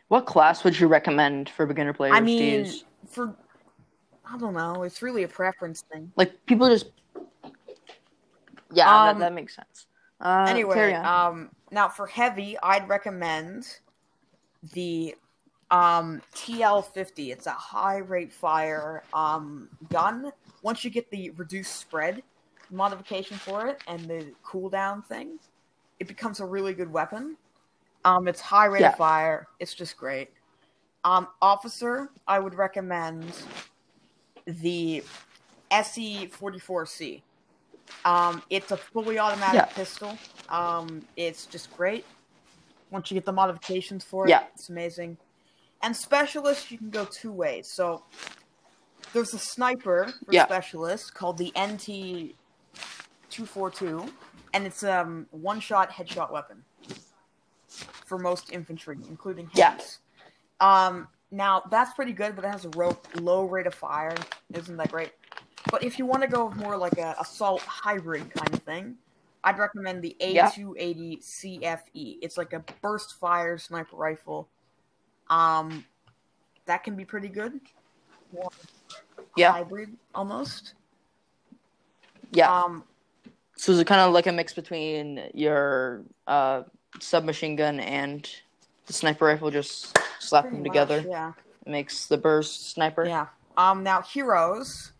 What 0.06 0.26
class 0.26 0.62
would 0.62 0.78
you 0.78 0.86
recommend 0.86 1.50
for 1.50 1.66
beginner 1.66 1.92
players 1.92 2.14
I 2.14 2.20
to 2.20 2.24
mean, 2.24 2.64
use? 2.66 2.84
for 3.08 3.34
I 4.24 4.38
don't 4.38 4.54
know, 4.54 4.84
it's 4.84 5.02
really 5.02 5.24
a 5.24 5.28
preference 5.28 5.82
thing. 5.92 6.12
Like 6.16 6.46
people 6.46 6.68
just. 6.68 6.86
Yeah, 8.72 8.88
Um, 8.88 9.18
that, 9.18 9.26
that 9.26 9.34
makes 9.34 9.56
sense. 9.56 9.86
Uh, 10.20 10.46
anyway, 10.48 10.92
um, 10.92 11.50
now 11.72 11.88
for 11.88 12.06
heavy, 12.06 12.56
I'd 12.62 12.88
recommend 12.88 13.66
the 14.72 15.14
um 15.70 16.22
TL50. 16.34 17.32
It's 17.32 17.46
a 17.46 17.50
high 17.52 17.98
rate 17.98 18.32
fire 18.32 19.02
um 19.12 19.68
gun. 19.90 20.32
Once 20.62 20.84
you 20.84 20.90
get 20.90 21.10
the 21.10 21.30
reduced 21.30 21.76
spread 21.76 22.22
modification 22.70 23.36
for 23.38 23.66
it 23.66 23.78
and 23.88 24.08
the 24.08 24.32
cooldown 24.44 25.04
thing, 25.06 25.38
it 26.00 26.08
becomes 26.08 26.40
a 26.40 26.44
really 26.44 26.74
good 26.74 26.90
weapon. 26.92 27.36
Um, 28.04 28.28
it's 28.28 28.40
high 28.40 28.66
rate 28.66 28.80
Yeah. 28.82 28.88
of 28.90 28.96
fire. 28.96 29.48
It's 29.58 29.74
just 29.74 29.96
great. 29.96 30.30
Um, 31.04 31.28
officer, 31.40 32.10
I 32.26 32.38
would 32.38 32.54
recommend 32.54 33.32
the 34.46 35.02
SE44C. 35.70 37.22
Um, 38.04 38.42
it's 38.50 38.70
a 38.72 38.76
fully 38.76 39.18
automatic 39.18 39.56
Yeah. 39.60 39.64
pistol. 39.66 40.16
Um, 40.48 41.06
it's 41.16 41.46
just 41.46 41.76
great. 41.76 42.04
Once 42.90 43.10
you 43.10 43.14
get 43.14 43.24
the 43.24 43.32
modifications 43.32 44.04
for 44.04 44.26
it, 44.26 44.30
Yeah. 44.30 44.44
it's 44.54 44.68
amazing. 44.68 45.16
And 45.86 45.96
specialist, 45.96 46.72
you 46.72 46.78
can 46.78 46.90
go 46.90 47.04
two 47.04 47.30
ways. 47.30 47.70
So 47.70 48.02
there's 49.12 49.32
a 49.34 49.38
sniper 49.38 50.12
for 50.24 50.32
Yeah. 50.32 50.44
specialist 50.44 51.14
called 51.14 51.38
the 51.38 51.52
NT242, 51.54 54.12
and 54.52 54.66
it's 54.66 54.82
um 54.82 55.28
one 55.30 55.60
shot 55.60 55.92
headshot 55.92 56.32
weapon 56.32 56.64
for 58.04 58.18
most 58.18 58.50
infantry, 58.50 58.98
including 59.08 59.48
Yeah. 59.54 59.78
Um, 60.58 61.06
now 61.30 61.60
that's 61.70 61.94
pretty 61.94 62.12
good, 62.12 62.34
but 62.34 62.44
it 62.44 62.50
has 62.50 62.64
a 62.64 62.70
ro- 62.70 62.98
low 63.14 63.44
rate 63.44 63.68
of 63.68 63.74
fire. 63.74 64.16
Isn't 64.52 64.76
that 64.78 64.90
great? 64.90 65.12
But 65.70 65.84
if 65.84 66.00
you 66.00 66.06
want 66.06 66.22
to 66.22 66.28
go 66.28 66.50
more 66.50 66.76
like 66.76 66.98
a 66.98 67.14
assault 67.20 67.62
hybrid 67.62 68.28
kind 68.34 68.52
of 68.52 68.60
thing, 68.64 68.98
I'd 69.44 69.60
recommend 69.60 70.02
the 70.02 70.16
A280 70.18 71.22
CFE. 71.22 72.18
It's 72.22 72.36
like 72.36 72.54
a 72.54 72.64
burst 72.82 73.14
fire 73.20 73.56
sniper 73.56 73.94
rifle. 73.94 74.48
Um, 75.28 75.84
that 76.66 76.84
can 76.84 76.96
be 76.96 77.04
pretty 77.04 77.28
good. 77.28 77.60
Yeah, 79.36 79.52
hybrid 79.52 79.96
almost. 80.14 80.74
yeah. 82.32 82.52
Um, 82.52 82.84
so 83.56 83.72
is 83.72 83.78
it 83.78 83.86
kind 83.86 84.00
of 84.00 84.12
like 84.12 84.26
a 84.26 84.32
mix 84.32 84.52
between 84.52 85.30
your 85.32 86.02
uh, 86.26 86.62
submachine 87.00 87.56
gun 87.56 87.80
and 87.80 88.28
the 88.86 88.92
sniper 88.92 89.26
rifle? 89.26 89.50
Just 89.50 89.96
slap 90.18 90.44
them 90.44 90.58
much, 90.58 90.64
together. 90.64 91.04
Yeah. 91.08 91.32
Makes 91.66 92.06
the 92.06 92.18
burst 92.18 92.70
sniper. 92.70 93.04
Yeah. 93.04 93.26
Um. 93.56 93.82
Now 93.82 94.02
heroes. 94.02 94.92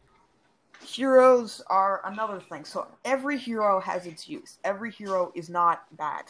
Heroes 0.84 1.62
are 1.66 2.00
another 2.04 2.40
thing. 2.40 2.64
So 2.64 2.86
every 3.04 3.38
hero 3.38 3.80
has 3.80 4.06
its 4.06 4.28
use. 4.28 4.58
Every 4.62 4.92
hero 4.92 5.32
is 5.34 5.48
not 5.48 5.84
bad. 5.96 6.24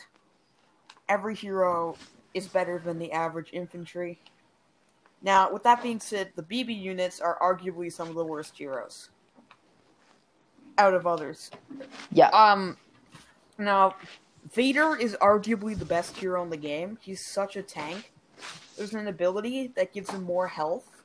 Every 1.08 1.34
hero 1.34 1.96
is 2.36 2.46
better 2.46 2.78
than 2.78 2.98
the 2.98 3.10
average 3.12 3.50
infantry. 3.52 4.20
Now, 5.22 5.50
with 5.50 5.62
that 5.62 5.82
being 5.82 5.98
said, 5.98 6.30
the 6.36 6.42
BB 6.42 6.78
units 6.80 7.20
are 7.20 7.38
arguably 7.40 7.90
some 7.90 8.08
of 8.08 8.14
the 8.14 8.24
worst 8.24 8.56
heroes 8.56 9.08
out 10.78 10.92
of 10.92 11.06
others. 11.06 11.50
Yeah. 12.12 12.28
Um, 12.28 12.76
now, 13.58 13.96
Vader 14.52 14.96
is 14.96 15.16
arguably 15.20 15.76
the 15.76 15.86
best 15.86 16.16
hero 16.16 16.42
in 16.42 16.50
the 16.50 16.56
game. 16.56 16.98
He's 17.00 17.24
such 17.24 17.56
a 17.56 17.62
tank. 17.62 18.12
There's 18.76 18.92
an 18.92 19.08
ability 19.08 19.68
that 19.68 19.92
gives 19.94 20.10
him 20.10 20.22
more 20.22 20.46
health. 20.46 21.02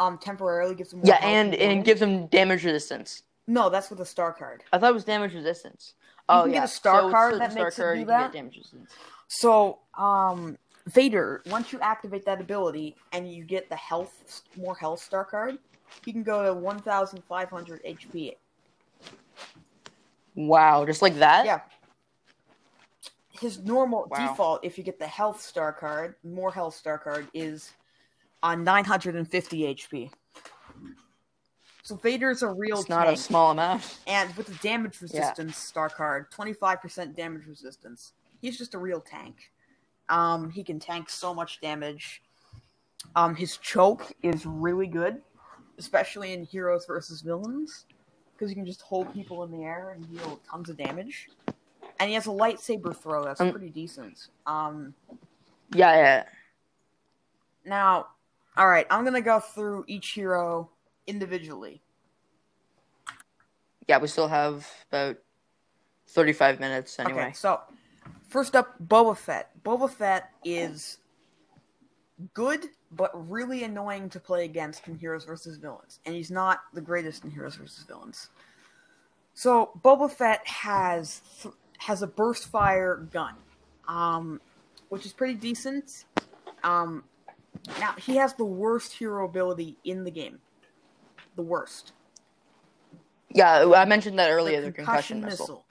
Um, 0.00 0.18
temporarily 0.18 0.74
gives 0.74 0.92
him 0.92 1.00
more 1.00 1.08
yeah, 1.08 1.24
and 1.24 1.54
and 1.56 1.84
gives 1.84 2.00
him 2.00 2.26
damage 2.26 2.64
resistance. 2.64 3.24
No, 3.48 3.68
that's 3.68 3.90
with 3.90 4.00
a 4.00 4.06
star 4.06 4.32
card. 4.32 4.62
I 4.72 4.78
thought 4.78 4.90
it 4.90 4.94
was 4.94 5.04
damage 5.04 5.34
resistance. 5.34 5.94
You 6.28 6.36
oh 6.36 6.42
can 6.42 6.52
get 6.52 6.56
yeah, 6.58 6.64
a 6.64 6.68
star 6.68 7.00
so 7.02 7.10
card 7.10 7.34
the 7.34 7.38
that 7.38 7.52
star 7.52 7.64
makes 7.64 7.76
card, 7.76 7.96
do 7.96 8.00
you 8.00 8.06
can 8.06 8.14
that? 8.14 8.32
get 8.32 8.38
damage 8.38 8.56
resistance. 8.58 8.92
So, 9.28 9.80
um, 9.96 10.56
Vader, 10.86 11.42
once 11.46 11.72
you 11.72 11.78
activate 11.80 12.24
that 12.24 12.40
ability 12.40 12.96
and 13.12 13.30
you 13.30 13.44
get 13.44 13.68
the 13.68 13.76
health, 13.76 14.42
more 14.56 14.74
health 14.74 15.00
star 15.02 15.24
card, 15.24 15.58
he 16.04 16.12
can 16.12 16.22
go 16.22 16.44
to 16.44 16.54
1,500 16.54 17.82
HP. 17.84 18.36
Wow, 20.34 20.86
just 20.86 21.02
like 21.02 21.16
that. 21.18 21.44
Yeah. 21.44 21.60
His 23.30 23.58
normal 23.60 24.06
Wow. 24.10 24.28
default, 24.30 24.64
if 24.64 24.78
you 24.78 24.84
get 24.84 24.98
the 24.98 25.06
health 25.06 25.40
star 25.42 25.72
card, 25.72 26.16
more 26.24 26.50
health 26.52 26.74
star 26.74 26.98
card, 26.98 27.28
is 27.34 27.72
on 28.42 28.64
950 28.64 29.62
HP. 29.74 30.10
So 31.82 31.96
Vader's 31.96 32.42
a 32.42 32.48
real 32.48 32.80
It's 32.80 32.88
not 32.88 33.04
tank. 33.04 33.18
a 33.18 33.20
small 33.20 33.50
amount. 33.52 33.98
and 34.06 34.34
with 34.36 34.46
the 34.46 34.54
damage 34.56 35.00
resistance 35.00 35.56
star 35.56 35.88
card, 35.88 36.30
25% 36.30 37.14
damage 37.14 37.46
resistance, 37.46 38.12
he's 38.40 38.58
just 38.58 38.74
a 38.74 38.78
real 38.78 39.00
tank. 39.00 39.50
Um, 40.08 40.50
he 40.50 40.62
can 40.62 40.78
tank 40.78 41.10
so 41.10 41.34
much 41.34 41.60
damage. 41.60 42.22
Um, 43.14 43.34
his 43.34 43.56
choke 43.58 44.12
is 44.22 44.46
really 44.46 44.86
good, 44.86 45.20
especially 45.78 46.32
in 46.32 46.44
heroes 46.44 46.86
versus 46.86 47.20
villains, 47.20 47.86
because 48.32 48.50
you 48.50 48.56
can 48.56 48.66
just 48.66 48.82
hold 48.82 49.12
people 49.12 49.44
in 49.44 49.50
the 49.50 49.64
air 49.64 49.90
and 49.90 50.08
deal 50.10 50.40
tons 50.50 50.68
of 50.68 50.76
damage. 50.76 51.28
And 52.00 52.08
he 52.08 52.14
has 52.14 52.26
a 52.26 52.30
lightsaber 52.30 52.96
throw 52.96 53.24
that's 53.24 53.40
Um, 53.40 53.50
pretty 53.50 53.70
decent. 53.70 54.28
Um, 54.46 54.94
Yeah, 55.74 55.94
yeah. 55.96 56.24
now, 57.64 58.08
all 58.56 58.68
right, 58.68 58.86
I'm 58.90 59.04
gonna 59.04 59.20
go 59.20 59.40
through 59.40 59.84
each 59.86 60.10
hero 60.10 60.70
individually. 61.06 61.82
Yeah, 63.86 63.98
we 63.98 64.08
still 64.08 64.28
have 64.28 64.66
about 64.90 65.16
35 66.08 66.60
minutes 66.60 66.98
anyway. 66.98 67.22
Okay, 67.22 67.32
so 67.32 67.60
first 68.28 68.54
up, 68.54 68.74
Boba 68.86 69.16
Fett. 69.16 69.50
Boba 69.64 69.90
Fett 69.90 70.30
is 70.44 70.98
good, 72.34 72.66
but 72.92 73.10
really 73.28 73.64
annoying 73.64 74.08
to 74.10 74.20
play 74.20 74.44
against 74.44 74.86
in 74.88 74.98
Heroes 74.98 75.24
versus 75.24 75.58
Villains, 75.58 76.00
and 76.06 76.14
he's 76.14 76.30
not 76.30 76.60
the 76.72 76.80
greatest 76.80 77.24
in 77.24 77.30
Heroes 77.30 77.56
versus 77.56 77.84
Villains. 77.84 78.28
So 79.34 79.70
Boba 79.82 80.10
Fett 80.10 80.46
has 80.46 81.22
th- 81.42 81.54
has 81.78 82.02
a 82.02 82.06
burst 82.06 82.48
fire 82.48 82.96
gun, 83.12 83.34
um, 83.86 84.40
which 84.88 85.06
is 85.06 85.12
pretty 85.12 85.34
decent. 85.34 86.04
Um, 86.64 87.04
now 87.78 87.94
he 87.98 88.16
has 88.16 88.34
the 88.34 88.44
worst 88.44 88.92
hero 88.92 89.24
ability 89.24 89.76
in 89.84 90.04
the 90.04 90.10
game, 90.10 90.40
the 91.36 91.42
worst. 91.42 91.92
Yeah, 93.30 93.70
I 93.76 93.84
mentioned 93.84 94.18
that 94.18 94.30
earlier. 94.30 94.60
The, 94.60 94.72
concussion, 94.72 95.20
missile. 95.20 95.44
missile. 95.44 95.64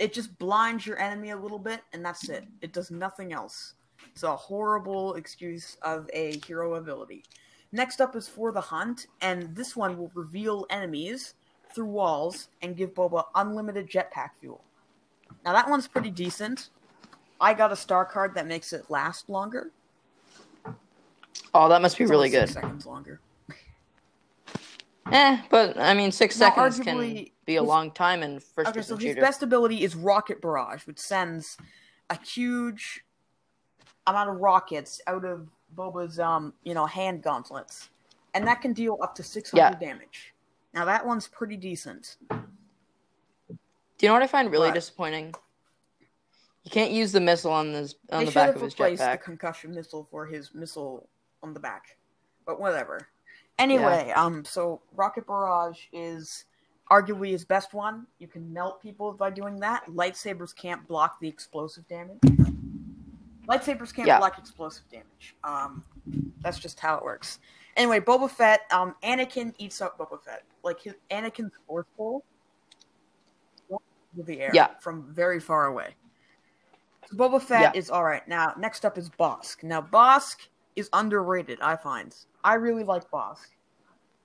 It 0.00 0.14
just 0.14 0.36
blinds 0.38 0.86
your 0.86 0.98
enemy 0.98 1.28
a 1.30 1.36
little 1.36 1.58
bit, 1.58 1.82
and 1.92 2.02
that's 2.02 2.30
it. 2.30 2.44
It 2.62 2.72
does 2.72 2.90
nothing 2.90 3.34
else. 3.34 3.74
It's 4.06 4.22
a 4.22 4.34
horrible 4.34 5.14
excuse 5.14 5.76
of 5.82 6.08
a 6.14 6.40
hero 6.46 6.76
ability. 6.76 7.22
Next 7.72 8.00
up 8.00 8.16
is 8.16 8.26
For 8.26 8.50
the 8.50 8.62
Hunt, 8.62 9.08
and 9.20 9.54
this 9.54 9.76
one 9.76 9.98
will 9.98 10.10
reveal 10.14 10.64
enemies 10.70 11.34
through 11.74 11.84
walls 11.84 12.48
and 12.62 12.74
give 12.78 12.94
Boba 12.94 13.24
unlimited 13.34 13.90
jetpack 13.90 14.30
fuel. 14.40 14.64
Now 15.44 15.52
that 15.52 15.68
one's 15.68 15.86
pretty 15.86 16.10
decent. 16.10 16.70
I 17.38 17.52
got 17.52 17.70
a 17.70 17.76
star 17.76 18.06
card 18.06 18.34
that 18.36 18.46
makes 18.46 18.72
it 18.72 18.90
last 18.90 19.28
longer. 19.28 19.70
Oh, 21.52 21.68
that 21.68 21.82
must 21.82 21.98
be 21.98 22.04
It's 22.04 22.10
really 22.10 22.30
good. 22.30 22.48
six 22.48 22.54
seconds 22.54 22.86
longer. 22.86 23.20
Eh, 25.12 25.42
but 25.50 25.76
I 25.78 25.92
mean, 25.92 26.10
six 26.10 26.38
Now, 26.38 26.46
seconds 26.48 26.80
can 26.80 26.96
arguably, 26.96 27.32
be 27.50 27.56
a 27.56 27.62
long 27.62 27.90
time 27.90 28.22
in 28.22 28.38
first 28.38 28.70
Okay, 28.70 28.82
so 28.82 28.96
his 28.96 29.10
shooter. 29.10 29.20
best 29.20 29.42
ability 29.42 29.82
is 29.82 29.96
Rocket 29.96 30.40
Barrage, 30.40 30.86
which 30.86 30.98
sends 30.98 31.56
a 32.08 32.18
huge 32.24 33.04
amount 34.06 34.30
of 34.30 34.36
rockets 34.36 35.00
out 35.06 35.24
of 35.24 35.48
Boba's 35.76 36.18
um, 36.20 36.54
you 36.62 36.74
know, 36.74 36.86
hand 36.86 37.22
gauntlets. 37.22 37.88
And 38.34 38.46
that 38.46 38.60
can 38.62 38.72
deal 38.72 38.96
up 39.02 39.14
to 39.16 39.22
600 39.24 39.58
Yeah. 39.60 39.74
damage. 39.78 40.32
Now 40.72 40.84
that 40.84 41.04
one's 41.04 41.26
pretty 41.26 41.56
decent. 41.56 42.16
Do 42.28 42.36
you 44.00 44.08
know 44.08 44.14
what 44.14 44.22
I 44.22 44.28
find 44.28 44.50
really 44.50 44.68
What? 44.68 44.74
disappointing? 44.74 45.34
You 46.62 46.70
can't 46.70 46.92
use 46.92 47.10
the 47.10 47.20
missile 47.20 47.50
on 47.52 47.72
this 47.72 47.94
on 48.12 48.20
they 48.20 48.24
the 48.26 48.30
should 48.30 48.34
back 48.38 48.46
have 48.48 48.56
of 48.56 48.62
his 48.62 48.74
replaced 48.74 49.10
the 49.10 49.18
concussion 49.18 49.74
missile 49.74 50.06
for 50.10 50.26
his 50.26 50.54
missile 50.54 51.08
on 51.42 51.52
the 51.54 51.60
back. 51.60 51.96
But 52.46 52.60
whatever. 52.60 53.08
Anyway, 53.58 54.12
um 54.14 54.44
so 54.44 54.80
Rocket 54.94 55.26
Barrage 55.26 55.80
is 55.92 56.44
arguably 56.90 57.30
his 57.30 57.44
best 57.44 57.72
one. 57.72 58.06
You 58.18 58.26
can 58.26 58.52
melt 58.52 58.82
people 58.82 59.12
by 59.12 59.30
doing 59.30 59.58
that. 59.60 59.86
Lightsabers 59.86 60.54
can't 60.54 60.86
block 60.88 61.20
the 61.20 61.28
explosive 61.28 61.86
damage. 61.88 62.18
Lightsabers 63.46 63.94
can't 63.94 64.08
Yeah. 64.08 64.18
block 64.18 64.38
explosive 64.38 64.88
damage. 64.90 65.36
Um 65.44 65.84
that's 66.40 66.58
just 66.58 66.80
how 66.80 66.96
it 66.96 67.04
works. 67.04 67.38
Anyway, 67.76 68.00
Boba 68.00 68.28
Fett, 68.30 68.62
um 68.72 68.94
Anakin 69.02 69.54
eats 69.58 69.80
up 69.80 69.98
Boba 69.98 70.22
Fett. 70.22 70.44
Like 70.62 70.80
his 70.80 70.94
Anakin's 71.10 71.52
forceful 71.66 72.24
with 74.16 74.26
the 74.26 74.40
air 74.40 74.50
Yeah. 74.52 74.76
from 74.80 75.04
very 75.14 75.38
far 75.38 75.66
away. 75.66 75.94
So 77.08 77.16
Boba 77.16 77.40
Fett 77.40 77.74
Yeah. 77.74 77.78
is 77.78 77.90
all 77.90 78.04
right. 78.04 78.26
Now, 78.26 78.54
next 78.58 78.84
up 78.84 78.98
is 78.98 79.08
Bossk. 79.08 79.62
Now, 79.62 79.80
Bossk 79.80 80.48
is 80.76 80.88
underrated. 80.92 81.60
I 81.60 81.76
find. 81.76 82.14
I 82.42 82.54
really 82.54 82.84
like 82.84 83.08
Bossk. 83.10 83.48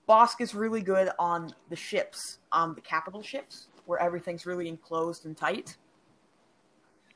Bossk 0.07 0.41
is 0.41 0.53
really 0.53 0.81
good 0.81 1.09
on 1.17 1.53
the 1.69 1.75
ships, 1.75 2.39
um, 2.51 2.73
the 2.75 2.81
capital 2.81 3.21
ships, 3.21 3.67
where 3.85 3.99
everything's 3.99 4.45
really 4.45 4.67
enclosed 4.67 5.25
and 5.25 5.35
tight. 5.35 5.77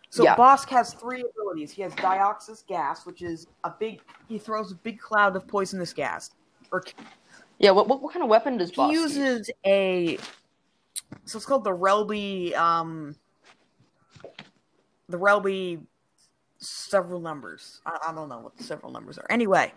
So 0.09 0.23
Yeah. 0.23 0.35
Bossk 0.35 0.69
has 0.69 0.93
three 0.93 1.23
abilities. 1.23 1.71
He 1.71 1.81
has 1.83 1.93
Dioxis 1.93 2.65
gas, 2.65 3.05
which 3.05 3.21
is 3.21 3.47
a 3.63 3.71
big. 3.79 4.01
He 4.27 4.39
throws 4.39 4.71
a 4.71 4.75
big 4.75 4.99
cloud 4.99 5.35
of 5.35 5.47
poisonous 5.47 5.93
gas. 5.93 6.31
Or 6.71 6.83
Yeah, 7.59 7.71
what, 7.71 7.87
what 7.87 8.01
what 8.01 8.11
kind 8.13 8.23
of 8.23 8.29
weapon 8.29 8.57
does 8.57 8.71
he 8.71 8.91
use? 8.91 9.15
uses 9.15 9.51
a. 9.65 10.17
So 11.25 11.37
it's 11.37 11.45
called 11.45 11.63
the 11.63 11.75
Relby. 11.75 12.55
Um, 12.55 13.15
the 15.09 15.17
Relby 15.17 15.81
several 16.57 17.19
numbers. 17.19 17.81
I, 17.85 17.97
I 18.09 18.13
don't 18.13 18.29
know 18.29 18.39
what 18.39 18.57
the 18.57 18.63
several 18.63 18.91
numbers 18.91 19.17
are. 19.17 19.25
Anyway, 19.29 19.73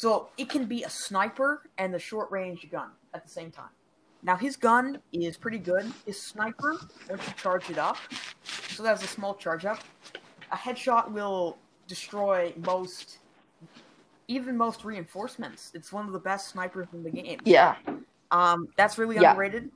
so 0.00 0.30
it 0.38 0.48
can 0.48 0.64
be 0.64 0.82
a 0.84 0.88
sniper 0.88 1.60
and 1.76 1.92
the 1.92 1.98
short 1.98 2.30
range 2.30 2.66
gun 2.72 2.88
at 3.12 3.22
the 3.22 3.28
same 3.28 3.50
time. 3.50 3.68
Now 4.22 4.34
his 4.34 4.56
gun 4.56 4.98
is 5.12 5.36
pretty 5.36 5.58
good. 5.58 5.92
His 6.06 6.22
sniper, 6.22 6.80
once 7.10 7.22
you 7.26 7.34
charge 7.36 7.68
it 7.68 7.76
up, 7.76 7.98
so 8.70 8.82
that's 8.82 9.04
a 9.04 9.06
small 9.06 9.34
charge 9.34 9.66
up. 9.66 9.80
A 10.52 10.56
headshot 10.56 11.10
will 11.10 11.58
destroy 11.86 12.54
most, 12.64 13.18
even 14.26 14.56
most 14.56 14.86
reinforcements. 14.86 15.70
It's 15.74 15.92
one 15.92 16.06
of 16.06 16.12
the 16.14 16.18
best 16.18 16.48
snipers 16.48 16.86
in 16.94 17.02
the 17.02 17.10
game. 17.10 17.40
Yeah, 17.44 17.76
Um, 18.30 18.68
that's 18.76 18.96
really 18.96 19.16
Yeah. 19.16 19.32
underrated. 19.32 19.70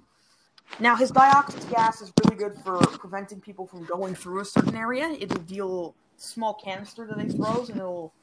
Now, 0.80 0.96
his 0.96 1.12
dioxin 1.12 1.68
gas 1.70 2.00
is 2.00 2.10
really 2.22 2.37
good 2.37 2.56
for 2.64 2.78
preventing 2.78 3.42
people 3.42 3.66
from 3.66 3.84
going 3.84 4.14
through 4.14 4.40
a 4.40 4.44
certain 4.44 4.76
area. 4.76 5.08
It'll 5.08 5.42
deal 5.42 5.94
small 6.16 6.54
canister 6.54 7.04
that 7.08 7.20
he 7.20 7.28
throws, 7.28 7.68
and 7.68 7.78
it'll 7.78 8.14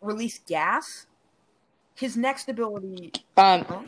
release 0.00 0.40
gas. 0.46 1.06
His 1.94 2.16
next 2.16 2.48
ability, 2.48 3.12
Um, 3.36 3.64
Huh? 3.64 3.82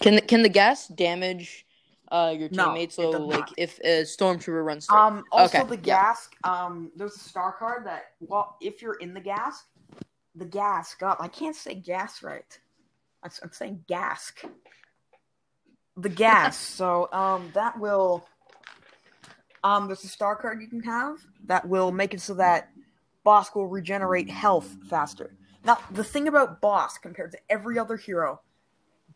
can 0.00 0.14
the, 0.14 0.20
can 0.22 0.42
the 0.42 0.48
gas 0.48 0.88
damage 0.88 1.66
uh, 2.10 2.34
your 2.36 2.48
No, 2.48 2.64
teammates? 2.72 2.94
it 2.94 3.02
So 3.02 3.10
like 3.10 3.40
not. 3.40 3.54
if 3.58 3.78
a 3.80 4.02
stormtrooper 4.02 4.64
runs 4.64 4.86
through. 4.86 4.98
um, 4.98 5.24
also 5.30 5.58
Okay, 5.58 5.68
the 5.76 5.76
yeah. 5.76 5.96
gas. 5.96 6.28
Um, 6.44 6.90
there's 6.96 7.16
a 7.16 7.20
star 7.20 7.52
card 7.58 7.84
that, 7.86 8.12
well, 8.20 8.56
if 8.62 8.80
you're 8.80 8.94
in 8.94 9.12
the 9.12 9.20
gas, 9.20 9.64
the 10.34 10.46
gas. 10.46 10.94
God, 10.94 11.16
I 11.20 11.28
can't 11.28 11.56
say 11.56 11.74
gas 11.74 12.22
right. 12.22 12.58
I'm, 13.22 13.30
I'm 13.42 13.52
saying 13.52 13.84
gask. 13.88 14.48
The 15.96 16.08
gas. 16.08 16.56
so, 16.76 17.08
um, 17.12 17.50
that 17.54 17.78
will. 17.78 18.24
Um, 19.64 19.86
there's 19.88 20.04
a 20.04 20.08
star 20.08 20.36
card 20.36 20.60
you 20.62 20.68
can 20.68 20.82
have 20.84 21.16
that 21.46 21.68
will 21.68 21.90
make 21.90 22.14
it 22.14 22.20
so 22.20 22.32
that 22.34 22.70
Bossk 23.28 23.54
will 23.54 23.66
regenerate 23.66 24.30
health 24.30 24.78
faster. 24.88 25.36
Now, 25.62 25.76
the 25.90 26.02
thing 26.02 26.28
about 26.28 26.62
Bossk 26.62 27.02
compared 27.02 27.30
to 27.32 27.38
every 27.50 27.78
other 27.78 27.98
hero, 27.98 28.40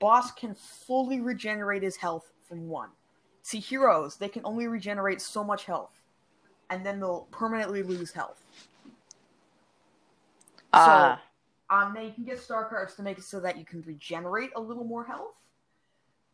Bossk 0.02 0.36
can 0.36 0.54
fully 0.54 1.22
regenerate 1.22 1.82
his 1.82 1.96
health 1.96 2.30
from 2.46 2.68
one. 2.68 2.90
See, 3.40 3.58
heroes, 3.58 4.16
they 4.16 4.28
can 4.28 4.42
only 4.44 4.66
regenerate 4.66 5.22
so 5.22 5.42
much 5.42 5.64
health, 5.64 6.02
and 6.68 6.84
then 6.84 7.00
they'll 7.00 7.26
permanently 7.30 7.82
lose 7.82 8.12
health. 8.12 8.44
Ah, 10.74 11.22
Um, 11.70 11.94
now 11.94 12.02
you 12.02 12.12
can 12.12 12.24
get 12.24 12.38
star 12.38 12.68
cards 12.68 12.94
to 12.96 13.02
make 13.02 13.16
it 13.16 13.24
so 13.24 13.40
that 13.40 13.56
you 13.56 13.64
can 13.64 13.80
regenerate 13.86 14.50
a 14.56 14.60
little 14.60 14.84
more 14.84 15.04
health. 15.04 15.40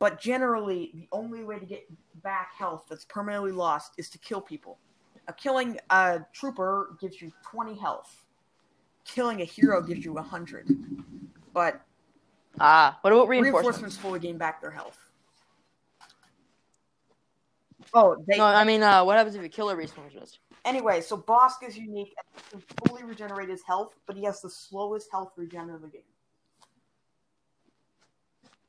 But 0.01 0.21
generally, 0.21 0.91
the 0.95 1.07
only 1.13 1.45
way 1.45 1.61
to 1.61 1.67
get 1.67 1.87
back 2.25 2.55
health 2.57 2.87
that's 2.89 3.05
permanently 3.05 3.53
lost 3.53 3.93
is 3.99 4.11
to 4.11 4.19
kill 4.19 4.41
people. 4.41 4.81
Uh, 5.29 5.33
killing 5.33 5.79
a 5.91 6.21
trooper 6.33 6.97
gives 7.01 7.21
you 7.21 7.31
20 7.43 7.79
health. 7.79 8.25
Killing 9.05 9.43
a 9.43 9.45
hero 9.45 9.83
gives 9.83 10.05
you 10.05 10.15
100. 10.15 10.69
But 11.53 11.83
Ah, 12.61 12.99
what 13.03 13.13
about 13.13 13.29
reinforcements? 13.29 13.55
reinforcements 13.55 13.97
fully 13.97 14.21
gain 14.21 14.39
back 14.39 14.61
their 14.61 14.71
health. 14.71 14.99
Oh, 17.95 18.17
they 18.27 18.39
No, 18.39 18.45
I 18.45 18.65
mean, 18.65 18.83
uh, 18.83 19.05
what 19.05 19.17
happens 19.17 19.35
if 19.35 19.43
you 19.43 19.49
kill 19.49 19.71
a 19.71 19.77
reinforcement? 19.77 20.39
Anyway, 20.65 21.01
so 21.01 21.17
Bossk 21.17 21.63
is 21.67 21.77
unique 21.77 22.15
and 22.19 22.63
can 22.63 22.87
fully 22.87 23.05
regenerate 23.05 23.49
his 23.49 23.63
health, 23.63 23.95
but 24.07 24.17
he 24.17 24.25
has 24.25 24.41
the 24.41 24.51
slowest 24.51 25.09
health 25.13 25.33
regen 25.37 25.71
of 25.71 25.83
the 25.83 25.89
game. 25.89 26.03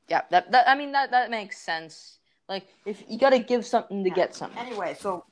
Yeah, 0.08 0.22
that, 0.30 0.50
that 0.50 0.68
I 0.68 0.74
mean 0.74 0.92
that 0.92 1.10
that 1.10 1.30
makes 1.30 1.58
sense. 1.58 2.18
Like 2.48 2.66
if 2.84 3.04
you 3.08 3.18
got 3.18 3.30
to 3.30 3.38
give 3.38 3.64
something 3.64 4.02
to 4.02 4.10
get 4.10 4.34
something. 4.34 4.58
Anyway, 4.58 4.96
so 4.98 5.24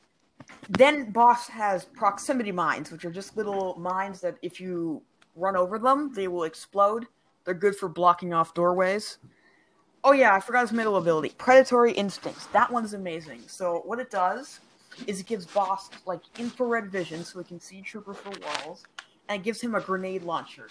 then 0.70 1.12
Bossk 1.12 1.48
has 1.50 1.84
proximity 1.84 2.52
mines, 2.52 2.90
which 2.90 3.04
are 3.04 3.10
just 3.10 3.36
little 3.36 3.78
mines 3.78 4.20
that 4.20 4.36
if 4.42 4.60
you 4.60 5.02
run 5.34 5.56
over 5.56 5.78
them, 5.78 6.12
they 6.14 6.28
will 6.28 6.44
explode. 6.44 7.06
They're 7.44 7.54
good 7.54 7.76
for 7.76 7.88
blocking 7.88 8.34
off 8.34 8.54
doorways. 8.54 9.18
Oh 10.04 10.12
yeah, 10.12 10.34
I 10.34 10.40
forgot 10.40 10.62
his 10.62 10.72
middle 10.72 10.96
ability, 10.96 11.30
Predatory 11.38 11.92
Instincts. 11.92 12.46
That 12.46 12.70
one's 12.70 12.94
amazing. 12.94 13.42
So 13.46 13.82
what 13.84 13.98
it 13.98 14.10
does 14.10 14.60
is 15.06 15.20
it 15.20 15.26
gives 15.26 15.46
Bossk 15.46 15.92
like 16.06 16.20
infrared 16.38 16.90
vision, 16.90 17.24
so 17.24 17.38
he 17.38 17.44
can 17.44 17.60
see 17.60 17.82
troopers 17.82 18.16
for 18.18 18.30
walls, 18.40 18.84
and 19.28 19.40
it 19.40 19.44
gives 19.44 19.60
him 19.60 19.74
a 19.74 19.80
grenade 19.80 20.22
launcher, 20.22 20.68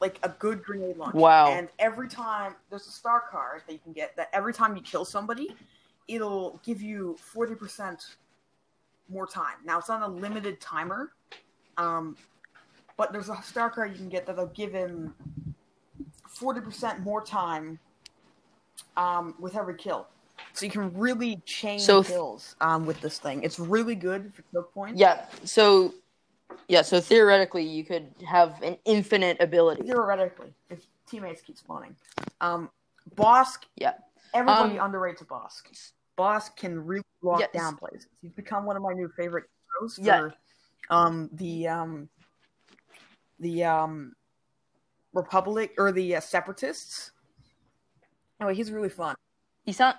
like 0.00 0.18
a 0.22 0.28
good 0.28 0.62
grenade 0.62 0.96
launcher. 0.96 1.18
Wow. 1.18 1.48
And 1.48 1.68
every 1.78 2.08
time 2.08 2.54
there's 2.70 2.86
a 2.86 2.90
star 2.90 3.24
card 3.30 3.62
that 3.66 3.72
you 3.72 3.80
can 3.80 3.92
get 3.92 4.16
that 4.16 4.28
every 4.32 4.54
time 4.54 4.76
you 4.76 4.82
kill 4.82 5.04
somebody, 5.04 5.54
it'll 6.08 6.60
give 6.64 6.80
you 6.82 7.16
forty 7.20 7.54
percent 7.54 8.16
more 9.08 9.26
time. 9.26 9.56
Now 9.64 9.78
it's 9.78 9.90
on 9.90 10.02
a 10.02 10.08
limited 10.08 10.60
timer, 10.60 11.12
um, 11.76 12.16
but 12.96 13.12
there's 13.12 13.28
a 13.28 13.40
star 13.42 13.70
card 13.70 13.92
you 13.92 13.96
can 13.96 14.08
get 14.08 14.26
that'll 14.26 14.46
give 14.46 14.72
him 14.72 15.14
forty 16.28 16.60
percent 16.60 17.00
more 17.00 17.22
time 17.22 17.78
um, 18.96 19.34
with 19.38 19.56
every 19.56 19.76
kill. 19.76 20.06
So 20.52 20.64
you 20.64 20.72
can 20.72 20.92
really 20.94 21.36
chain 21.44 21.78
So 21.78 22.02
kills 22.02 22.56
um, 22.60 22.86
with 22.86 23.00
this 23.00 23.18
thing. 23.18 23.42
It's 23.42 23.58
really 23.58 23.94
good 23.94 24.32
for 24.34 24.42
kill 24.52 24.62
points. 24.62 24.98
Yeah. 24.98 25.26
So, 25.44 25.92
yeah. 26.68 26.82
So 26.82 27.00
theoretically, 27.00 27.62
you 27.62 27.84
could 27.84 28.14
have 28.26 28.62
an 28.62 28.78
infinite 28.86 29.38
ability. 29.40 29.82
Theoretically, 29.82 30.54
if 30.70 30.86
teammates 31.06 31.42
keep 31.42 31.58
spawning. 31.58 31.94
Um, 32.40 32.70
Bossk, 33.16 33.64
Yeah. 33.76 33.94
everybody 34.34 34.78
Um, 34.78 34.92
underrates 34.92 35.24
Bossk. 35.26 35.92
Bossk 36.16 36.56
can 36.56 36.84
really 36.84 37.04
lock 37.22 37.40
Yes. 37.40 37.50
down 37.52 37.76
places. 37.76 38.08
He's 38.22 38.32
become 38.32 38.64
one 38.64 38.76
of 38.76 38.82
my 38.82 38.92
new 38.92 39.08
favorite 39.16 39.44
heroes 39.80 39.96
for 39.96 40.02
Yeah. 40.02 40.30
um, 40.90 41.28
the 41.32 41.68
um, 41.68 42.08
the 43.38 43.64
um, 43.64 44.14
Republic 45.12 45.74
or 45.78 45.92
the 45.92 46.16
uh, 46.16 46.20
Separatists. 46.20 47.12
Anyway, 48.40 48.54
he's 48.54 48.70
really 48.70 48.88
fun. 48.88 49.14
He 49.64 49.72
sound. 49.72 49.96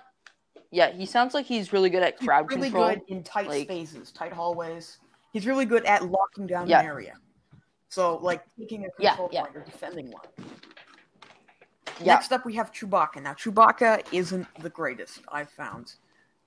Yeah, 0.70 0.90
he 0.92 1.06
sounds 1.06 1.32
like 1.34 1.46
he's 1.46 1.72
really 1.72 1.88
good 1.88 2.02
at 2.02 2.18
crowd 2.18 2.46
he's 2.50 2.56
really 2.56 2.70
control. 2.70 2.90
good 2.90 3.02
in 3.08 3.22
tight 3.22 3.48
like- 3.48 3.64
spaces, 3.64 4.12
tight 4.12 4.32
hallways. 4.32 4.98
He's 5.32 5.46
really 5.46 5.64
good 5.66 5.84
at 5.84 6.04
locking 6.10 6.46
down 6.46 6.68
Yeah. 6.68 6.80
an 6.80 6.86
area. 6.86 7.14
So, 7.90 8.16
like 8.16 8.42
taking 8.58 8.84
a 8.84 8.90
control 8.90 9.28
yeah. 9.32 9.44
point 9.44 9.56
or 9.56 9.60
defending 9.62 10.10
one. 10.10 10.22
Next 12.04 12.32
up, 12.32 12.44
we 12.44 12.54
have 12.54 12.70
Chewbacca. 12.72 13.22
Now, 13.22 13.32
Chewbacca 13.34 14.06
isn't 14.12 14.46
the 14.60 14.70
greatest 14.70 15.20
I've 15.28 15.50
found. 15.50 15.94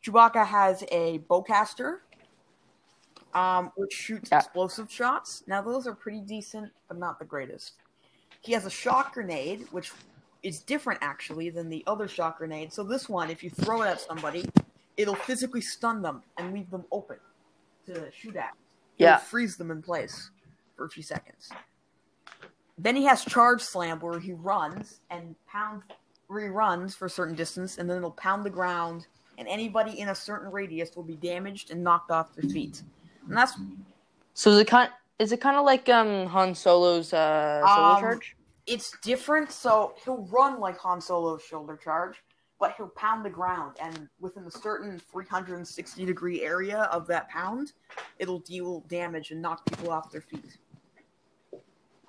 Chewbacca 0.03 0.45
has 0.45 0.83
a 0.91 1.19
bowcaster, 1.29 1.99
um, 3.33 3.71
which 3.75 3.93
shoots 3.93 4.29
Yeah. 4.31 4.39
explosive 4.39 4.91
shots. 4.91 5.43
Now, 5.47 5.61
those 5.61 5.87
are 5.87 5.93
pretty 5.95 6.21
decent, 6.21 6.71
but 6.87 6.97
not 6.97 7.19
the 7.19 7.25
greatest. 7.25 7.73
He 8.41 8.53
has 8.53 8.65
a 8.65 8.69
shock 8.69 9.13
grenade, 9.13 9.67
which 9.71 9.91
is 10.41 10.59
different 10.61 10.99
actually 11.03 11.49
than 11.51 11.69
the 11.69 11.83
other 11.85 12.07
shock 12.07 12.39
grenade. 12.39 12.73
So 12.73 12.83
this 12.83 13.07
one, 13.07 13.29
if 13.29 13.43
you 13.43 13.51
throw 13.51 13.83
it 13.83 13.87
at 13.89 14.01
somebody, 14.01 14.49
it'll 14.97 15.15
physically 15.15 15.61
stun 15.61 16.01
them 16.01 16.23
and 16.37 16.51
leave 16.53 16.69
them 16.71 16.85
open 16.91 17.19
to 17.85 18.11
shoot 18.11 18.35
at. 18.35 18.53
It'll 18.97 19.11
Yeah. 19.13 19.17
freeze 19.17 19.57
them 19.57 19.69
in 19.69 19.81
place 19.83 20.31
for 20.75 20.85
a 20.85 20.89
few 20.89 21.03
seconds. 21.03 21.51
Then 22.77 22.95
he 22.95 23.05
has 23.05 23.23
charge 23.23 23.61
slam 23.61 23.99
where 23.99 24.19
he 24.19 24.33
runs 24.33 25.01
and 25.11 25.35
pound 25.45 25.83
where 26.27 26.41
he 26.41 26.47
runs 26.47 26.95
for 26.95 27.05
a 27.05 27.09
certain 27.09 27.35
distance 27.35 27.77
and 27.77 27.89
then 27.89 27.97
it'll 27.97 28.11
pound 28.11 28.43
the 28.43 28.49
ground 28.49 29.05
and 29.37 29.47
anybody 29.47 29.99
in 29.99 30.09
a 30.09 30.15
certain 30.15 30.51
radius 30.51 30.95
will 30.95 31.03
be 31.03 31.15
damaged 31.15 31.71
and 31.71 31.83
knocked 31.83 32.11
off 32.11 32.35
their 32.35 32.49
feet. 32.49 32.83
And 33.27 33.37
that's 33.37 33.53
So 34.33 34.51
is 34.51 34.59
it 34.59 34.67
kind? 34.67 34.89
Is 35.19 35.31
it 35.31 35.39
kind 35.41 35.57
of 35.57 35.65
like 35.65 35.87
um 35.89 36.25
Han 36.27 36.55
Solo's 36.55 37.13
uh 37.13 37.65
solo 37.75 37.93
Um, 37.93 37.99
charge? 37.99 38.35
it's 38.67 38.97
different, 38.99 39.51
so 39.51 39.93
he'll 40.03 40.27
run 40.31 40.59
like 40.59 40.77
Han 40.77 41.01
Solo's 41.01 41.43
shoulder 41.43 41.75
charge, 41.75 42.23
but 42.59 42.73
he'll 42.77 42.87
pound 42.89 43.25
the 43.25 43.29
ground 43.29 43.75
and 43.81 44.07
within 44.19 44.43
a 44.45 44.51
certain 44.51 44.99
360 45.11 46.05
degree 46.05 46.41
area 46.43 46.83
of 46.91 47.07
that 47.07 47.27
pound, 47.29 47.73
it'll 48.19 48.39
deal 48.39 48.81
damage 48.87 49.31
and 49.31 49.41
knock 49.41 49.65
people 49.65 49.91
off 49.91 50.11
their 50.11 50.21
feet. 50.21 50.57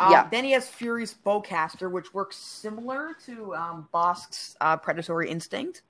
Um, 0.00 0.10
Yeah. 0.10 0.28
Then 0.30 0.44
he 0.44 0.52
has 0.52 0.68
Fury's 0.68 1.14
Bowcaster, 1.24 1.90
which 1.90 2.12
works 2.14 2.36
similar 2.36 3.14
to 3.26 3.54
um, 3.54 3.88
Bossk's 3.92 4.56
uh, 4.60 4.76
Predatory 4.76 5.28
Instinct. 5.30 5.82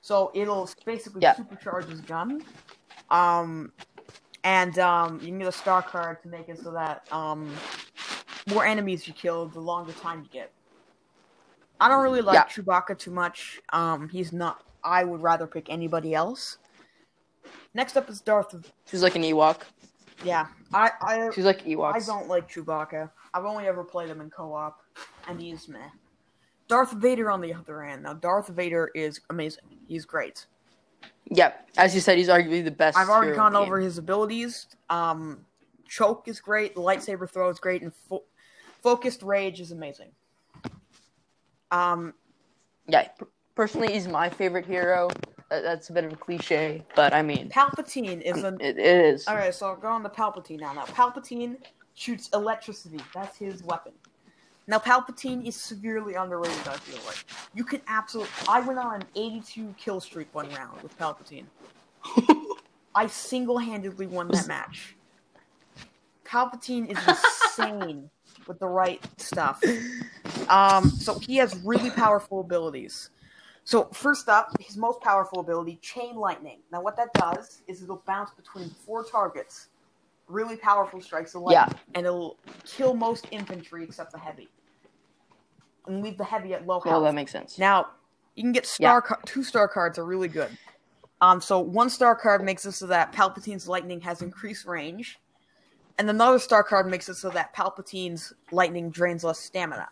So 0.00 0.30
it'll 0.34 0.68
basically 0.84 1.22
Yeah. 1.22 1.34
supercharge 1.34 1.88
his 1.88 2.00
gun. 2.00 2.44
Um, 3.10 3.72
and 4.44 4.78
um, 4.78 5.14
you 5.20 5.28
can 5.28 5.38
get 5.38 5.48
a 5.48 5.52
star 5.52 5.82
card 5.82 6.22
to 6.22 6.28
make 6.28 6.48
it 6.48 6.58
so 6.58 6.70
that 6.72 7.10
um, 7.12 7.52
more 8.48 8.64
enemies 8.64 9.08
you 9.08 9.14
kill, 9.14 9.46
the 9.46 9.60
longer 9.60 9.92
time 9.92 10.22
you 10.22 10.28
get. 10.30 10.52
I 11.80 11.88
don't 11.88 12.02
really 12.02 12.22
like 12.22 12.34
Yeah. 12.34 12.44
Chewbacca 12.46 12.98
too 12.98 13.10
much. 13.10 13.60
Um, 13.72 14.08
he's 14.08 14.32
not. 14.32 14.62
I 14.84 15.04
would 15.04 15.20
rather 15.20 15.46
pick 15.46 15.68
anybody 15.68 16.14
else. 16.14 16.58
Next 17.74 17.96
up 17.96 18.08
is 18.08 18.20
Darth. 18.20 18.54
She's 18.86 19.02
like 19.02 19.16
an 19.16 19.22
Ewok. 19.22 19.62
Yeah, 20.24 20.46
I 20.72 20.92
I 21.02 21.30
She's 21.34 21.44
like 21.44 21.64
Ewoks. 21.64 21.94
I 21.94 22.00
don't 22.00 22.28
like 22.28 22.50
Chewbacca. 22.50 23.10
I've 23.34 23.44
only 23.44 23.66
ever 23.66 23.84
played 23.84 24.08
him 24.08 24.20
in 24.20 24.30
co-op, 24.30 24.80
and 25.28 25.40
he's 25.40 25.68
meh. 25.68 25.78
Darth 26.68 26.92
Vader, 26.92 27.30
on 27.30 27.40
the 27.40 27.54
other 27.54 27.82
hand, 27.82 28.02
now 28.02 28.14
Darth 28.14 28.48
Vader 28.48 28.90
is 28.94 29.20
amazing. 29.30 29.64
He's 29.86 30.04
great. 30.04 30.46
Yeah, 31.30 31.52
as 31.76 31.94
you 31.94 32.00
said, 32.00 32.18
he's 32.18 32.28
arguably 32.28 32.64
the 32.64 32.70
best. 32.70 32.96
I've 32.96 33.08
already 33.08 33.34
gone 33.36 33.56
over 33.56 33.80
his 33.80 33.98
abilities. 33.98 34.66
Um, 34.90 35.44
choke 35.88 36.28
is 36.28 36.40
great. 36.40 36.74
The 36.74 36.80
lightsaber 36.80 37.28
throw 37.28 37.48
is 37.48 37.58
great, 37.58 37.82
and 37.82 37.92
fo- 38.08 38.24
focused 38.82 39.22
rage 39.22 39.60
is 39.60 39.72
amazing. 39.72 40.10
Um, 41.70 42.14
Yeah, 42.88 43.08
personally, 43.54 43.92
he's 43.92 44.06
my 44.06 44.28
favorite 44.28 44.66
hero. 44.66 45.08
That's 45.50 45.90
a 45.90 45.92
bit 45.92 46.04
of 46.04 46.12
a 46.12 46.16
cliche, 46.16 46.84
but 46.96 47.12
I 47.12 47.22
mean, 47.22 47.48
Palpatine 47.50 48.20
is 48.20 48.42
an 48.42 48.60
it, 48.60 48.78
it 48.78 48.86
is. 48.86 49.28
All 49.28 49.36
right, 49.36 49.54
so 49.54 49.66
I'll 49.68 49.76
go 49.76 49.88
on 49.88 50.02
to 50.02 50.08
Palpatine 50.08 50.60
now. 50.60 50.72
Now, 50.72 50.84
Palpatine 50.86 51.56
shoots 51.94 52.28
electricity. 52.34 53.00
That's 53.14 53.36
his 53.36 53.62
weapon. 53.62 53.92
Now, 54.68 54.78
Palpatine 54.78 55.46
is 55.46 55.54
severely 55.56 56.14
underrated. 56.14 56.66
I 56.66 56.76
feel 56.76 57.00
like 57.06 57.24
you 57.54 57.64
can 57.64 57.80
absolutely. 57.86 58.32
I 58.48 58.60
went 58.60 58.78
on 58.78 58.96
an 58.96 59.04
82 59.14 59.74
kill 59.78 60.00
streak 60.00 60.34
one 60.34 60.48
round 60.50 60.82
with 60.82 60.98
Palpatine. 60.98 61.44
I 62.94 63.06
single-handedly 63.06 64.06
won 64.06 64.28
that 64.28 64.48
match. 64.48 64.96
Palpatine 66.24 66.90
is 66.90 66.98
insane 67.06 68.10
with 68.48 68.58
the 68.58 68.66
right 68.66 69.00
stuff. 69.18 69.62
Um, 70.48 70.90
so 70.90 71.18
he 71.18 71.36
has 71.36 71.56
really 71.64 71.90
powerful 71.90 72.40
abilities. 72.40 73.10
So 73.64 73.84
first 73.92 74.28
up, 74.28 74.50
his 74.60 74.76
most 74.76 75.00
powerful 75.00 75.40
ability, 75.40 75.78
Chain 75.82 76.16
Lightning. 76.16 76.58
Now 76.72 76.80
what 76.82 76.96
that 76.96 77.12
does 77.14 77.62
is 77.66 77.82
it'll 77.82 78.02
bounce 78.06 78.30
between 78.30 78.70
four 78.70 79.04
targets, 79.04 79.68
really 80.28 80.56
powerful 80.56 81.00
strikes 81.00 81.34
of 81.34 81.42
lightning, 81.42 81.76
Yeah. 81.76 81.92
and 81.94 82.06
it'll 82.06 82.36
kill 82.64 82.94
most 82.94 83.26
infantry 83.30 83.82
except 83.84 84.12
the 84.12 84.18
heavy, 84.18 84.48
and 85.86 86.02
leave 86.02 86.18
the 86.18 86.24
heavy 86.24 86.54
at 86.54 86.66
low 86.66 86.80
Well, 86.84 86.94
health. 86.94 87.04
that 87.04 87.14
makes 87.14 87.32
sense. 87.32 87.58
Now, 87.58 87.88
you 88.34 88.42
can 88.42 88.52
get 88.52 88.66
star 88.66 89.00
car- 89.02 89.20
two 89.24 89.42
star 89.42 89.68
cards 89.68 89.98
are 89.98 90.04
really 90.04 90.28
good. 90.28 90.56
Um, 91.20 91.40
so 91.40 91.60
one 91.60 91.88
star 91.88 92.14
card 92.14 92.44
makes 92.44 92.64
it 92.66 92.72
so 92.72 92.86
that 92.88 93.12
Palpatine's 93.12 93.68
lightning 93.68 94.00
has 94.02 94.20
increased 94.20 94.66
range, 94.66 95.18
and 95.98 96.10
another 96.10 96.38
star 96.38 96.62
card 96.62 96.86
makes 96.86 97.08
it 97.08 97.14
so 97.14 97.30
that 97.30 97.54
Palpatine's 97.54 98.32
lightning 98.52 98.90
drains 98.90 99.24
less 99.24 99.38
stamina. 99.38 99.88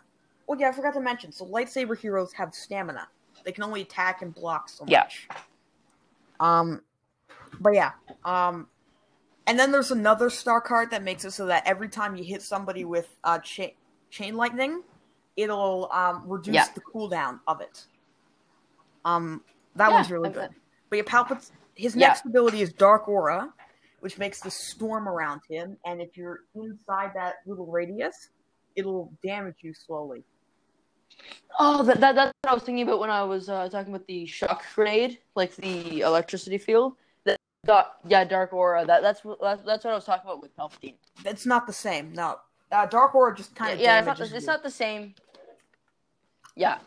Oh 0.47 0.55
yeah, 0.55 0.69
I 0.69 0.71
forgot 0.71 0.93
to 0.93 1.01
mention. 1.01 1.31
So 1.31 1.45
lightsaber 1.45 1.97
heroes 1.97 2.31
have 2.33 2.53
stamina; 2.53 3.07
they 3.43 3.51
can 3.51 3.63
only 3.63 3.81
attack 3.81 4.21
and 4.21 4.33
block 4.35 4.69
so 4.69 4.85
Yeah. 4.85 5.01
much. 5.01 5.27
Um, 6.39 6.81
but 7.59 7.73
yeah, 7.73 7.91
um, 8.23 8.67
And 9.47 9.57
then 9.59 9.71
there's 9.71 9.91
another 9.91 10.29
star 10.29 10.59
card 10.59 10.91
that 10.91 11.03
makes 11.03 11.23
it 11.23 11.31
so 11.31 11.45
that 11.47 11.65
every 11.67 11.87
time 11.87 12.15
you 12.15 12.23
hit 12.23 12.41
somebody 12.41 12.83
with 12.85 13.07
uh, 13.23 13.39
chain 13.39 13.71
chain 14.09 14.35
lightning, 14.35 14.83
it'll 15.35 15.89
um, 15.91 16.23
reduce 16.25 16.55
Yeah. 16.55 16.67
the 16.73 16.81
cooldown 16.81 17.39
of 17.47 17.61
it. 17.61 17.85
Um, 19.03 19.43
that 19.75 19.89
Yeah, 19.89 19.95
one's 19.95 20.11
really 20.11 20.29
good. 20.29 20.49
But 20.89 20.95
your 20.95 21.05
Palpatine, 21.05 21.51
his 21.75 21.95
Yeah. 21.95 22.07
next 22.07 22.25
ability 22.25 22.61
is 22.61 22.73
Dark 22.73 23.07
Aura, 23.07 23.53
which 23.99 24.17
makes 24.17 24.39
the 24.41 24.51
storm 24.51 25.07
around 25.07 25.41
him, 25.49 25.77
and 25.85 26.01
if 26.01 26.15
you're 26.15 26.41
inside 26.53 27.11
that 27.15 27.35
little 27.45 27.65
radius, 27.65 28.29
it'll 28.75 29.11
damage 29.23 29.57
you 29.61 29.73
slowly. 29.73 30.23
Oh, 31.59 31.83
that, 31.83 31.99
that 32.01 32.15
that's 32.15 32.31
what 32.41 32.51
I 32.51 32.53
was 32.53 32.63
thinking 32.63 32.83
about 32.87 32.99
when 32.99 33.09
I 33.09 33.23
was 33.23 33.47
uh, 33.47 33.69
talking 33.69 33.93
about 33.93 34.05
the 34.07 34.25
shock 34.25 34.63
grenade, 34.73 35.19
like 35.35 35.55
the 35.55 36.01
electricity 36.01 36.57
field. 36.57 36.93
That, 37.23 37.37
that 37.63 37.93
yeah, 38.07 38.25
dark 38.25 38.53
aura. 38.53 38.85
That 38.85 39.01
that's 39.01 39.23
what 39.23 39.39
that's, 39.41 39.63
that's 39.63 39.85
what 39.85 39.91
I 39.91 39.95
was 39.95 40.05
talking 40.05 40.29
about 40.29 40.41
with 40.41 40.55
Palpatine. 40.55 40.95
It's 41.23 41.45
not 41.45 41.65
the 41.65 41.73
same. 41.73 42.11
No, 42.13 42.37
uh, 42.71 42.85
Dark 42.87 43.15
Aura 43.15 43.35
just 43.35 43.55
kind 43.55 43.73
of 43.73 43.79
yeah, 43.79 43.99
it's 43.99 44.05
not, 44.05 44.17
damages 44.17 44.33
it's 44.35 44.47
not 44.47 44.63
the 44.63 44.69
same. 44.69 45.15
Yeah, 46.55 46.79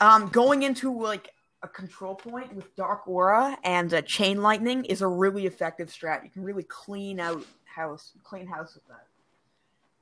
Um, 0.00 0.28
going 0.28 0.62
into 0.62 0.96
like 0.96 1.30
a 1.62 1.68
control 1.68 2.14
point 2.14 2.52
with 2.54 2.74
Dark 2.76 3.06
Aura 3.06 3.56
and 3.64 3.92
uh, 3.94 4.02
Chain 4.02 4.42
Lightning 4.42 4.84
is 4.84 5.00
a 5.02 5.06
really 5.06 5.46
effective 5.46 5.88
strat. 5.88 6.24
You 6.24 6.30
can 6.30 6.42
really 6.42 6.64
clean 6.64 7.20
out 7.20 7.44
house, 7.64 8.12
clean 8.24 8.46
house 8.46 8.74
with 8.74 8.86
that. 8.88 9.06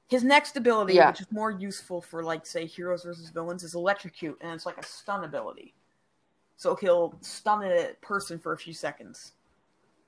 His 0.08 0.24
next 0.24 0.56
ability, 0.56 0.94
Yeah. 0.94 1.10
which 1.10 1.20
is 1.20 1.30
more 1.30 1.50
useful 1.50 2.00
for 2.02 2.22
like 2.22 2.46
say 2.46 2.66
heroes 2.66 3.04
versus 3.04 3.30
villains, 3.30 3.62
is 3.62 3.74
Electrocute, 3.74 4.36
and 4.40 4.52
it's 4.52 4.66
like 4.66 4.78
a 4.78 4.84
stun 4.84 5.24
ability. 5.24 5.74
So 6.56 6.74
he'll 6.76 7.14
stun 7.22 7.62
a 7.64 7.94
person 8.02 8.38
for 8.38 8.52
a 8.52 8.58
few 8.58 8.74
seconds. 8.74 9.32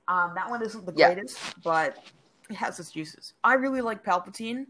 Um, 0.08 0.32
that 0.34 0.50
one 0.50 0.62
isn't 0.62 0.84
the 0.84 0.92
Yeah. 0.96 1.14
greatest, 1.14 1.38
but 1.62 1.96
it 2.50 2.56
has 2.56 2.78
its 2.80 2.94
uses. 2.96 3.34
I 3.44 3.54
really 3.54 3.80
like 3.80 4.04
Palpatine. 4.04 4.66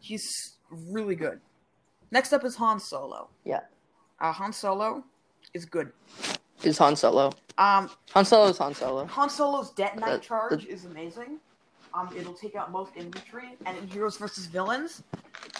He's 0.00 0.58
really 0.70 1.16
good. 1.16 1.40
Next 2.14 2.32
up 2.32 2.44
is 2.44 2.54
Han 2.56 2.78
Solo. 2.78 3.28
yeah. 3.44 3.60
Uh, 4.20 4.32
Han 4.32 4.52
Solo 4.52 5.02
is 5.52 5.64
good. 5.64 5.90
Is 6.62 6.78
Han 6.78 6.94
Solo? 6.94 7.32
Um, 7.58 7.90
Han 8.12 8.24
Solo 8.24 8.46
is 8.50 8.58
Han 8.58 8.72
Solo. 8.72 9.04
Han 9.06 9.28
Solo's 9.28 9.72
detonate 9.72 10.06
That- 10.06 10.22
charge 10.22 10.64
is 10.66 10.84
amazing. 10.84 11.40
Um, 11.92 12.08
it'll 12.16 12.32
take 12.34 12.54
out 12.54 12.70
most 12.70 12.92
infantry, 12.96 13.56
and 13.66 13.76
in 13.76 13.88
Heroes 13.88 14.16
versus 14.16 14.46
Villains, 14.46 15.02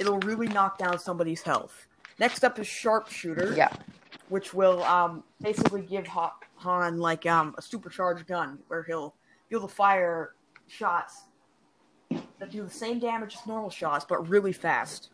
it'll 0.00 0.18
really 0.20 0.46
knock 0.48 0.78
down 0.78 0.98
somebody's 0.98 1.42
health. 1.42 1.86
Next 2.20 2.44
up 2.44 2.58
is 2.60 2.66
Sharpshooter, 2.68 3.54
Yeah, 3.56 3.72
which 4.28 4.54
will 4.54 4.82
um, 4.84 5.24
basically 5.40 5.82
give 5.82 6.06
Han 6.06 6.98
like 6.98 7.26
um, 7.26 7.54
a 7.58 7.62
supercharged 7.62 8.26
gun, 8.28 8.58
where 8.68 8.84
he'll 8.84 9.14
be 9.48 9.56
able 9.56 9.66
to 9.68 9.74
fire 9.74 10.34
shots 10.68 11.24
that 12.38 12.50
do 12.50 12.62
the 12.62 12.70
same 12.70 13.00
damage 13.00 13.34
as 13.40 13.46
normal 13.46 13.70
shots, 13.70 14.04
but 14.08 14.28
really 14.28 14.52
fast. 14.52 15.10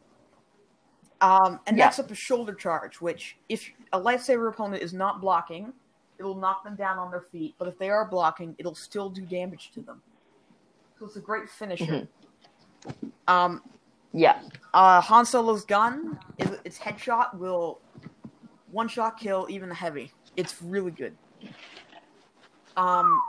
Um, 1.20 1.60
and 1.66 1.76
Yeah. 1.76 1.86
next 1.86 1.98
up 1.98 2.10
is 2.10 2.18
Shoulder 2.18 2.54
Charge, 2.54 3.00
which 3.00 3.38
if 3.48 3.70
a 3.92 4.00
lightsaber 4.00 4.48
opponent 4.48 4.82
is 4.82 4.92
not 4.94 5.20
blocking, 5.20 5.72
it'll 6.18 6.34
knock 6.34 6.64
them 6.64 6.76
down 6.76 6.98
on 6.98 7.10
their 7.10 7.20
feet. 7.20 7.54
But 7.58 7.68
if 7.68 7.78
they 7.78 7.90
are 7.90 8.06
blocking, 8.06 8.54
it'll 8.58 8.74
still 8.74 9.10
do 9.10 9.22
damage 9.26 9.70
to 9.74 9.82
them. 9.82 10.02
So 10.98 11.06
it's 11.06 11.16
a 11.16 11.20
great 11.20 11.48
finisher. 11.48 12.08
Um, 13.28 13.62
yeah, 14.12 14.40
uh, 14.74 15.00
Han 15.02 15.24
Solo's 15.24 15.64
gun, 15.64 16.18
its 16.38 16.78
headshot 16.78 17.34
will 17.36 17.80
one 18.70 18.88
shot 18.88 19.18
kill 19.18 19.46
even 19.48 19.68
the 19.68 19.74
heavy. 19.74 20.12
It's 20.36 20.60
really 20.62 20.90
good. 20.90 21.16
Um, 22.76 23.22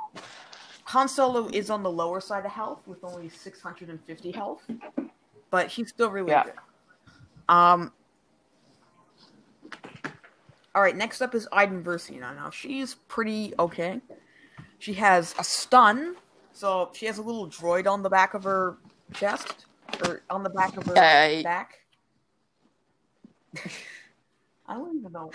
Han 0.86 1.08
Solo 1.08 1.48
is 1.48 1.70
on 1.70 1.84
the 1.84 1.92
lower 1.92 2.20
side 2.20 2.46
of 2.46 2.52
health 2.52 2.82
with 2.88 3.04
only 3.04 3.30
650 3.30 4.32
health, 4.32 4.62
but 5.50 5.68
he's 5.68 5.90
still 5.90 6.10
really 6.10 6.32
Yeah. 6.32 6.44
good. 6.44 6.54
Um, 7.52 7.92
all 10.74 10.82
right, 10.82 10.96
next 10.96 11.22
up 11.22 11.36
is 11.36 11.50
Iden 11.52 11.84
Versio. 11.84 12.22
Now 12.22 12.50
she's 12.50 12.96
pretty 12.96 13.54
okay. 13.60 14.00
She 14.80 14.94
has 14.94 15.36
a 15.38 15.44
stun, 15.44 16.16
so 16.54 16.92
she 16.94 17.06
has 17.08 17.18
a 17.18 17.22
little 17.22 17.48
droid 17.48 17.92
on 17.92 18.04
the 18.04 18.10
back 18.10 18.34
of 18.36 18.46
her 18.46 18.78
chest 19.14 19.66
or 20.06 20.22
on 20.30 20.44
the 20.44 20.50
back 20.50 20.78
of 20.78 20.86
her 20.86 20.94
back. 20.94 21.80
I 24.66 24.76
don't 24.76 24.98
even 24.98 25.12
know. 25.12 25.30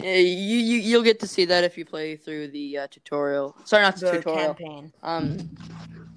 Yeah, 0.00 0.14
you 0.16 0.58
you 0.58 0.78
you'll 0.80 1.02
get 1.02 1.18
to 1.20 1.26
see 1.26 1.46
that 1.46 1.64
if 1.64 1.78
you 1.78 1.86
play 1.86 2.14
through 2.14 2.48
the 2.48 2.76
uh, 2.76 2.86
tutorial. 2.88 3.56
Sorry, 3.64 3.82
not 3.82 3.96
the, 3.96 4.04
the 4.04 4.12
tutorial. 4.18 4.54
campaign. 4.54 4.92
Um, 5.02 5.48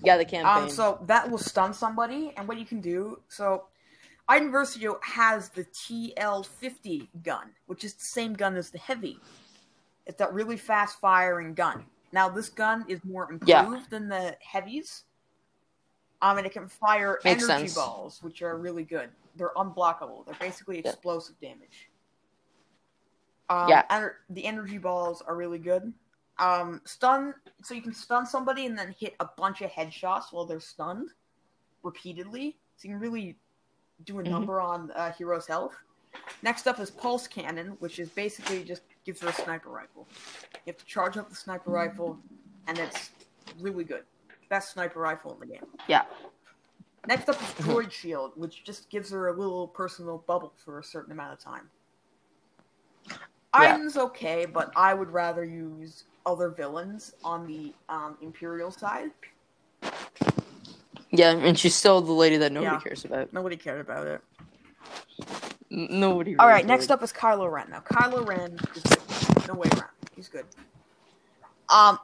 yeah, 0.01 0.17
the 0.17 0.25
campaign. 0.25 0.63
Um, 0.63 0.69
so 0.69 0.99
that 1.05 1.29
will 1.29 1.37
stun 1.37 1.73
somebody, 1.73 2.33
and 2.37 2.47
what 2.47 2.57
you 2.57 2.65
can 2.65 2.81
do. 2.81 3.19
So, 3.29 3.65
Iden 4.27 4.51
Versio 4.51 5.01
has 5.03 5.49
the 5.49 5.65
TL50 5.65 7.09
gun, 7.23 7.51
which 7.67 7.83
is 7.83 7.93
the 7.93 8.05
same 8.05 8.33
gun 8.33 8.55
as 8.55 8.69
the 8.69 8.77
heavy. 8.77 9.17
It's 10.05 10.17
that 10.17 10.33
really 10.33 10.57
fast 10.57 10.99
firing 10.99 11.53
gun. 11.53 11.85
Now, 12.11 12.29
this 12.29 12.49
gun 12.49 12.85
is 12.87 13.03
more 13.03 13.23
improved 13.31 13.47
Yeah. 13.47 13.83
than 13.89 14.09
the 14.09 14.37
heavies. 14.41 15.03
Um, 16.21 16.37
and 16.37 16.45
it 16.45 16.53
can 16.53 16.67
fire 16.67 17.19
Makes 17.23 17.43
energy 17.43 17.67
sense. 17.67 17.75
balls, 17.75 18.21
which 18.21 18.41
are 18.41 18.57
really 18.57 18.83
good. 18.83 19.09
They're 19.35 19.53
unblockable. 19.55 20.25
They're 20.25 20.35
basically 20.35 20.81
Yeah. 20.83 20.91
explosive 20.91 21.39
damage. 21.39 21.89
Um, 23.49 23.69
Yeah. 23.69 24.11
the 24.29 24.45
energy 24.45 24.77
balls 24.77 25.21
are 25.21 25.35
really 25.35 25.57
good. 25.59 25.93
Um, 26.41 26.81
stun, 26.85 27.35
so 27.63 27.73
you 27.75 27.81
can 27.83 27.93
stun 27.93 28.25
somebody 28.25 28.65
and 28.65 28.77
then 28.77 28.95
hit 28.99 29.15
a 29.19 29.25
bunch 29.37 29.61
of 29.61 29.69
headshots 29.69 30.31
while 30.33 30.43
they're 30.45 30.59
stunned 30.59 31.09
repeatedly. 31.83 32.57
So 32.77 32.87
you 32.87 32.95
can 32.95 32.99
really 32.99 33.37
do 34.05 34.19
a 34.19 34.23
Mhm. 34.23 34.29
number 34.29 34.59
on 34.59 34.89
uh, 34.91 35.11
hero's 35.13 35.45
health. 35.45 35.75
Next 36.41 36.67
up 36.67 36.79
is 36.79 36.89
pulse 36.89 37.27
cannon, 37.27 37.77
which 37.79 37.99
is 37.99 38.09
basically 38.09 38.63
just 38.63 38.81
gives 39.05 39.21
her 39.21 39.29
a 39.29 39.33
sniper 39.33 39.69
rifle. 39.69 40.07
You 40.65 40.73
have 40.73 40.77
to 40.77 40.85
charge 40.85 41.15
up 41.15 41.29
the 41.29 41.35
sniper 41.35 41.69
rifle, 41.69 42.19
and 42.67 42.77
it's 42.79 43.11
really 43.59 43.83
good. 43.83 44.03
Best 44.49 44.73
sniper 44.73 44.99
rifle 44.99 45.33
in 45.35 45.39
the 45.39 45.45
game. 45.45 45.65
yeah, 45.87 46.05
Next 47.07 47.29
up 47.29 47.41
is 47.41 47.49
droid 47.65 47.91
shield, 47.91 48.33
which 48.35 48.63
just 48.63 48.89
gives 48.89 49.09
her 49.11 49.27
a 49.27 49.33
little 49.33 49.67
personal 49.67 50.19
bubble 50.19 50.53
for 50.57 50.79
a 50.79 50.83
certain 50.83 51.11
amount 51.11 51.33
of 51.33 51.39
time. 51.39 51.69
Yeah. 53.09 53.17
Iden's 53.53 53.97
okay, 53.97 54.45
but 54.45 54.71
I 54.75 54.93
would 54.93 55.09
rather 55.09 55.43
use 55.43 56.03
other 56.25 56.49
villains 56.49 57.13
on 57.23 57.47
the 57.47 57.73
um, 57.89 58.17
Imperial 58.21 58.71
side. 58.71 59.11
yeah, 61.11 61.31
and 61.31 61.57
she's 61.57 61.75
still 61.75 62.01
the 62.01 62.11
lady 62.11 62.37
that 62.37 62.51
nobody 62.51 62.75
Yeah. 62.75 62.79
cares 62.81 63.05
about. 63.05 63.33
Nobody 63.33 63.57
cared 63.57 63.81
about 63.81 64.07
it. 64.07 64.21
N- 65.71 65.87
nobody. 65.99 66.35
All 66.37 66.47
really 66.47 66.57
right, 66.59 66.65
next 66.65 66.91
up 66.91 67.01
is 67.03 67.11
Kylo 67.11 67.51
Ren. 67.51 67.69
Now, 67.69 67.79
Kylo 67.81 68.25
Ren 68.27 68.57
is 68.75 68.83
good. 68.83 69.47
No 69.47 69.53
way 69.55 69.69
around. 69.73 69.89
He's 70.15 70.27
good. 70.29 70.45
Um, 71.69 71.99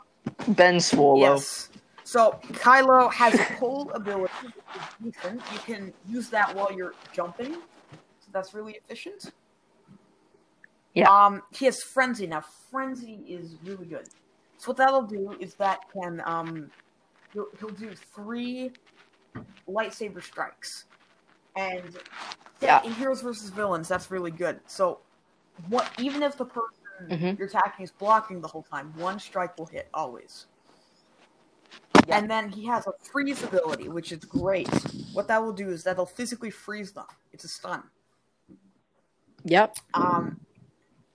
Ben 0.50 0.80
Swallow. 0.80 1.20
yes. 1.20 1.70
So 2.04 2.40
Kylo 2.54 3.12
has 3.12 3.34
a 3.36 3.44
pull 3.60 3.92
ability, 3.94 4.32
which 5.02 5.14
is 5.14 5.14
decent. 5.22 5.42
You 5.52 5.60
can 5.60 5.94
use 6.08 6.30
that 6.30 6.56
while 6.56 6.72
you're 6.72 6.94
jumping, 7.12 7.54
so 7.54 8.28
that's 8.32 8.54
really 8.54 8.74
efficient. 8.74 9.32
Yeah. 10.98 11.12
Um, 11.12 11.44
he 11.52 11.66
has 11.66 11.84
frenzy 11.84 12.26
now. 12.26 12.44
Frenzy 12.72 13.22
is 13.28 13.56
really 13.64 13.86
good. 13.86 14.08
So 14.58 14.70
what 14.70 14.78
that'll 14.78 15.04
do 15.04 15.38
is 15.40 15.54
that 15.56 15.82
can 15.94 16.24
um, 16.26 16.72
he'll, 17.34 17.46
he'll 17.60 17.70
do 17.70 17.92
three 18.16 18.72
lightsaber 19.70 20.24
strikes, 20.24 20.86
and 21.56 22.00
Yeah. 22.64 22.82
in 22.84 22.94
Heroes 22.94 23.22
versus 23.22 23.52
Villains, 23.52 23.88
that's 23.88 24.10
really 24.10 24.32
good. 24.32 24.60
So 24.66 25.02
what? 25.70 25.88
Even 26.00 26.24
if 26.24 26.36
the 26.36 26.46
person 26.46 26.74
Mhm. 27.04 27.38
you're 27.38 27.48
attacking 27.48 27.84
is 27.84 27.92
blocking 27.92 28.42
the 28.42 28.48
whole 28.48 28.64
time, 28.64 28.92
one 28.98 29.20
strike 29.20 29.56
will 29.60 29.68
hit 29.68 29.88
always. 29.94 30.48
Yeah. 32.08 32.18
And 32.18 32.32
then 32.32 32.50
he 32.50 32.66
has 32.66 32.88
a 32.88 32.94
freeze 33.04 33.44
ability, 33.44 33.90
which 33.90 34.12
is 34.12 34.26
great. 34.26 34.68
What 35.14 35.28
that 35.28 35.44
will 35.44 35.54
do 35.54 35.70
is 35.70 35.84
that'll 35.84 36.08
physically 36.08 36.50
freeze 36.50 36.92
them. 36.92 37.06
It's 37.34 37.44
a 37.44 37.48
stun. 37.48 37.84
Yep. 39.44 39.78
Um, 39.94 40.40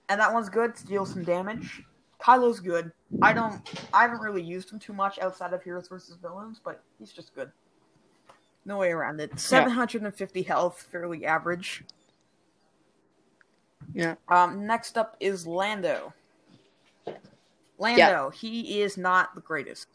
and 0.09 0.19
that 0.19 0.33
one's 0.33 0.49
good 0.49 0.75
to 0.75 0.85
deal 0.85 1.05
some 1.05 1.23
damage. 1.23 1.83
Kylo's 2.21 2.59
good. 2.59 2.91
I 3.21 3.33
don't. 3.33 3.61
I 3.93 4.03
haven't 4.03 4.21
really 4.21 4.41
used 4.41 4.71
him 4.71 4.79
too 4.79 4.93
much 4.93 5.19
outside 5.19 5.53
of 5.53 5.61
Heroes 5.63 5.87
versus 5.87 6.15
Villains, 6.21 6.59
but 6.63 6.81
he's 6.99 7.11
just 7.11 7.35
good. 7.35 7.51
No 8.65 8.77
way 8.77 8.91
around 8.91 9.19
it. 9.19 9.37
750 9.39 10.41
health, 10.43 10.87
fairly 10.89 11.25
average. 11.25 11.83
Yeah. 13.93 14.15
Um, 14.29 14.65
next 14.65 14.97
up 14.97 15.17
is 15.19 15.45
Lando. 15.45 16.13
Lando, 17.77 18.29
he 18.29 18.81
is 18.81 18.97
not 18.97 19.35
the 19.35 19.41
greatest. 19.41 19.87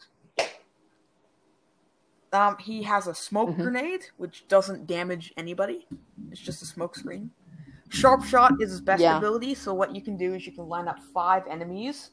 Um, 2.31 2.57
he 2.59 2.83
has 2.83 3.07
a 3.07 3.15
smoke 3.15 3.49
Mhm. 3.49 3.57
grenade, 3.63 4.05
which 4.17 4.47
doesn't 4.47 4.85
damage 4.85 5.33
anybody. 5.35 5.87
It's 6.29 6.39
just 6.39 6.61
a 6.61 6.65
smoke 6.65 6.95
screen. 6.95 7.31
Sharp 7.89 8.23
shot 8.23 8.53
is 8.61 8.69
his 8.71 8.81
best 8.81 9.01
Yeah. 9.01 9.17
ability, 9.17 9.55
so 9.55 9.73
what 9.73 9.95
you 9.95 10.01
can 10.01 10.15
do 10.15 10.35
is 10.35 10.45
you 10.45 10.51
can 10.53 10.67
line 10.67 10.87
up 10.87 10.99
five 11.13 11.45
enemies. 11.47 12.11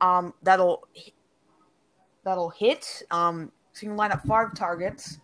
Um, 0.00 0.32
that'll 0.42 0.86
that'll 2.24 2.50
hit. 2.50 3.02
Um, 3.10 3.52
so 3.72 3.82
you 3.82 3.90
can 3.90 3.96
line 3.96 4.12
up 4.12 4.24
five 4.26 4.54
targets, 4.54 5.18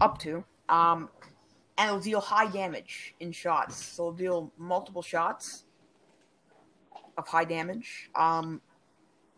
up 0.00 0.18
to. 0.18 0.44
Um, 0.68 1.08
and 1.76 1.88
it'll 1.88 2.00
deal 2.00 2.20
high 2.20 2.46
damage 2.50 3.14
in 3.20 3.32
shots. 3.32 3.76
So 3.76 4.04
it'll 4.04 4.12
deal 4.12 4.52
multiple 4.58 5.02
shots 5.02 5.64
of 7.16 7.26
high 7.26 7.44
damage. 7.44 8.10
Um, 8.14 8.60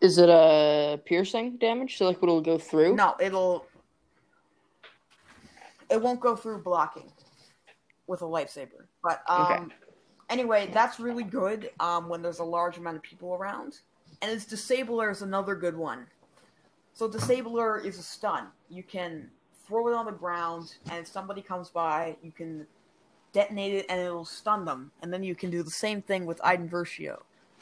Is 0.01 0.17
it 0.17 0.29
a 0.29 0.99
piercing 1.05 1.57
damage? 1.57 1.97
So 1.97 2.05
like 2.05 2.21
what'll 2.21 2.41
go 2.41 2.57
through? 2.57 2.95
no, 2.95 3.15
it'll. 3.19 3.65
It 5.89 6.01
won't 6.01 6.19
go 6.19 6.35
through 6.35 6.63
blocking 6.63 7.11
with 8.07 8.21
a 8.21 8.25
lightsaber. 8.25 8.87
But 9.03 9.21
um, 9.29 9.41
Okay. 9.41 9.75
anyway, 10.29 10.69
that's 10.73 10.99
really 10.99 11.23
good 11.23 11.69
um, 11.79 12.09
when 12.09 12.21
there's 12.21 12.39
a 12.39 12.43
large 12.43 12.77
amount 12.77 12.97
of 12.97 13.03
people 13.03 13.33
around. 13.33 13.79
And 14.21 14.31
its 14.31 14.45
disabler 14.45 15.11
is 15.11 15.21
another 15.21 15.55
good 15.55 15.77
one. 15.77 16.07
So 16.93 17.07
disabler 17.07 17.77
is 17.77 17.99
a 17.99 18.03
stun. 18.03 18.47
You 18.69 18.81
can 18.81 19.29
throw 19.67 19.87
it 19.89 19.93
on 19.93 20.05
the 20.05 20.11
ground, 20.11 20.73
and 20.89 20.99
if 20.99 21.07
somebody 21.07 21.41
comes 21.41 21.69
by, 21.69 22.15
you 22.23 22.31
can 22.31 22.65
detonate 23.33 23.73
it, 23.73 23.85
and 23.89 23.99
it'll 23.99 24.25
stun 24.25 24.65
them. 24.65 24.91
And 25.01 25.13
then 25.13 25.21
you 25.23 25.35
can 25.35 25.51
do 25.51 25.61
the 25.61 25.69
same 25.69 26.01
thing 26.01 26.25
with 26.25 26.39
Iden 26.43 26.69
Versio 26.69 27.21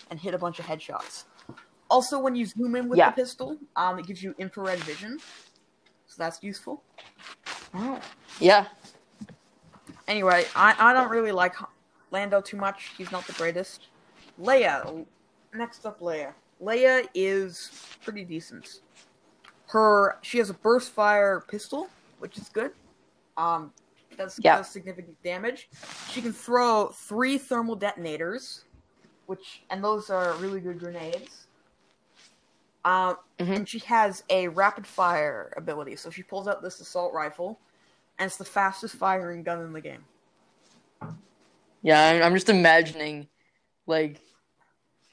and 0.09 0.19
hit 0.19 0.33
a 0.33 0.37
bunch 0.37 0.59
of 0.59 0.65
headshots. 0.65 1.25
Also, 1.89 2.17
when 2.19 2.35
you 2.35 2.45
zoom 2.45 2.75
in 2.75 2.87
with 2.87 2.97
Yeah. 2.97 3.09
the 3.09 3.15
pistol, 3.15 3.57
um, 3.75 3.99
it 3.99 4.05
gives 4.07 4.23
you 4.23 4.33
infrared 4.37 4.79
vision, 4.79 5.19
so 6.07 6.15
that's 6.17 6.41
useful. 6.41 6.83
Oh. 7.73 7.99
Yeah. 8.39 8.67
Anyway, 10.07 10.45
I, 10.55 10.75
I 10.77 10.93
don't 10.93 11.09
really 11.09 11.31
like 11.31 11.55
Lando 12.11 12.41
too 12.41 12.57
much. 12.57 12.91
He's 12.97 13.11
not 13.11 13.25
the 13.27 13.33
greatest. 13.33 13.87
Leia. 14.39 15.05
Next 15.53 15.85
up, 15.85 15.99
Leia. 15.99 16.33
Leia 16.61 17.07
is 17.13 17.71
pretty 18.03 18.23
decent. 18.23 18.81
Her 19.67 20.19
she 20.21 20.37
has 20.37 20.49
a 20.49 20.53
burst 20.53 20.91
fire 20.91 21.43
pistol, 21.47 21.89
which 22.19 22.37
is 22.37 22.49
good. 22.49 22.71
Um, 23.37 23.73
does, 24.17 24.39
Yeah. 24.41 24.57
does 24.57 24.69
significant 24.69 25.21
damage. 25.23 25.69
She 26.11 26.21
can 26.21 26.31
throw 26.31 26.87
three 26.87 27.37
thermal 27.37 27.75
detonators, 27.75 28.65
which 29.25 29.63
and 29.69 29.83
those 29.83 30.09
are 30.09 30.33
really 30.35 30.59
good 30.61 30.79
grenades. 30.79 31.47
Um, 32.85 33.17
Mhm. 33.39 33.55
and 33.55 33.69
she 33.69 33.79
has 33.79 34.23
a 34.29 34.47
rapid 34.49 34.85
fire 34.85 35.51
ability. 35.57 35.95
So 35.95 36.11
she 36.11 36.21
pulls 36.21 36.47
out 36.47 36.61
this 36.61 36.79
assault 36.79 37.13
rifle, 37.13 37.59
and 38.19 38.27
it's 38.27 38.37
the 38.37 38.45
fastest 38.45 38.95
firing 38.95 39.43
gun 39.43 39.61
in 39.61 39.73
the 39.73 39.81
game. 39.81 40.05
Yeah, 41.81 42.03
I'm, 42.09 42.23
I'm 42.23 42.33
just 42.33 42.49
imagining, 42.49 43.27
like, 43.85 44.19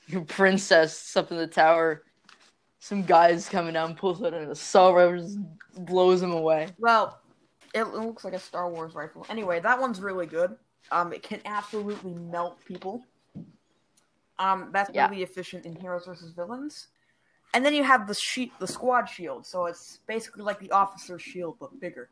your 0.07 0.22
princess 0.22 1.16
up 1.16 1.30
in 1.30 1.36
the 1.36 1.46
tower, 1.46 2.03
some 2.78 3.03
guys 3.03 3.48
coming 3.48 3.74
down, 3.74 3.94
pulls 3.94 4.22
out 4.22 4.34
an 4.34 4.50
assault 4.50 4.96
rifle, 4.96 5.18
just 5.18 5.38
blows 5.86 6.20
them 6.20 6.32
away. 6.32 6.68
Well, 6.78 7.20
it, 7.74 7.82
it 7.82 7.94
looks 7.94 8.24
like 8.24 8.34
a 8.34 8.38
Star 8.38 8.70
Wars 8.70 8.94
rifle. 8.94 9.26
Anyway, 9.28 9.61
that 9.61 9.80
one's 9.80 10.00
really 10.00 10.26
good. 10.26 10.57
Um, 10.90 11.12
it 11.12 11.22
can 11.22 11.40
absolutely 11.44 12.14
melt 12.14 12.59
people. 12.64 13.05
Um, 14.38 14.70
that's 14.72 14.90
Yeah. 14.92 15.09
really 15.09 15.22
efficient 15.22 15.64
in 15.66 15.76
heroes 15.76 16.07
versus 16.07 16.32
villains. 16.32 16.88
And 17.55 17.64
then 17.64 17.74
you 17.74 17.84
have 17.84 18.09
the 18.09 18.14
sheet, 18.14 18.53
the 18.59 18.66
squad 18.66 19.05
shield. 19.07 19.46
So 19.46 19.66
it's 19.66 20.00
basically 20.07 20.42
like 20.42 20.59
the 20.59 20.70
officer's 20.70 21.22
shield 21.22 21.57
but 21.61 21.78
bigger. 21.80 22.09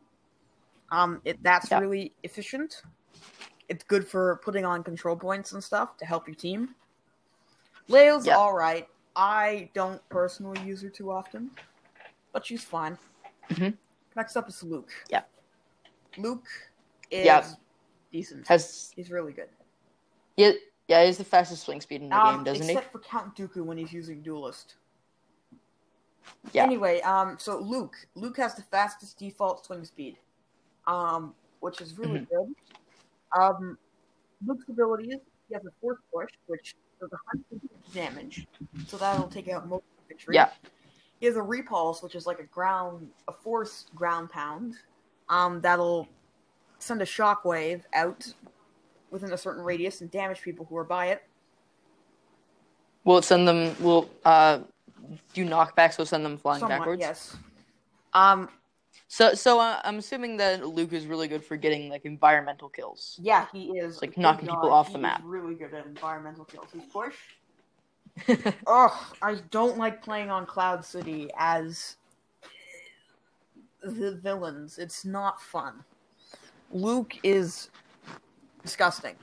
Um, 0.90 1.20
it 1.24 1.42
that's 1.42 1.70
Yeah. 1.70 1.80
really 1.80 2.14
efficient. 2.22 2.82
It's 3.68 3.84
good 3.84 4.06
for 4.06 4.40
putting 4.42 4.64
on 4.64 4.82
control 4.82 5.16
points 5.16 5.52
and 5.52 5.62
stuff 5.62 5.96
to 5.98 6.04
help 6.04 6.26
your 6.26 6.34
team. 6.34 6.74
Leia's 7.88 8.26
Yeah. 8.26 8.36
all 8.36 8.52
right. 8.54 8.88
I 9.16 9.70
don't 9.74 10.06
personally 10.08 10.60
use 10.62 10.82
her 10.82 10.90
too 10.90 11.10
often, 11.10 11.50
but 12.32 12.44
she's 12.46 12.64
fine. 12.64 12.98
Mhm. 13.48 13.76
Next 14.16 14.36
up 14.36 14.48
is 14.48 14.62
Luke. 14.62 14.90
Yeah. 15.08 15.22
Luke 16.16 16.46
is 17.10 17.26
Yeah. 17.26 17.46
decent. 18.12 18.48
Has 18.48 18.92
He's 18.96 19.10
really 19.10 19.32
good. 19.32 19.50
yeah, 20.36 20.52
yeah, 20.88 21.04
he's 21.04 21.18
the 21.18 21.24
fastest 21.24 21.64
swing 21.64 21.80
speed 21.80 22.02
in 22.02 22.08
the 22.08 22.16
Um, 22.16 22.36
game, 22.36 22.44
doesn't 22.44 22.66
he? 22.66 22.72
except 22.72 22.92
for 22.92 22.98
Count 23.00 23.36
Dooku 23.36 23.64
when 23.64 23.78
he's 23.78 23.92
using 23.92 24.22
Duelist. 24.22 24.76
Yeah. 26.52 26.64
Anyway, 26.64 27.00
um, 27.02 27.38
so 27.38 27.58
Luke, 27.58 28.06
Luke 28.14 28.36
has 28.36 28.54
the 28.54 28.62
fastest 28.62 29.18
default 29.18 29.64
swing 29.64 29.84
speed, 29.84 30.18
um, 30.90 31.34
which 31.60 31.80
is 31.80 31.96
really 31.98 32.20
Mm-hmm. 32.20 32.34
good. 32.36 32.54
Um, 33.40 33.78
Luke's 34.46 34.68
ability 34.68 35.10
is 35.10 35.20
he 35.48 35.54
has 35.54 35.64
a 35.64 35.70
force 35.80 35.98
push, 36.12 36.30
which 36.46 36.74
does 37.00 37.10
150 37.10 37.68
damage, 37.94 38.46
so 38.86 38.96
that'll 38.96 39.28
take 39.28 39.48
out 39.48 39.68
most 39.68 39.84
infantry. 40.08 40.34
Yeah. 40.34 40.50
He 41.20 41.26
has 41.26 41.36
a 41.36 41.42
repulse, 41.42 42.02
which 42.02 42.14
is 42.14 42.26
like 42.26 42.40
a 42.40 42.44
ground, 42.44 43.08
a 43.28 43.32
force 43.32 43.86
ground 43.94 44.30
pound. 44.30 44.74
Um, 45.28 45.60
that'll 45.60 46.08
send 46.78 47.02
a 47.02 47.04
shockwave 47.04 47.82
out 47.94 48.32
within 49.10 49.32
a 49.32 49.36
certain 49.38 49.62
radius 49.62 50.00
and 50.00 50.10
damage 50.10 50.40
people 50.40 50.66
who 50.68 50.76
are 50.76 50.84
by 50.84 51.06
it. 51.08 51.22
Will 53.04 53.18
it 53.18 53.24
send 53.24 53.46
them? 53.46 53.76
Will 53.80 54.08
uh 54.24 54.60
do 55.34 55.44
knockbacks? 55.44 55.98
Will 55.98 56.06
send 56.06 56.24
them 56.24 56.36
flying 56.38 56.60
Somewhat, 56.60 56.78
backwards? 56.78 57.00
yes. 57.00 57.36
Um, 58.12 58.48
So, 59.12 59.34
so 59.34 59.58
uh, 59.58 59.80
I'm 59.82 59.98
assuming 59.98 60.36
that 60.36 60.64
Luke 60.64 60.92
is 60.92 61.04
really 61.04 61.26
good 61.26 61.44
for 61.44 61.56
getting 61.56 61.88
like 61.90 62.04
environmental 62.04 62.68
kills. 62.68 63.18
yeah, 63.20 63.46
he 63.52 63.76
is 63.76 64.00
Like 64.00 64.16
knocking 64.16 64.46
good 64.46 64.54
people 64.54 64.70
off 64.70 64.86
He 64.86 64.92
the 64.92 65.00
map. 65.00 65.20
really 65.24 65.56
good 65.56 65.74
at 65.74 65.84
environmental 65.84 66.44
kills. 66.44 66.68
He's 66.72 66.84
push. 66.84 67.16
Ugh, 68.68 68.92
I 69.20 69.34
don't 69.50 69.76
like 69.78 70.00
playing 70.00 70.30
on 70.30 70.46
Cloud 70.46 70.84
City 70.84 71.28
as 71.36 71.96
the 73.82 74.14
villains. 74.14 74.78
It's 74.78 75.04
not 75.04 75.42
fun. 75.42 75.82
Luke 76.70 77.16
is 77.24 77.68
disgusting. 78.62 79.16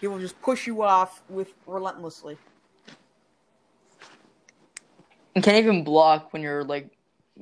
He 0.00 0.06
will 0.06 0.18
just 0.18 0.40
push 0.40 0.66
you 0.66 0.82
off 0.82 1.22
with 1.28 1.52
relentlessly. 1.66 2.38
You 5.36 5.42
can't 5.42 5.58
even 5.58 5.84
block 5.84 6.32
when 6.32 6.40
you're 6.40 6.64
like 6.64 6.88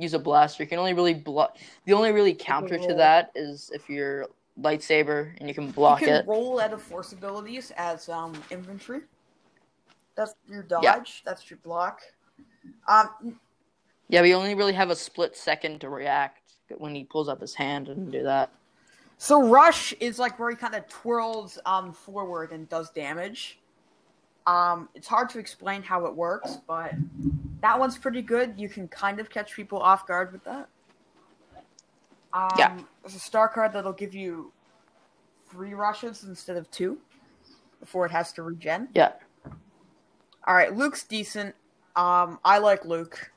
use 0.00 0.14
a 0.14 0.18
blaster. 0.18 0.62
You 0.62 0.68
can 0.68 0.78
only 0.78 0.94
really 0.94 1.14
block. 1.14 1.56
The 1.84 1.92
only 1.92 2.12
really 2.12 2.34
counter 2.34 2.78
to 2.78 2.94
that 2.94 3.30
is 3.34 3.70
if 3.74 3.88
you're 3.88 4.26
lightsaber 4.60 5.32
and 5.38 5.48
you 5.48 5.54
can 5.54 5.70
block 5.70 6.00
you 6.00 6.08
can 6.08 6.16
it. 6.16 6.26
roll 6.26 6.60
out 6.60 6.72
of 6.72 6.82
force 6.82 7.12
abilities 7.12 7.72
as 7.76 8.08
um 8.08 8.32
infantry. 8.50 9.00
That's 10.16 10.34
your 10.48 10.62
dodge. 10.62 10.82
Yeah. 10.84 11.02
That's 11.24 11.48
your 11.48 11.58
block. 11.58 12.00
Um, 12.88 13.38
Yeah, 14.08 14.22
we 14.22 14.34
only 14.34 14.54
really 14.54 14.72
have 14.72 14.90
a 14.90 14.96
split 14.96 15.36
second 15.36 15.80
to 15.80 15.88
react 15.88 16.52
when 16.78 16.94
he 16.94 17.04
pulls 17.04 17.28
up 17.28 17.40
his 17.40 17.54
hand 17.54 17.88
and 17.88 18.10
do 18.10 18.22
that. 18.24 18.50
So 19.18 19.48
rush 19.48 19.92
is 20.00 20.18
like 20.18 20.38
where 20.38 20.50
he 20.50 20.56
kind 20.56 20.74
of 20.74 20.86
twirls 20.88 21.58
um 21.64 21.92
forward 21.92 22.52
and 22.52 22.68
does 22.68 22.90
damage. 22.90 23.59
Um, 24.46 24.88
it's 24.94 25.06
hard 25.06 25.28
to 25.30 25.38
explain 25.38 25.82
how 25.82 26.06
it 26.06 26.14
works, 26.14 26.58
but 26.66 26.92
that 27.60 27.78
one's 27.78 27.98
pretty 27.98 28.22
good. 28.22 28.54
You 28.56 28.68
can 28.68 28.88
kind 28.88 29.20
of 29.20 29.30
catch 29.30 29.54
people 29.54 29.78
off 29.78 30.06
guard 30.06 30.32
with 30.32 30.42
that. 30.44 30.68
Um, 32.32 32.48
Yeah. 32.56 32.78
There's 33.02 33.14
a 33.16 33.20
star 33.20 33.48
card 33.48 33.72
that'll 33.72 33.92
give 33.92 34.14
you 34.14 34.52
three 35.50 35.74
rushes 35.74 36.24
instead 36.24 36.56
of 36.56 36.70
two 36.70 36.98
before 37.80 38.06
it 38.06 38.12
has 38.12 38.32
to 38.34 38.42
regen. 38.42 38.88
Yeah. 38.94 39.12
All 40.46 40.54
right, 40.54 40.74
Luke's 40.74 41.04
decent. 41.04 41.54
Um, 41.96 42.38
I 42.44 42.58
like 42.58 42.84
Luke. 42.84 43.30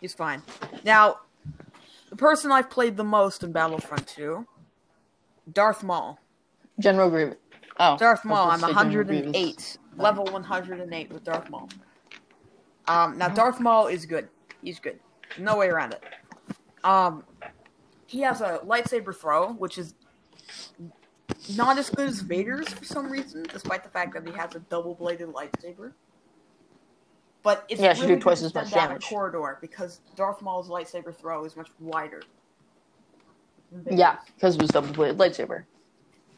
He's 0.00 0.14
fine. 0.14 0.42
Now, 0.84 1.20
the 2.08 2.16
person 2.16 2.50
I've 2.50 2.70
played 2.70 2.96
the 2.96 3.04
most 3.04 3.44
in 3.44 3.52
Battlefront 3.52 4.06
2, 4.08 4.46
Darth 5.52 5.82
Maul. 5.82 6.18
General 6.78 7.10
Grievous. 7.10 7.36
Oh, 7.78 7.96
Darth 7.98 8.24
Maul. 8.24 8.50
I'm 8.50 8.60
gonna 8.60 8.72
say 8.74 8.80
General 8.82 9.04
Grievous. 9.04 9.26
108, 9.34 9.78
level 9.96 10.24
108 10.24 11.12
with 11.12 11.24
Darth 11.24 11.50
Maul. 11.50 11.68
Um, 12.88 13.18
now 13.18 13.28
Darth 13.28 13.60
Maul 13.60 13.86
is 13.86 14.06
good. 14.06 14.28
He's 14.62 14.78
good. 14.78 14.98
No 15.38 15.56
way 15.56 15.68
around 15.68 15.92
it. 15.92 16.02
Um, 16.84 17.24
he 18.06 18.20
has 18.20 18.40
a 18.40 18.58
lightsaber 18.66 19.14
throw, 19.14 19.52
which 19.52 19.78
is 19.78 19.94
not 21.56 21.78
as 21.78 21.90
good 21.90 22.08
as 22.08 22.20
Vader's 22.20 22.68
for 22.68 22.84
some 22.84 23.10
reason, 23.10 23.44
despite 23.44 23.84
the 23.84 23.90
fact 23.90 24.14
that 24.14 24.26
he 24.26 24.32
has 24.34 24.54
a 24.54 24.60
double-bladed 24.60 25.28
lightsaber. 25.28 25.92
But 27.42 27.64
it's 27.68 27.80
Yeah, 27.80 27.92
really 27.92 28.16
do 28.16 28.20
twice 28.20 28.42
as 28.42 28.54
much 28.54 28.70
damage. 28.70 29.06
Corridor 29.06 29.58
because 29.60 30.00
Darth 30.16 30.42
Maul's 30.42 30.68
lightsaber 30.68 31.14
throw 31.14 31.44
is 31.44 31.56
much 31.56 31.70
wider. 31.78 32.22
Yeah, 33.90 34.16
because 34.34 34.56
it 34.56 34.62
was 34.62 34.70
double 34.70 34.92
bladed 34.92 35.16
lightsaber. 35.18 35.64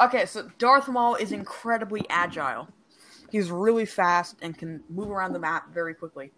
Okay, 0.00 0.26
so 0.26 0.48
Darth 0.58 0.88
Maul 0.88 1.14
is 1.16 1.32
incredibly 1.32 2.04
agile. 2.10 2.68
He's 3.32 3.50
really 3.50 3.86
fast 3.86 4.36
and 4.42 4.56
can 4.56 4.82
move 4.90 5.10
around 5.10 5.32
the 5.32 5.38
map 5.38 5.72
very 5.72 5.94
quickly. 5.94 6.30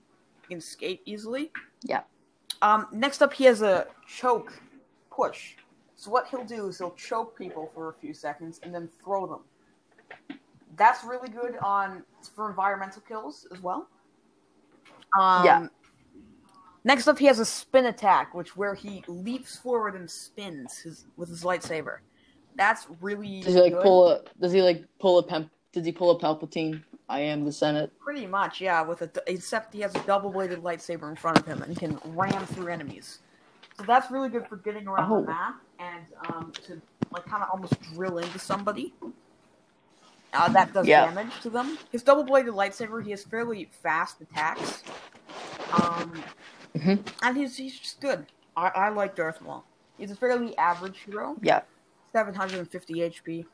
He 0.42 0.54
can 0.54 0.60
skate 0.60 1.00
easily. 1.06 1.50
Yeah. 1.82 2.02
Um, 2.62 2.86
next 2.92 3.20
up, 3.20 3.34
he 3.34 3.42
has 3.44 3.62
a 3.62 3.88
choke 4.06 4.52
push. 5.10 5.56
So 5.96 6.12
what 6.12 6.28
he'll 6.28 6.44
do 6.44 6.68
is 6.68 6.78
he'll 6.78 6.94
choke 6.94 7.36
people 7.36 7.68
for 7.74 7.88
a 7.88 7.94
few 7.94 8.14
seconds 8.14 8.60
and 8.62 8.72
then 8.72 8.88
throw 9.02 9.26
them. 9.26 10.38
That's 10.76 11.02
really 11.02 11.28
good 11.28 11.56
on 11.62 12.04
for 12.34 12.48
environmental 12.48 13.02
kills 13.02 13.48
as 13.52 13.60
well. 13.60 13.88
Um, 15.18 15.44
Yeah. 15.44 15.66
Next 16.84 17.08
up, 17.08 17.18
he 17.18 17.24
has 17.26 17.40
a 17.40 17.44
spin 17.44 17.86
attack, 17.86 18.34
which 18.34 18.56
where 18.56 18.74
he 18.74 19.02
leaps 19.08 19.56
forward 19.56 19.96
and 19.96 20.08
spins 20.08 20.78
his 20.78 21.06
with 21.16 21.28
his 21.28 21.42
lightsaber. 21.42 21.98
That's 22.56 22.86
really 23.00 23.40
Does 23.40 23.54
he 23.54 23.60
like 23.60 23.72
good. 23.72 23.82
pull 23.82 24.08
a? 24.10 24.20
Does 24.40 24.52
he 24.52 24.62
like 24.62 24.84
pull 25.00 25.18
a 25.18 25.22
pem? 25.24 25.50
Does 25.74 25.84
he 25.84 25.92
pull 25.92 26.12
a 26.12 26.18
Palpatine? 26.18 26.82
I 27.08 27.18
am 27.20 27.44
the 27.44 27.52
Senate. 27.52 27.90
Pretty 28.00 28.26
much, 28.26 28.60
yeah. 28.60 28.80
With 28.82 29.02
a 29.02 29.10
except 29.26 29.74
he 29.74 29.80
has 29.80 29.94
a 29.94 29.98
double 30.06 30.30
bladed 30.30 30.62
lightsaber 30.62 31.10
in 31.10 31.16
front 31.16 31.36
of 31.38 31.44
him 31.46 31.62
and 31.62 31.76
can 31.76 31.98
ram 32.14 32.46
through 32.46 32.68
enemies. 32.68 33.18
So 33.76 33.82
that's 33.84 34.10
really 34.10 34.28
good 34.28 34.46
for 34.46 34.56
getting 34.56 34.86
around 34.86 35.10
Oh. 35.12 35.20
the 35.20 35.26
map 35.26 35.56
and 35.80 36.04
um, 36.28 36.52
to 36.66 36.80
like 37.10 37.26
kind 37.26 37.42
of 37.42 37.48
almost 37.52 37.74
drill 37.92 38.18
into 38.18 38.38
somebody. 38.38 38.94
Uh, 40.32 40.48
that 40.50 40.72
does 40.72 40.86
Yeah. 40.86 41.06
damage 41.06 41.40
to 41.42 41.50
them. 41.50 41.76
His 41.92 42.02
double 42.02 42.22
bladed 42.24 42.54
lightsaber, 42.54 43.04
he 43.04 43.10
has 43.10 43.22
fairly 43.24 43.68
fast 43.82 44.20
attacks. 44.20 44.82
Um, 45.72 46.22
Mhm. 46.76 47.00
and 47.22 47.36
he's 47.36 47.56
he's 47.56 47.78
just 47.78 48.00
good. 48.00 48.26
I, 48.56 48.68
I 48.68 48.88
like 48.90 49.16
Darth 49.16 49.40
Maul. 49.40 49.64
He's 49.98 50.10
a 50.12 50.16
fairly 50.16 50.56
average 50.56 51.00
hero. 51.00 51.36
Yeah. 51.42 51.62
750 52.12 52.94
HP. 53.02 53.44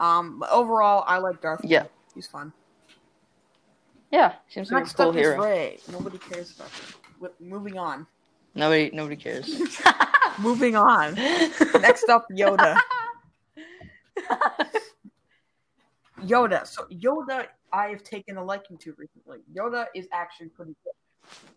Um, 0.00 0.38
but 0.40 0.50
overall, 0.50 1.04
I 1.06 1.18
like 1.18 1.40
Darth. 1.40 1.60
Yeah. 1.62 1.84
He's 2.14 2.26
fun. 2.26 2.52
Yeah. 4.10 4.34
Seems 4.48 4.72
like 4.72 4.80
a 4.80 4.84
Next 4.84 4.94
cool 4.94 5.10
up 5.10 5.14
is 5.16 5.20
hero. 5.20 5.44
Rey. 5.44 5.78
Nobody 5.92 6.18
cares 6.18 6.52
about 6.56 6.70
him. 6.70 7.30
Moving 7.38 7.78
on. 7.78 8.06
Nobody. 8.54 8.90
Nobody 8.92 9.16
cares. 9.16 9.60
Moving 10.40 10.74
on. 10.74 11.14
Next 11.14 12.08
up, 12.08 12.26
Yoda. 12.32 12.78
Yoda. 16.22 16.66
So 16.66 16.86
Yoda, 16.90 17.46
I 17.72 17.88
have 17.88 18.02
taken 18.02 18.36
a 18.36 18.44
liking 18.44 18.78
to 18.78 18.94
recently. 18.96 19.38
Yoda 19.54 19.86
is 19.94 20.08
actually 20.12 20.48
pretty 20.48 20.74
good. 20.84 20.92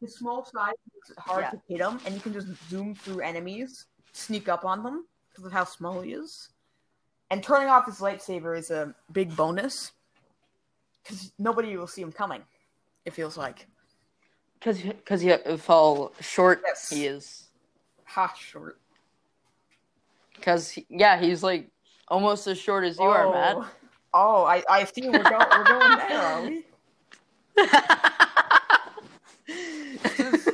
His 0.02 0.16
small 0.16 0.44
size 0.46 0.74
makes 0.94 1.10
it 1.10 1.18
hard 1.18 1.44
Yeah. 1.46 1.50
to 1.52 1.62
hit 1.68 1.80
him, 1.82 2.00
and 2.06 2.14
you 2.14 2.22
can 2.22 2.34
just 2.34 2.48
zoom 2.70 2.94
through 2.94 3.22
enemies, 3.22 3.86
sneak 4.12 4.48
up 4.50 4.66
on 4.66 4.84
them 4.84 5.06
because 5.30 5.46
of 5.46 5.52
how 5.52 5.64
small 5.64 6.02
he 6.02 6.14
is. 6.14 6.50
And 7.32 7.44
turning 7.44 7.70
off 7.70 7.86
his 7.86 8.00
lightsaber 8.00 8.58
is 8.58 8.70
a 8.72 8.94
big 9.12 9.36
bonus 9.36 9.92
because 11.04 11.32
nobody 11.40 11.76
will 11.78 11.88
see 11.88 12.02
him 12.02 12.12
coming. 12.12 12.42
It 13.06 13.14
feels 13.14 13.38
like 13.38 13.68
Because 14.60 14.82
because 14.82 15.22
he 15.22 15.32
of 15.32 15.66
how 15.66 16.12
uh, 16.18 16.22
short 16.22 16.62
Yes. 16.66 16.90
he 16.90 17.06
is. 17.08 17.48
ha 18.06 18.34
short. 18.38 18.80
Because 20.36 20.78
yeah, 20.90 21.20
he's 21.20 21.42
like 21.44 21.70
almost 22.08 22.48
as 22.48 22.58
short 22.58 22.84
as 22.86 22.98
you 23.00 23.06
are, 23.06 23.26
oh. 23.28 23.32
Matt. 23.32 23.58
Oh, 24.16 24.44
I, 24.44 24.64
I 24.70 24.84
see. 24.86 25.10
We're, 25.10 25.24
go- 25.24 25.40
we're 25.52 25.64
going 25.64 25.98
there, 25.98 26.22
are 26.22 26.42
we? 26.44 26.64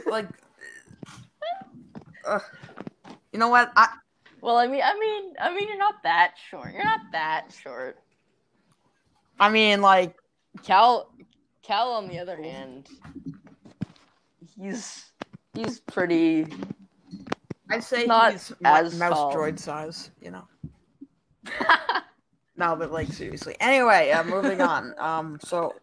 Like, 0.10 0.28
ugh. 2.26 2.42
you 3.32 3.40
know 3.40 3.50
what? 3.50 3.72
I 3.76 3.90
well, 4.42 4.58
I 4.58 4.68
mean, 4.68 4.82
I 4.84 4.98
mean, 4.98 5.34
I 5.40 5.54
mean, 5.54 5.68
you're 5.68 5.78
not 5.78 6.02
that 6.04 6.34
short. 6.50 6.74
You're 6.74 6.84
not 6.84 7.02
that 7.12 7.48
short. 7.62 7.98
I 9.40 9.50
mean, 9.50 9.82
like, 9.82 10.16
Cal, 10.64 11.12
Cal, 11.62 11.92
on 11.92 12.08
the 12.08 12.20
other 12.20 12.36
hand, 12.36 12.90
he's 14.60 15.06
he's 15.54 15.80
pretty. 15.80 16.48
I'd 17.72 17.84
say 17.84 18.06
Not 18.06 18.34
he's 18.34 18.52
as 18.66 18.98
mouse 18.98 19.14
tall. 19.14 19.34
droid 19.36 19.60
size. 19.60 20.12
You 20.22 20.32
know. 20.32 20.48
No, 22.60 22.76
but 22.76 22.92
like 22.92 23.08
seriously. 23.08 23.56
Anyway, 23.62 24.12
uh, 24.12 24.22
moving 24.26 24.60
on. 24.60 24.94
Um, 25.00 25.40
so 25.42 25.76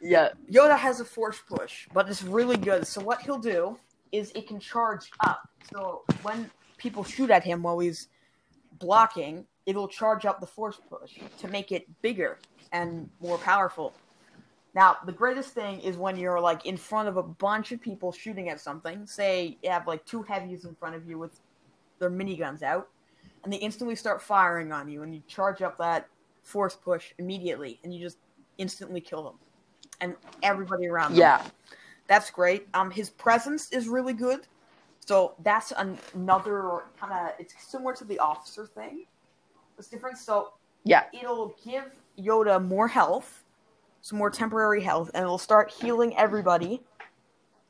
yeah, 0.00 0.30
Yoda 0.50 0.76
has 0.76 0.98
a 1.00 1.04
force 1.04 1.38
push, 1.46 1.86
but 1.92 2.08
it's 2.08 2.22
really 2.22 2.56
good. 2.56 2.86
So 2.86 3.02
what 3.02 3.20
he'll 3.20 3.38
do 3.38 3.76
is 4.10 4.32
it 4.34 4.48
can 4.48 4.58
charge 4.58 5.10
up. 5.20 5.46
So 5.70 6.02
when 6.22 6.50
people 6.84 7.02
shoot 7.02 7.30
at 7.30 7.42
him 7.42 7.62
while 7.62 7.78
he's 7.78 8.08
blocking, 8.78 9.46
it'll 9.64 9.88
charge 9.88 10.26
up 10.26 10.38
the 10.38 10.46
force 10.46 10.78
push 10.88 11.18
to 11.38 11.48
make 11.48 11.72
it 11.72 11.86
bigger 12.02 12.38
and 12.72 13.08
more 13.20 13.38
powerful. 13.38 13.94
Now, 14.74 14.98
the 15.06 15.12
greatest 15.12 15.54
thing 15.54 15.80
is 15.80 15.96
when 15.96 16.16
you're 16.16 16.40
like 16.40 16.66
in 16.66 16.76
front 16.76 17.08
of 17.08 17.16
a 17.16 17.22
bunch 17.22 17.72
of 17.72 17.80
people 17.80 18.12
shooting 18.12 18.50
at 18.50 18.60
something. 18.60 19.06
Say 19.06 19.56
you 19.62 19.70
have 19.70 19.86
like 19.86 20.04
two 20.04 20.22
heavies 20.22 20.66
in 20.66 20.74
front 20.74 20.94
of 20.94 21.08
you 21.08 21.18
with 21.18 21.40
their 22.00 22.10
miniguns 22.10 22.62
out, 22.62 22.88
and 23.44 23.52
they 23.52 23.56
instantly 23.56 23.96
start 23.96 24.20
firing 24.20 24.70
on 24.70 24.88
you, 24.88 25.02
and 25.02 25.14
you 25.14 25.22
charge 25.26 25.62
up 25.62 25.78
that 25.78 26.08
force 26.42 26.76
push 26.76 27.12
immediately, 27.18 27.80
and 27.82 27.94
you 27.94 28.00
just 28.00 28.18
instantly 28.58 29.00
kill 29.00 29.22
them 29.22 29.34
and 30.02 30.16
everybody 30.42 30.86
around 30.86 31.12
them. 31.12 31.20
yeah, 31.20 31.46
That's 32.08 32.30
great. 32.30 32.68
Um, 32.74 32.90
his 32.90 33.08
presence 33.08 33.72
is 33.72 33.88
really 33.88 34.12
good. 34.12 34.46
So 35.06 35.34
that's 35.42 35.72
an- 35.72 35.98
another 36.14 36.84
kind 36.98 37.12
of 37.12 37.32
it's 37.38 37.54
similar 37.66 37.94
to 37.96 38.04
the 38.04 38.18
officer 38.18 38.66
thing. 38.66 39.04
It's 39.78 39.88
different. 39.88 40.16
So 40.18 40.52
yeah, 40.84 41.04
it'll 41.12 41.54
give 41.64 41.84
Yoda 42.18 42.64
more 42.64 42.88
health, 42.88 43.44
some 44.00 44.18
more 44.18 44.30
temporary 44.30 44.82
health, 44.82 45.10
and 45.14 45.22
it'll 45.22 45.38
start 45.38 45.70
healing 45.70 46.16
everybody 46.16 46.82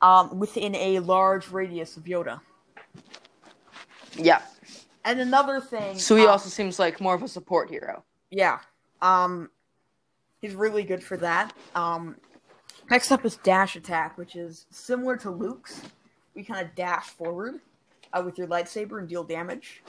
um, 0.01 0.39
within 0.39 0.75
a 0.77 1.01
large 1.01 1.51
radius 1.51 1.97
of 1.97 2.05
Yoda. 2.05 2.41
yeah. 4.17 4.43
And 5.05 5.21
another 5.21 5.61
thing. 5.61 5.99
So 5.99 6.17
he 6.17 6.25
um, 6.25 6.31
also 6.31 6.49
seems 6.49 6.79
like 6.79 7.01
more 7.01 7.15
of 7.15 7.23
a 7.23 7.29
support 7.29 7.69
hero. 7.69 8.05
Yeah. 8.31 8.61
Um 9.03 9.51
he's 10.41 10.55
really 10.55 10.83
good 10.83 11.03
for 11.03 11.17
that. 11.19 11.53
Um 11.75 12.17
next 12.91 13.11
up 13.13 13.25
is 13.25 13.37
dash 13.37 13.77
attack, 13.77 14.17
which 14.17 14.35
is 14.35 14.67
similar 14.71 15.17
to 15.19 15.31
Luke's. 15.31 15.83
We 16.35 16.43
kind 16.45 16.67
of 16.67 16.75
dash 16.75 17.07
forward 17.11 17.61
uh, 18.13 18.23
with 18.25 18.39
your 18.39 18.47
lightsaber 18.49 18.99
and 18.99 19.09
deal 19.09 19.25
damage. 19.25 19.83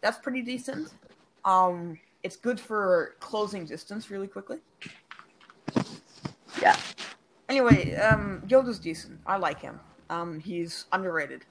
That's 0.00 0.18
pretty 0.18 0.42
decent. 0.42 0.88
Um 1.44 1.98
it's 2.22 2.36
good 2.36 2.60
for 2.60 3.16
closing 3.20 3.64
distance 3.66 4.10
really 4.10 4.28
quickly. 4.28 4.58
Yeah, 6.60 6.76
Anyway, 7.48 7.94
um 7.96 8.42
Yoda's 8.46 8.78
decent. 8.78 9.18
I 9.26 9.36
like 9.36 9.60
him. 9.60 9.80
Um 10.10 10.40
he's 10.40 10.86
underrated. 10.92 11.44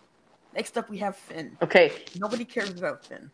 Next 0.56 0.78
up 0.78 0.90
we 0.90 0.98
have 1.00 1.16
Finn. 1.16 1.58
okay. 1.62 1.92
Nobody 2.20 2.46
cares 2.46 2.70
about 2.72 3.06
Finn. 3.06 3.30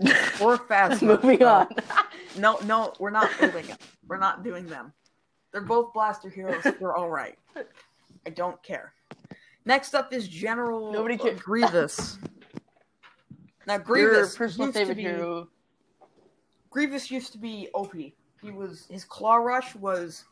Or 0.40 0.56
fast. 0.58 1.02
Moving 1.02 1.42
Uh, 1.42 1.66
on. 1.66 1.68
No, 2.36 2.58
no, 2.66 2.92
we're 3.00 3.10
not 3.10 3.28
doing 3.40 3.68
it. 3.68 3.78
We're 4.06 4.18
not 4.18 4.44
doing 4.44 4.66
them. 4.66 4.92
They're 5.50 5.62
both 5.62 5.92
blaster 5.92 6.28
heroes. 6.28 6.62
They're 6.62 6.94
all 6.94 7.08
right. 7.08 7.36
I 8.26 8.30
don't 8.30 8.62
care. 8.62 8.92
Next 9.68 9.94
up 9.94 10.14
is 10.14 10.26
General 10.26 10.90
Nobody 10.90 11.18
cares. 11.18 11.38
Grievous. 11.42 12.18
Now 13.66 13.74
Your 13.74 13.82
Grievous 13.82 14.34
personal 14.34 14.68
used 14.68 14.76
to 14.76 14.80
favorite 14.80 14.96
be, 14.96 15.02
hero. 15.02 15.48
Grievous 16.70 17.10
used 17.10 17.32
to 17.32 17.38
be 17.38 17.68
OP. 17.74 17.94
He 17.94 18.50
was 18.50 18.86
his 18.90 19.04
claw 19.04 19.36
rush 19.36 19.74
was 19.74 20.24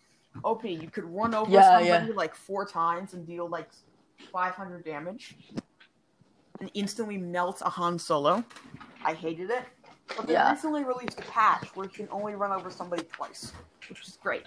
OP. 0.43 0.65
You 0.65 0.89
could 0.89 1.05
run 1.05 1.35
over 1.35 1.51
Yeah, 1.51 1.81
somebody 1.81 2.07
yeah. 2.09 2.15
like 2.17 2.35
four 2.35 2.65
times 2.67 3.13
and 3.13 3.27
deal 3.27 3.47
like 3.47 3.69
500 4.33 4.83
damage, 4.83 5.37
and 6.61 6.71
instantly 6.73 7.19
melt 7.19 7.61
a 7.61 7.69
Han 7.69 7.99
Solo. 7.99 8.43
I 9.05 9.13
hated 9.13 9.51
it. 9.51 9.65
But 10.17 10.29
they 10.29 10.33
Yeah. 10.33 10.51
recently 10.51 10.83
released 10.83 11.19
a 11.21 11.25
patch 11.25 11.77
where 11.77 11.85
you 11.85 11.93
can 11.93 12.09
only 12.11 12.35
run 12.37 12.53
over 12.53 12.71
somebody 12.71 13.03
twice, 13.13 13.53
which 13.91 14.01
is 14.09 14.17
great. 14.23 14.47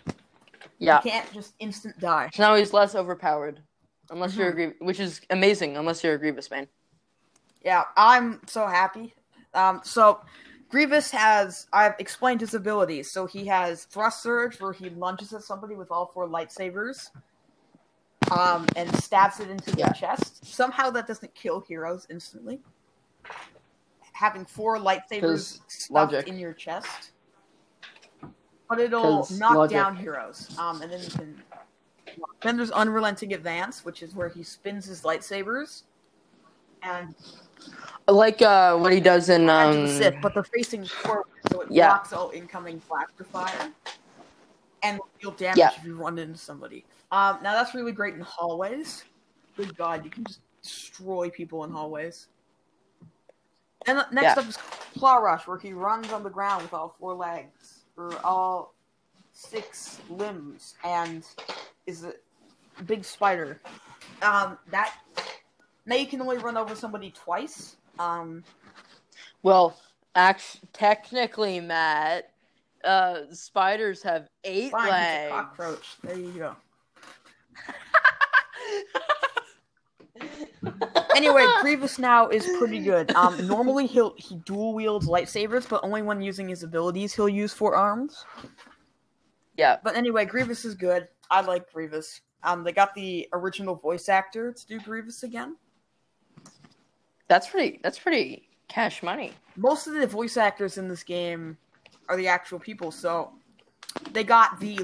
Yeah. 0.80 1.00
You 1.04 1.12
can't 1.12 1.32
just 1.32 1.54
instant 1.60 2.00
die. 2.00 2.32
So 2.34 2.42
now 2.42 2.56
he's 2.56 2.74
less 2.74 2.96
overpowered, 2.96 3.62
unless 4.12 4.36
you're 4.36 4.50
a 4.50 4.52
Mhm. 4.52 4.56
Grievous, 4.56 4.76
which 4.80 5.00
is 5.00 5.22
amazing. 5.30 5.78
Unless 5.78 6.04
you're 6.04 6.16
a 6.16 6.20
Grievous 6.20 6.50
man. 6.52 6.68
Yeah, 7.64 7.84
I'm 7.98 8.42
so 8.48 8.68
happy. 8.68 9.14
Um, 9.54 9.82
so 9.84 10.22
Grievous 10.70 11.12
has 11.12 11.68
I've 11.74 11.96
explained 12.00 12.42
his 12.42 12.54
abilities. 12.54 13.12
So 13.12 13.26
he 13.26 13.46
has 13.48 13.86
thrust 13.86 14.22
surge 14.24 14.60
where 14.62 14.72
he 14.74 14.90
lunges 14.92 15.34
at 15.34 15.42
somebody 15.44 15.76
with 15.76 15.92
all 15.92 16.08
four 16.14 16.28
lightsabers. 16.28 17.10
Um, 18.38 18.68
and 18.76 18.94
stabs 19.02 19.40
it 19.40 19.50
into 19.50 19.72
Yeah. 19.72 19.86
their 19.86 19.94
chest. 19.94 20.46
Somehow 20.46 20.92
that 20.92 21.08
doesn't 21.08 21.34
kill 21.34 21.62
heroes 21.62 22.06
instantly. 22.10 22.62
Having 24.14 24.46
four 24.46 24.78
lightsabers 24.78 25.62
stuffed 25.68 25.90
logic. 25.92 26.28
in 26.28 26.38
your 26.38 26.54
chest. 26.54 27.12
But 28.70 28.80
it'll 28.80 29.26
knock 29.32 29.56
logic. 29.56 29.76
down 29.76 29.96
heroes. 29.96 30.56
Um, 30.60 30.82
and 30.84 30.92
then 30.92 31.02
you 31.02 31.10
can 31.10 31.44
then 32.42 32.58
there's 32.58 32.72
unrelenting 32.72 33.34
advance, 33.34 33.84
which 33.84 34.02
is 34.02 34.16
where 34.16 34.30
he 34.30 34.44
spins 34.44 34.86
his 34.86 35.02
lightsabers 35.04 35.84
and 36.84 37.16
Like 38.08 38.42
uh, 38.42 38.78
what 38.78 38.92
he 38.94 39.00
does 39.00 39.30
in 39.30 39.50
um. 39.50 39.82
the 39.82 39.88
Sith, 39.88 40.16
but 40.22 40.34
they're 40.34 40.44
facing 40.44 40.86
forward, 40.86 41.26
so 41.52 41.62
it 41.62 41.70
Yeah. 41.70 41.88
blocks 41.88 42.14
all 42.14 42.32
incoming 42.32 42.82
blaster 42.88 43.24
fire 43.26 43.72
and 44.82 45.00
deal 45.22 45.32
damage 45.32 45.58
Yeah. 45.58 45.72
if 45.78 45.84
you 45.84 45.96
run 45.96 46.18
into 46.18 46.38
somebody. 46.38 46.86
Um, 47.12 47.40
now 47.44 47.54
that's 47.54 47.74
really 47.76 47.92
great 47.92 48.14
in 48.16 48.22
hallways. 48.22 49.04
Good 49.58 49.76
God, 49.78 50.06
you 50.06 50.12
can 50.12 50.24
just 50.26 50.40
destroy 50.64 51.30
people 51.30 51.64
in 51.66 51.72
hallways. 51.72 52.28
And 53.88 54.06
next 54.12 54.36
Yeah. 54.38 54.42
up 54.42 54.48
is 54.48 54.58
Claw 54.98 55.18
Rush, 55.18 55.48
where 55.48 55.58
he 55.58 55.74
runs 55.74 56.12
on 56.12 56.24
the 56.24 56.30
ground 56.30 56.64
with 56.64 56.74
all 56.74 56.96
four 57.00 57.14
legs 57.14 57.86
or 57.98 58.18
all 58.26 58.74
six 59.34 60.00
limbs 60.10 60.76
and 60.84 61.26
is 61.90 62.06
a 62.06 62.14
big 62.84 63.04
spider. 63.04 63.60
Um, 64.22 64.58
that 64.72 64.94
now 65.86 65.96
you 65.96 66.06
can 66.06 66.22
only 66.22 66.38
run 66.38 66.56
over 66.56 66.76
somebody 66.76 67.12
twice. 67.12 67.76
Um, 67.98 68.44
Well, 69.44 69.78
act- 70.16 70.60
technically, 70.74 71.60
Matt, 71.60 72.32
uh, 72.84 73.22
spiders 73.32 74.02
have 74.04 74.30
eight 74.44 74.72
fine, 74.72 74.90
legs. 74.90 75.32
cockroach. 75.32 75.98
There 76.04 76.18
you 76.18 76.32
go. 76.32 76.56
Anyway, 81.16 81.46
Grievous 81.62 82.00
now 82.00 82.28
is 82.30 82.48
pretty 82.58 82.80
good. 82.80 83.14
Um, 83.16 83.46
normally 83.48 83.88
he'll 83.88 84.14
he 84.18 84.36
dual 84.46 84.74
wields 84.74 85.08
lightsabers, 85.08 85.68
but 85.68 85.82
only 85.84 86.02
when 86.02 86.22
using 86.22 86.48
his 86.48 86.64
abilities 86.64 87.14
he'll 87.14 87.28
use 87.30 87.54
four 87.54 87.76
arms. 87.76 88.26
Yeah, 89.60 89.78
But 89.84 89.96
anyway, 89.96 90.26
Grievous 90.26 90.66
is 90.66 90.74
good. 90.76 91.08
I 91.30 91.42
like 91.42 91.72
Grievous. 91.72 92.22
Um, 92.44 92.64
they 92.64 92.72
got 92.72 92.96
the 92.96 93.28
original 93.34 93.76
voice 93.76 94.08
actor 94.10 94.52
to 94.54 94.68
do 94.68 94.80
Grievous 94.80 95.24
again. 95.24 95.58
that's 97.28 97.48
pretty. 97.48 97.80
That's 97.84 98.00
pretty 98.00 98.48
cash 98.68 99.04
money. 99.04 99.34
Most 99.56 99.88
of 99.88 99.94
the 99.94 100.08
voice 100.08 100.38
actors 100.38 100.78
in 100.78 100.88
this 100.88 101.04
game 101.04 101.58
are 102.08 102.16
the 102.18 102.28
actual 102.28 102.60
people, 102.60 102.92
so 102.92 103.32
they 104.14 104.24
got 104.24 104.60
the 104.60 104.80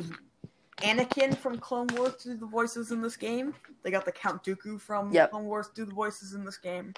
Anakin 0.82 1.36
from 1.38 1.58
Clone 1.58 1.88
Wars 1.96 2.16
to 2.18 2.30
do 2.30 2.38
the 2.38 2.46
voices 2.46 2.92
in 2.92 3.02
this 3.02 3.16
game. 3.16 3.56
They 3.84 3.92
got 3.92 4.04
the 4.06 4.12
Count 4.12 4.44
Dooku 4.44 4.80
from 4.82 5.12
Yep. 5.14 5.32
Clone 5.32 5.46
Wars 5.46 5.68
to 5.70 5.74
do 5.74 5.86
the 5.86 5.94
voices 5.94 6.34
in 6.34 6.44
this 6.44 6.58
game. 6.58 6.94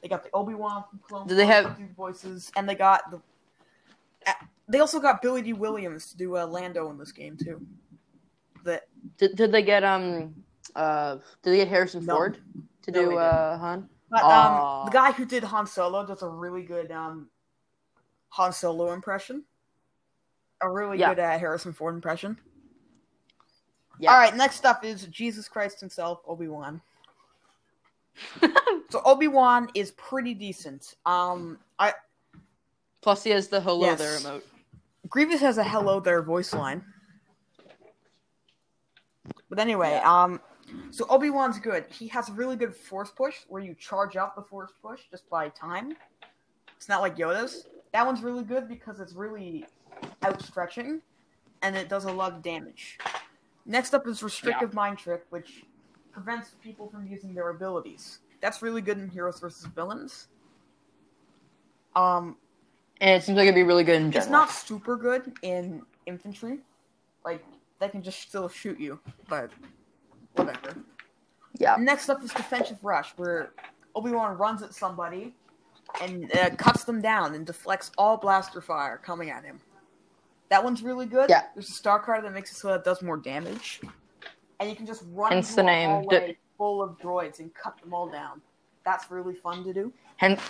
They 0.00 0.08
got 0.08 0.24
the 0.24 0.30
Obi 0.32 0.54
Wan 0.54 0.84
from 0.88 1.00
Clone 1.06 1.26
they 1.26 1.34
Wars 1.34 1.48
have- 1.48 1.76
to 1.76 1.82
do 1.82 1.88
the 1.88 1.94
voices, 1.94 2.50
and 2.56 2.68
they 2.68 2.74
got 2.74 3.10
the. 3.10 3.20
They 4.68 4.80
also 4.80 5.00
got 5.00 5.22
Billy 5.22 5.42
Dee 5.42 5.54
Williams 5.54 6.10
to 6.10 6.16
do 6.16 6.36
uh, 6.36 6.46
Lando 6.46 6.90
in 6.90 6.98
this 6.98 7.12
game 7.12 7.36
too. 7.36 7.60
The 8.64 8.82
Did, 9.16 9.36
did 9.36 9.52
they 9.52 9.62
get 9.62 9.84
um 9.84 10.34
uh 10.76 11.14
did 11.42 11.50
they 11.52 11.56
get 11.58 11.68
Harrison 11.68 12.04
No. 12.04 12.14
Ford 12.14 12.38
to 12.82 12.90
No, 12.90 13.00
do 13.00 13.16
uh 13.16 13.58
Han? 13.58 13.88
But 14.10 14.24
Aw. 14.24 14.80
um, 14.82 14.86
the 14.86 14.90
guy 14.92 15.12
who 15.12 15.24
did 15.26 15.44
Han 15.44 15.66
Solo 15.66 16.06
does 16.06 16.22
a 16.22 16.28
really 16.28 16.62
good 16.62 16.90
um, 16.90 17.28
Han 18.30 18.52
Solo 18.52 18.92
impression. 18.92 19.44
A 20.62 20.70
really 20.70 20.98
Yeah. 20.98 21.10
good 21.10 21.18
uh, 21.20 21.38
Harrison 21.38 21.72
Ford 21.72 21.94
impression. 21.94 22.38
Yeah. 24.00 24.12
All 24.12 24.18
right, 24.18 24.34
next 24.36 24.64
up 24.64 24.84
is 24.84 25.04
Jesus 25.06 25.48
Christ 25.48 25.80
himself, 25.80 26.20
Obi 26.26 26.48
Wan. 26.48 26.80
so 28.90 29.02
Obi 29.04 29.28
Wan 29.28 29.68
is 29.74 29.90
pretty 29.92 30.34
decent. 30.34 30.94
Um, 31.04 31.58
I 31.78 31.92
Plus 33.02 33.22
he 33.24 33.30
has 33.30 33.48
the 33.48 33.60
hello 33.60 33.86
Yes. 33.86 33.98
there 33.98 34.18
emote. 34.18 34.42
Grievous 35.08 35.40
has 35.40 35.58
a 35.58 35.64
hello 35.64 36.00
there 36.00 36.22
voice 36.22 36.52
line. 36.52 36.84
But 39.48 39.58
anyway, 39.58 39.92
Yeah. 40.02 40.22
um 40.24 40.40
so 40.90 41.06
Obi-Wan's 41.08 41.58
good. 41.58 41.86
He 41.90 42.08
has 42.08 42.28
a 42.28 42.32
really 42.32 42.54
good 42.56 42.74
force 42.74 43.10
push 43.10 43.36
where 43.48 43.62
you 43.62 43.74
charge 43.74 44.16
up 44.16 44.36
the 44.36 44.42
force 44.42 44.72
push 44.82 45.00
just 45.10 45.28
by 45.30 45.48
time. 45.50 45.96
It's 46.76 46.90
not 46.90 47.00
like 47.00 47.16
Yoda's. 47.16 47.68
That 47.92 48.04
one's 48.04 48.22
really 48.22 48.44
good 48.44 48.68
because 48.68 49.00
it's 49.00 49.14
really 49.14 49.64
outstretching 50.22 51.00
and 51.62 51.74
it 51.74 51.88
does 51.88 52.04
a 52.04 52.12
lot 52.12 52.34
of 52.34 52.42
damage. 52.42 52.98
Next 53.64 53.94
up 53.94 54.06
is 54.06 54.22
restrictive 54.22 54.74
mind 54.74 54.98
trick, 54.98 55.24
which 55.30 55.64
prevents 56.12 56.50
people 56.62 56.88
from 56.90 57.06
using 57.06 57.34
their 57.34 57.48
abilities. 57.48 58.18
That's 58.42 58.60
really 58.60 58.82
good 58.82 58.98
in 58.98 59.08
heroes 59.08 59.40
versus 59.40 59.66
villains. 59.74 60.28
Um 61.96 62.36
And 63.00 63.10
it 63.10 63.22
seems 63.22 63.36
like 63.36 63.44
it'd 63.44 63.54
be 63.54 63.62
really 63.62 63.84
good 63.84 63.96
in 63.96 64.10
general. 64.10 64.24
it's 64.24 64.30
not 64.30 64.50
super 64.50 64.96
good 64.96 65.32
in 65.42 65.82
infantry. 66.06 66.58
Like 67.24 67.44
they 67.78 67.88
can 67.88 68.02
just 68.02 68.20
still 68.20 68.48
shoot 68.48 68.78
you, 68.78 68.98
but 69.28 69.50
whatever. 70.34 70.76
Yeah. 71.58 71.76
Next 71.78 72.08
up 72.08 72.22
is 72.22 72.32
defensive 72.32 72.78
rush, 72.82 73.12
where 73.16 73.52
Obi 73.94 74.10
Wan 74.10 74.36
runs 74.36 74.62
at 74.62 74.74
somebody 74.74 75.34
and 76.02 76.34
uh, 76.36 76.50
cuts 76.56 76.84
them 76.84 77.00
down 77.00 77.34
and 77.34 77.46
deflects 77.46 77.90
all 77.98 78.16
blaster 78.16 78.60
fire 78.60 79.00
coming 79.02 79.30
at 79.30 79.44
him. 79.44 79.60
That 80.48 80.62
one's 80.64 80.82
really 80.82 81.06
good. 81.06 81.28
Yeah. 81.28 81.42
There's 81.54 81.68
a 81.68 81.72
star 81.72 82.00
card 82.00 82.24
that 82.24 82.32
makes 82.32 82.50
it 82.50 82.56
so 82.56 82.68
that 82.68 82.80
it 82.80 82.84
does 82.84 83.02
more 83.02 83.16
damage, 83.16 83.80
and 84.60 84.68
you 84.68 84.74
can 84.74 84.86
just 84.86 85.04
run 85.12 85.32
Hence 85.32 85.54
the 85.54 85.62
name. 85.62 86.06
D- 86.08 86.36
full 86.56 86.82
of 86.82 86.98
droids 86.98 87.38
and 87.38 87.54
cut 87.54 87.80
them 87.80 87.94
all 87.94 88.08
down. 88.08 88.40
That's 88.84 89.10
really 89.10 89.34
fun 89.34 89.62
to 89.64 89.72
do. 89.72 89.92
Hence, 90.18 90.40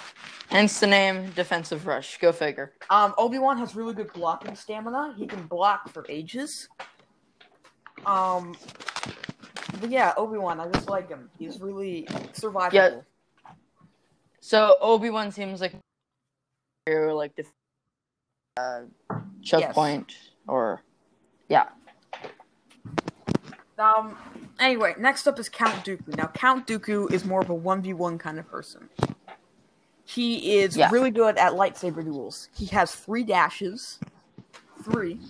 hence 0.48 0.80
the 0.80 0.86
name 0.86 1.30
Defensive 1.30 1.86
Rush. 1.86 2.18
Go 2.18 2.32
figure. 2.32 2.72
Um, 2.90 3.14
Obi 3.18 3.38
Wan 3.38 3.58
has 3.58 3.76
really 3.76 3.94
good 3.94 4.12
blocking 4.12 4.56
stamina. 4.56 5.14
He 5.16 5.26
can 5.26 5.46
block 5.46 5.90
for 5.90 6.04
ages. 6.08 6.68
Um, 8.06 8.56
but 9.80 9.90
yeah, 9.90 10.14
Obi 10.16 10.38
Wan, 10.38 10.58
I 10.58 10.68
just 10.68 10.88
like 10.88 11.08
him. 11.08 11.30
He's 11.38 11.60
really 11.60 12.04
survivable. 12.32 12.72
Yeah. 12.72 13.00
So 14.40 14.76
Obi 14.80 15.10
Wan 15.10 15.30
seems 15.30 15.60
like 15.60 15.74
like 16.88 17.36
def- 17.36 17.52
uh, 18.56 18.80
choke 19.42 19.60
Yes. 19.60 19.74
point 19.74 20.14
or 20.46 20.80
yeah. 21.50 21.66
Um. 23.78 24.16
Anyway, 24.58 24.94
next 24.98 25.28
up 25.28 25.38
is 25.38 25.48
Count 25.48 25.84
Dooku. 25.84 26.16
Now, 26.16 26.26
Count 26.34 26.66
Dooku 26.66 27.12
is 27.12 27.24
more 27.24 27.40
of 27.40 27.48
a 27.50 27.54
one 27.54 27.80
v 27.82 27.92
one 27.92 28.18
kind 28.18 28.38
of 28.38 28.48
person. 28.48 28.88
He 30.08 30.58
is 30.58 30.74
Yeah. 30.74 30.88
really 30.90 31.10
good 31.10 31.36
at 31.36 31.52
lightsaber 31.52 32.02
duels. 32.02 32.48
He 32.54 32.64
has 32.66 32.94
three 32.94 33.22
dashes. 33.22 33.98
Three. 34.82 35.20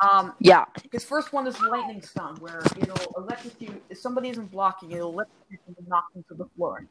Um, 0.00 0.34
Yeah. 0.40 0.64
His 0.90 1.04
first 1.04 1.32
one 1.32 1.46
is 1.46 1.60
lightning 1.62 2.02
stun, 2.02 2.34
where 2.40 2.60
it'll 2.76 3.12
electrocute. 3.16 3.80
If 3.90 3.98
somebody 3.98 4.30
isn't 4.30 4.50
blocking, 4.50 4.90
it'll 4.90 5.12
electrocute 5.12 5.64
them 5.66 5.76
and 5.78 5.86
knock 5.86 6.12
them 6.14 6.24
to 6.28 6.34
the 6.34 6.46
floor. 6.56 6.84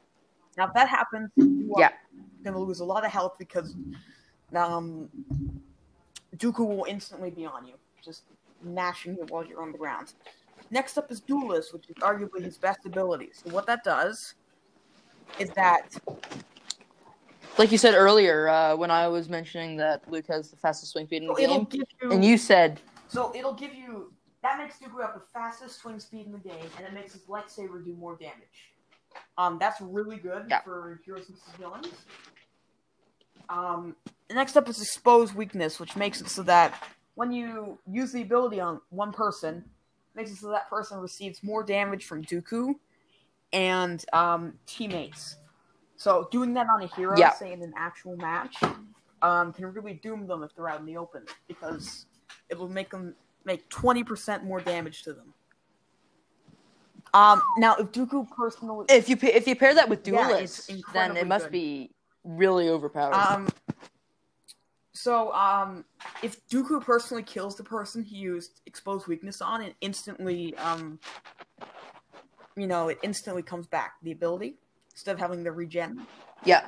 Now, 0.56 0.68
if 0.68 0.74
that 0.74 0.88
happens, 0.88 1.32
you 1.36 1.74
are 1.76 1.82
Yeah. 1.82 1.91
going 2.45 2.54
to 2.54 2.60
lose 2.62 2.80
a 2.80 2.86
lot 2.86 3.04
of 3.04 3.12
health 3.12 3.36
because 3.38 3.76
um, 4.56 5.10
Dooku 6.38 6.66
will 6.66 6.86
instantly 6.86 7.30
be 7.30 7.45
on 7.45 7.66
you, 7.68 7.74
just 8.02 8.24
mashing 8.62 9.18
you 9.18 9.26
while 9.26 9.45
you're 9.45 9.62
on 9.62 9.74
the 9.74 9.78
ground. 9.78 10.14
Next 10.72 10.98
up 10.98 11.12
is 11.12 11.20
Duelist, 11.20 11.74
which 11.74 11.89
is 11.89 11.95
arguably 11.98 12.41
his 12.41 12.58
best 12.58 12.86
ability. 12.86 13.32
So 13.34 13.50
what 13.50 13.66
that 13.68 13.84
does 13.84 14.36
is 15.40 15.50
that 15.52 15.96
Like 17.58 17.72
you 17.72 17.78
said 17.78 17.96
earlier, 17.96 18.50
uh, 18.50 18.76
when 18.76 18.92
I 18.92 19.08
was 19.08 19.30
mentioning 19.30 19.78
that 19.78 20.10
Luke 20.12 20.28
has 20.28 20.52
the 20.52 20.58
fastest 20.58 20.92
swing 20.92 21.06
speed 21.08 21.24
in 21.24 21.28
the 21.28 21.34
game, 21.34 21.68
you, 21.72 21.86
and 22.12 22.24
you 22.24 22.38
said 22.38 22.80
so 23.08 23.32
it'll 23.36 23.54
give 23.54 23.74
you 23.74 24.12
that 24.44 24.58
makes 24.60 24.78
Dooku 24.78 25.02
have 25.02 25.14
the 25.16 25.26
fastest 25.34 25.82
swing 25.82 26.00
speed 26.00 26.26
in 26.26 26.32
the 26.32 26.38
game, 26.38 26.70
and 26.78 26.86
it 26.86 26.94
makes 26.94 27.14
his 27.14 27.24
lightsaber 27.24 27.84
do 27.84 27.94
more 27.94 28.16
damage. 28.16 28.72
Um, 29.38 29.58
that's 29.60 29.82
really 29.82 30.18
good 30.18 30.46
Yeah. 30.50 30.62
for 30.62 31.02
heroes 31.04 31.28
versus 31.28 31.44
villains. 31.58 31.88
Um, 33.50 33.96
next 34.30 34.56
up 34.58 34.70
is 34.70 34.82
expose 34.82 35.34
weakness, 35.34 35.80
which 35.80 35.96
makes 35.96 36.22
it 36.22 36.30
so 36.30 36.44
that 36.44 36.84
when 37.16 37.32
you 37.32 37.80
use 37.90 38.12
the 38.12 38.22
ability 38.22 38.60
on 38.60 38.80
one 38.90 39.12
person, 39.12 39.64
makes 40.14 40.32
it 40.32 40.38
so 40.38 40.50
that 40.50 40.70
person 40.70 41.00
receives 41.00 41.44
more 41.44 41.64
damage 41.64 42.06
from 42.06 42.24
Dooku 42.24 42.76
and 43.54 44.04
um, 44.14 44.54
teammates. 44.66 45.38
So 45.95 46.28
doing 46.32 46.54
that 46.54 46.68
on 46.74 46.84
a 46.84 46.88
hero, 46.88 47.18
Yeah. 47.18 47.34
say 47.34 47.54
in 47.54 47.62
an 47.64 47.74
actual 47.76 48.16
match, 48.18 48.56
um, 49.22 49.52
can 49.52 49.66
really 49.66 49.93
doom 49.93 50.28
them 50.28 50.43
if 50.43 50.54
they're 50.56 50.70
out 50.70 50.80
in 50.80 50.86
the 50.86 50.98
open 50.98 51.24
because 51.48 52.06
it 52.50 52.58
will 52.58 52.70
make 52.70 52.91
them 52.91 53.16
make 53.45 53.68
twenty 53.70 54.04
percent 54.04 54.43
more 54.43 54.60
damage 54.62 55.04
to 55.04 55.14
them. 55.14 55.34
Um, 57.14 57.41
now 57.58 57.76
if 57.76 57.88
Dooku 57.88 58.28
personally, 58.36 58.86
if 58.89 59.10
you 59.10 59.18
if 59.22 59.48
you 59.48 59.56
pair 59.56 59.74
that 59.74 59.89
with 59.89 60.06
Yeah, 60.06 60.28
Duelist, 60.28 60.70
it's 60.70 60.84
then 60.93 61.18
it 61.18 61.26
must 61.26 61.45
good. 61.45 61.52
be 61.54 61.91
really 62.24 62.70
overpowered. 62.70 63.14
um, 63.16 63.48
so 64.93 65.32
um, 65.34 65.86
if 66.22 66.45
Dooku 66.48 66.82
personally 66.82 67.24
kills 67.24 67.56
the 67.56 67.64
person 67.64 68.04
he 68.04 68.18
used 68.18 68.62
exposed 68.66 69.08
weakness 69.08 69.41
on, 69.41 69.62
it 69.62 69.76
instantly 69.82 70.56
um, 70.58 71.00
you 72.58 72.68
know, 72.68 72.89
it 72.89 72.97
instantly 73.03 73.43
comes 73.43 73.68
back 73.68 73.93
the 74.03 74.12
ability 74.12 74.55
instead 74.91 75.14
of 75.14 75.20
having 75.20 75.43
the 75.43 75.51
regen. 75.51 76.05
yeah. 76.43 76.66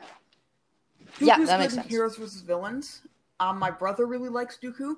Yeah, 1.19 1.43
that 1.45 1.59
makes 1.59 1.73
sense. 1.73 1.87
Heroes 1.87 2.17
versus 2.17 2.41
villains. 2.41 3.01
Um, 3.39 3.57
my 3.57 3.71
brother 3.71 4.05
really 4.05 4.29
likes 4.29 4.59
Dooku. 4.61 4.95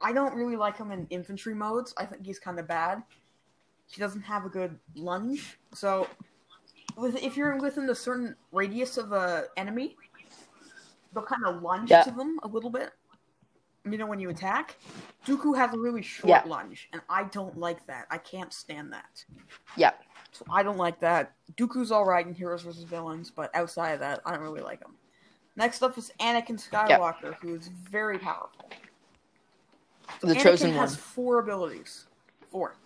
I 0.00 0.12
don't 0.12 0.34
really 0.34 0.56
like 0.56 0.76
him 0.76 0.90
in 0.90 1.06
infantry 1.10 1.54
modes. 1.54 1.94
I 1.96 2.04
think 2.04 2.26
he's 2.26 2.40
kind 2.40 2.58
of 2.58 2.66
bad. 2.66 3.02
He 3.86 4.00
doesn't 4.00 4.22
have 4.22 4.44
a 4.44 4.48
good 4.48 4.76
lunge. 4.96 5.58
So, 5.74 6.08
with, 6.96 7.22
if 7.22 7.36
you're 7.36 7.56
within 7.58 7.88
a 7.90 7.94
certain 7.94 8.34
radius 8.50 8.96
of 8.96 9.12
a 9.12 9.44
enemy, 9.56 9.96
they'll 11.14 11.22
kind 11.22 11.44
of 11.46 11.62
lunge 11.62 11.90
Yeah. 11.90 12.02
to 12.02 12.10
them 12.10 12.38
a 12.42 12.48
little 12.48 12.70
bit. 12.70 12.90
You 13.84 13.98
know, 13.98 14.06
when 14.06 14.18
you 14.18 14.30
attack, 14.30 14.76
Dooku 15.26 15.56
has 15.56 15.72
a 15.74 15.78
really 15.78 16.02
short 16.02 16.28
Yeah. 16.30 16.42
lunge, 16.46 16.88
and 16.92 17.02
I 17.08 17.24
don't 17.24 17.56
like 17.58 17.86
that. 17.86 18.06
I 18.10 18.18
can't 18.18 18.52
stand 18.52 18.92
that. 18.92 19.24
Yeah. 19.76 19.92
So 20.32 20.44
I 20.50 20.62
don't 20.62 20.78
like 20.78 21.00
that. 21.00 21.34
Dooku's 21.56 21.92
alright 21.92 22.26
in 22.26 22.34
Heroes 22.34 22.62
vs. 22.62 22.84
Villains, 22.84 23.30
but 23.30 23.50
outside 23.54 23.92
of 23.92 24.00
that, 24.00 24.20
I 24.24 24.32
don't 24.32 24.40
really 24.40 24.62
like 24.62 24.80
him. 24.80 24.96
Next 25.56 25.82
up 25.82 25.96
is 25.98 26.10
Anakin 26.18 26.58
Skywalker, 26.58 27.34
who 27.40 27.54
is 27.54 27.68
very 27.68 28.18
powerful. 28.18 28.70
So 30.20 30.26
The 30.26 30.34
Anakin 30.34 30.42
chosen 30.42 30.72
has 30.72 30.90
one. 30.90 30.98
four 30.98 31.38
abilities. 31.40 32.06
Four. 32.50 32.76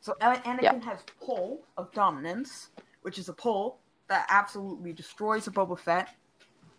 So 0.00 0.14
Anakin 0.20 0.62
Yeah. 0.62 0.80
has 0.80 0.98
pull 1.24 1.62
of 1.76 1.92
dominance, 1.92 2.70
which 3.02 3.18
is 3.18 3.28
a 3.28 3.32
pull 3.32 3.78
that 4.08 4.26
absolutely 4.28 4.92
destroys 4.92 5.46
a 5.46 5.50
Boba 5.50 5.78
Fett 5.78 6.08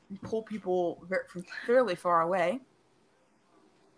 and 0.09 0.21
pull 0.21 0.43
people 0.43 1.07
from 1.29 1.43
fairly 1.65 1.95
far 1.95 2.21
away. 2.21 2.59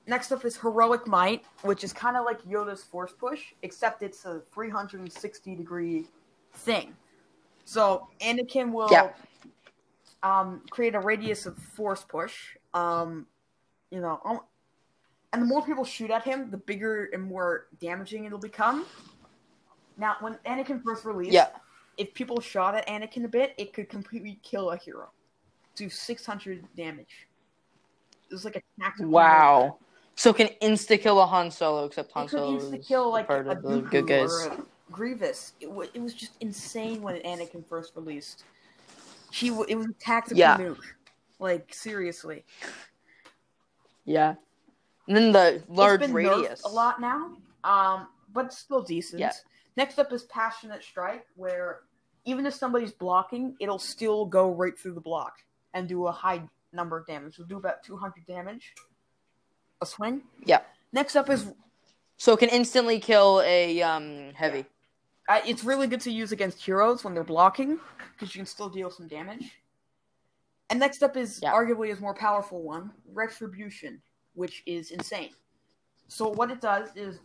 Next 0.08 0.32
up 0.32 0.45
is 0.45 0.55
heroic 0.55 1.05
might, 1.05 1.43
which 1.64 1.84
is 1.84 1.91
kind 1.91 2.16
of 2.16 2.24
like 2.24 2.41
Yoda's 2.43 2.82
force 2.82 3.12
push, 3.12 3.53
except 3.62 4.01
it's 4.01 4.24
a 4.24 4.41
360 4.53 5.55
degree 5.55 6.08
thing. 6.53 6.95
So 7.66 8.08
Anakin 8.22 8.72
will 8.72 8.89
Yeah. 8.89 9.14
um, 10.24 10.62
create 10.70 10.95
a 10.95 10.99
radius 10.99 11.45
of 11.45 11.58
force 11.58 12.03
push. 12.05 12.55
Um, 12.74 13.28
you 13.91 13.99
know, 13.99 14.22
um, 14.24 14.39
and 15.34 15.41
the 15.41 15.45
more 15.45 15.62
people 15.62 15.84
shoot 15.84 16.10
at 16.10 16.24
him, 16.24 16.49
the 16.51 16.58
bigger 16.58 17.10
and 17.12 17.22
more 17.22 17.68
damaging 17.80 18.24
it'll 18.24 18.39
become. 18.39 18.86
Now, 19.97 20.16
when 20.22 20.36
Anakin 20.45 20.82
first 20.84 21.03
released, 21.03 21.34
Yeah. 21.34 21.49
if 21.97 22.14
people 22.14 22.39
shot 22.39 22.76
at 22.76 22.88
Anakin 22.88 23.26
a 23.26 23.28
bit, 23.28 23.53
it 23.58 23.74
could 23.74 23.89
completely 23.89 24.39
kill 24.41 24.72
a 24.72 24.78
hero. 24.78 25.12
Do 25.76 25.89
600 25.89 26.66
damage. 26.76 27.28
It 28.30 28.34
was 28.34 28.45
like 28.45 28.55
a 28.55 28.62
tactical. 28.80 29.12
Wow. 29.12 29.80
So 30.18 30.34
can 30.34 30.49
insta 30.63 30.99
kill 30.99 31.20
a 31.22 31.28
Han 31.28 31.51
Solo, 31.51 31.86
except 31.86 32.11
Han 32.13 32.28
Solo 32.28 32.59
insta 32.59 32.80
is 32.80 32.88
kill 32.88 33.11
like 33.11 33.28
part 33.28 33.47
a 33.47 33.51
of 33.51 33.61
the 33.61 33.82
good 33.82 34.07
guys. 34.07 34.49
Grievous. 34.91 35.53
It, 35.61 35.70
wa 35.72 35.86
it 35.93 36.01
was 36.01 36.13
just 36.15 36.32
insane 36.41 37.01
when 37.03 37.22
Anakin 37.22 37.63
first 37.68 37.95
released. 37.95 38.43
He 39.32 39.49
w- 39.49 39.65
it 39.70 39.76
was 39.76 39.86
a 39.86 39.93
tactical 39.99 40.38
Yeah. 40.39 40.57
nuke. 40.57 40.80
Like 41.39 41.72
seriously, 41.72 42.43
Yeah. 44.05 44.36
And 45.07 45.15
then 45.15 45.32
the 45.32 45.63
large 45.68 46.01
it's 46.01 46.07
been 46.07 46.15
radius. 46.15 46.63
a 46.63 46.68
lot 46.68 46.99
now, 46.99 47.38
um, 47.63 48.07
but 48.34 48.51
still 48.51 48.82
decent. 48.82 49.20
Yeah. 49.20 49.32
Next 49.76 49.99
up 49.99 50.11
is 50.11 50.24
Passionate 50.24 50.84
Strike, 50.84 51.28
where 51.36 51.82
even 52.26 52.47
if 52.47 52.55
somebody's 52.55 52.91
blocking, 52.91 53.55
it'll 53.59 53.78
still 53.78 54.26
go 54.26 54.51
right 54.51 54.78
through 54.78 54.93
the 54.93 55.01
block 55.01 55.36
and 55.76 55.88
do 55.88 56.07
a 56.07 56.11
high 56.11 56.41
number 56.74 56.97
of 56.97 57.05
damage. 57.05 57.36
It'll 57.36 57.45
do 57.45 57.57
about 57.57 57.84
200 57.84 58.26
damage 58.26 58.74
a 59.82 59.86
swing. 59.86 60.21
Yeah. 60.45 60.61
Next 60.91 61.15
up 61.15 61.30
is 61.30 61.53
So 62.17 62.34
it 62.34 62.39
can 62.39 62.49
instantly 62.49 62.99
kill 62.99 63.41
a 63.45 63.82
um 63.82 64.34
heavy. 64.34 64.65
uh, 65.30 65.41
it's 65.45 65.63
really 65.63 65.88
good 65.88 66.01
to 66.01 66.11
use 66.11 66.32
against 66.32 66.63
heroes 66.63 67.03
when 67.03 67.13
they're 67.13 67.23
blocking 67.23 67.80
because 68.13 68.34
you 68.36 68.39
can 68.39 68.45
still 68.45 68.69
deal 68.69 68.89
some 68.89 69.07
damage. 69.07 69.51
And 70.69 70.80
next 70.80 71.03
up 71.03 71.15
is 71.15 71.39
Yeah. 71.41 71.53
arguably 71.53 71.89
his 71.89 71.99
more 71.99 72.13
powerful 72.15 72.61
one, 72.61 72.91
Retribution, 73.13 74.01
which 74.34 74.63
is 74.65 74.91
insane. 74.91 75.34
So 76.07 76.28
what 76.30 76.51
it 76.51 76.59
does 76.61 76.89
is 76.95 77.19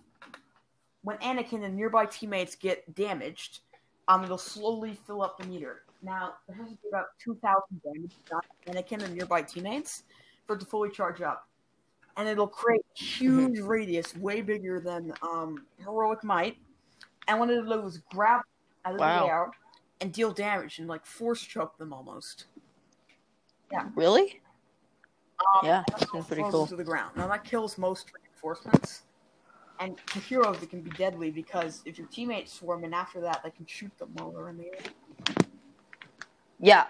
when 1.02 1.16
Anakin 1.18 1.64
and 1.64 1.74
nearby 1.76 2.06
teammates 2.06 2.54
get 2.54 2.94
damaged, 2.94 3.60
um, 4.08 4.22
it'll 4.24 4.38
slowly 4.38 4.94
fill 5.06 5.22
up 5.22 5.38
the 5.38 5.46
meter. 5.46 5.82
Now 6.02 6.34
it 6.48 6.54
has 6.54 6.68
to 6.68 6.74
be 6.82 6.88
about 6.88 7.06
two 7.18 7.36
thousand 7.36 7.80
damage 7.82 8.12
to 8.26 8.40
Anakin 8.70 9.02
and 9.02 9.14
nearby 9.14 9.42
teammates 9.42 10.02
for 10.46 10.56
it 10.56 10.60
to 10.60 10.66
fully 10.66 10.90
charge 10.90 11.22
up, 11.22 11.48
and 12.16 12.28
it'll 12.28 12.46
create 12.46 12.82
huge 12.94 13.58
radius, 13.60 14.16
way 14.16 14.42
bigger 14.42 14.80
than 14.80 15.12
um, 15.22 15.66
heroic 15.78 16.22
might. 16.24 16.56
And 17.28 17.38
what 17.38 17.50
it'll 17.50 17.90
do 17.90 17.98
grab 18.10 18.40
out 18.84 18.94
of 18.94 19.00
Wow. 19.00 19.20
the 19.24 19.30
air 19.30 19.50
and 20.00 20.12
deal 20.12 20.32
damage 20.32 20.78
and 20.78 20.88
like 20.88 21.06
force 21.06 21.40
choke 21.42 21.78
them 21.78 21.92
almost. 21.92 22.46
Yeah. 23.70 23.88
Really? 23.94 24.40
Um, 25.40 25.60
Yeah, 25.64 25.82
that's 25.88 26.26
pretty 26.26 26.42
cool. 26.50 26.66
To 26.66 26.76
the 26.76 26.84
ground. 26.84 27.16
Now 27.16 27.28
that 27.28 27.44
kills 27.44 27.78
most 27.78 28.10
reinforcements, 28.12 29.02
and 29.80 29.96
to 30.08 30.18
heroes 30.18 30.62
it 30.62 30.70
can 30.70 30.82
be 30.82 30.90
deadly 30.90 31.30
because 31.30 31.82
if 31.84 31.96
your 31.98 32.06
teammates 32.08 32.52
swarm 32.52 32.84
and 32.84 32.94
after 32.94 33.20
that 33.20 33.40
they 33.42 33.50
can 33.50 33.66
shoot 33.66 33.96
them 33.98 34.10
while 34.14 34.30
they're 34.32 34.48
in 34.50 34.58
the 34.58 34.66
air. 34.66 34.78
Yeah. 36.60 36.86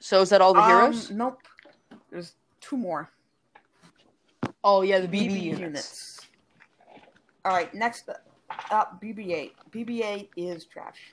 So 0.00 0.20
is 0.20 0.28
that 0.30 0.40
all 0.42 0.52
the 0.52 0.60
Um, 0.60 0.68
heroes? 0.68 1.10
Nope. 1.10 1.40
There's 2.14 2.34
two 2.60 2.76
more. 2.76 3.10
Oh 4.62 4.82
yeah, 4.82 5.00
the 5.00 5.08
BB, 5.08 5.30
BB 5.32 5.42
units. 5.42 5.60
units. 5.60 6.20
All 7.44 7.50
right, 7.52 7.74
next 7.74 8.08
up, 8.70 9.02
BB-8. 9.02 9.50
BB-8 9.72 10.28
is 10.36 10.64
trash. 10.64 11.12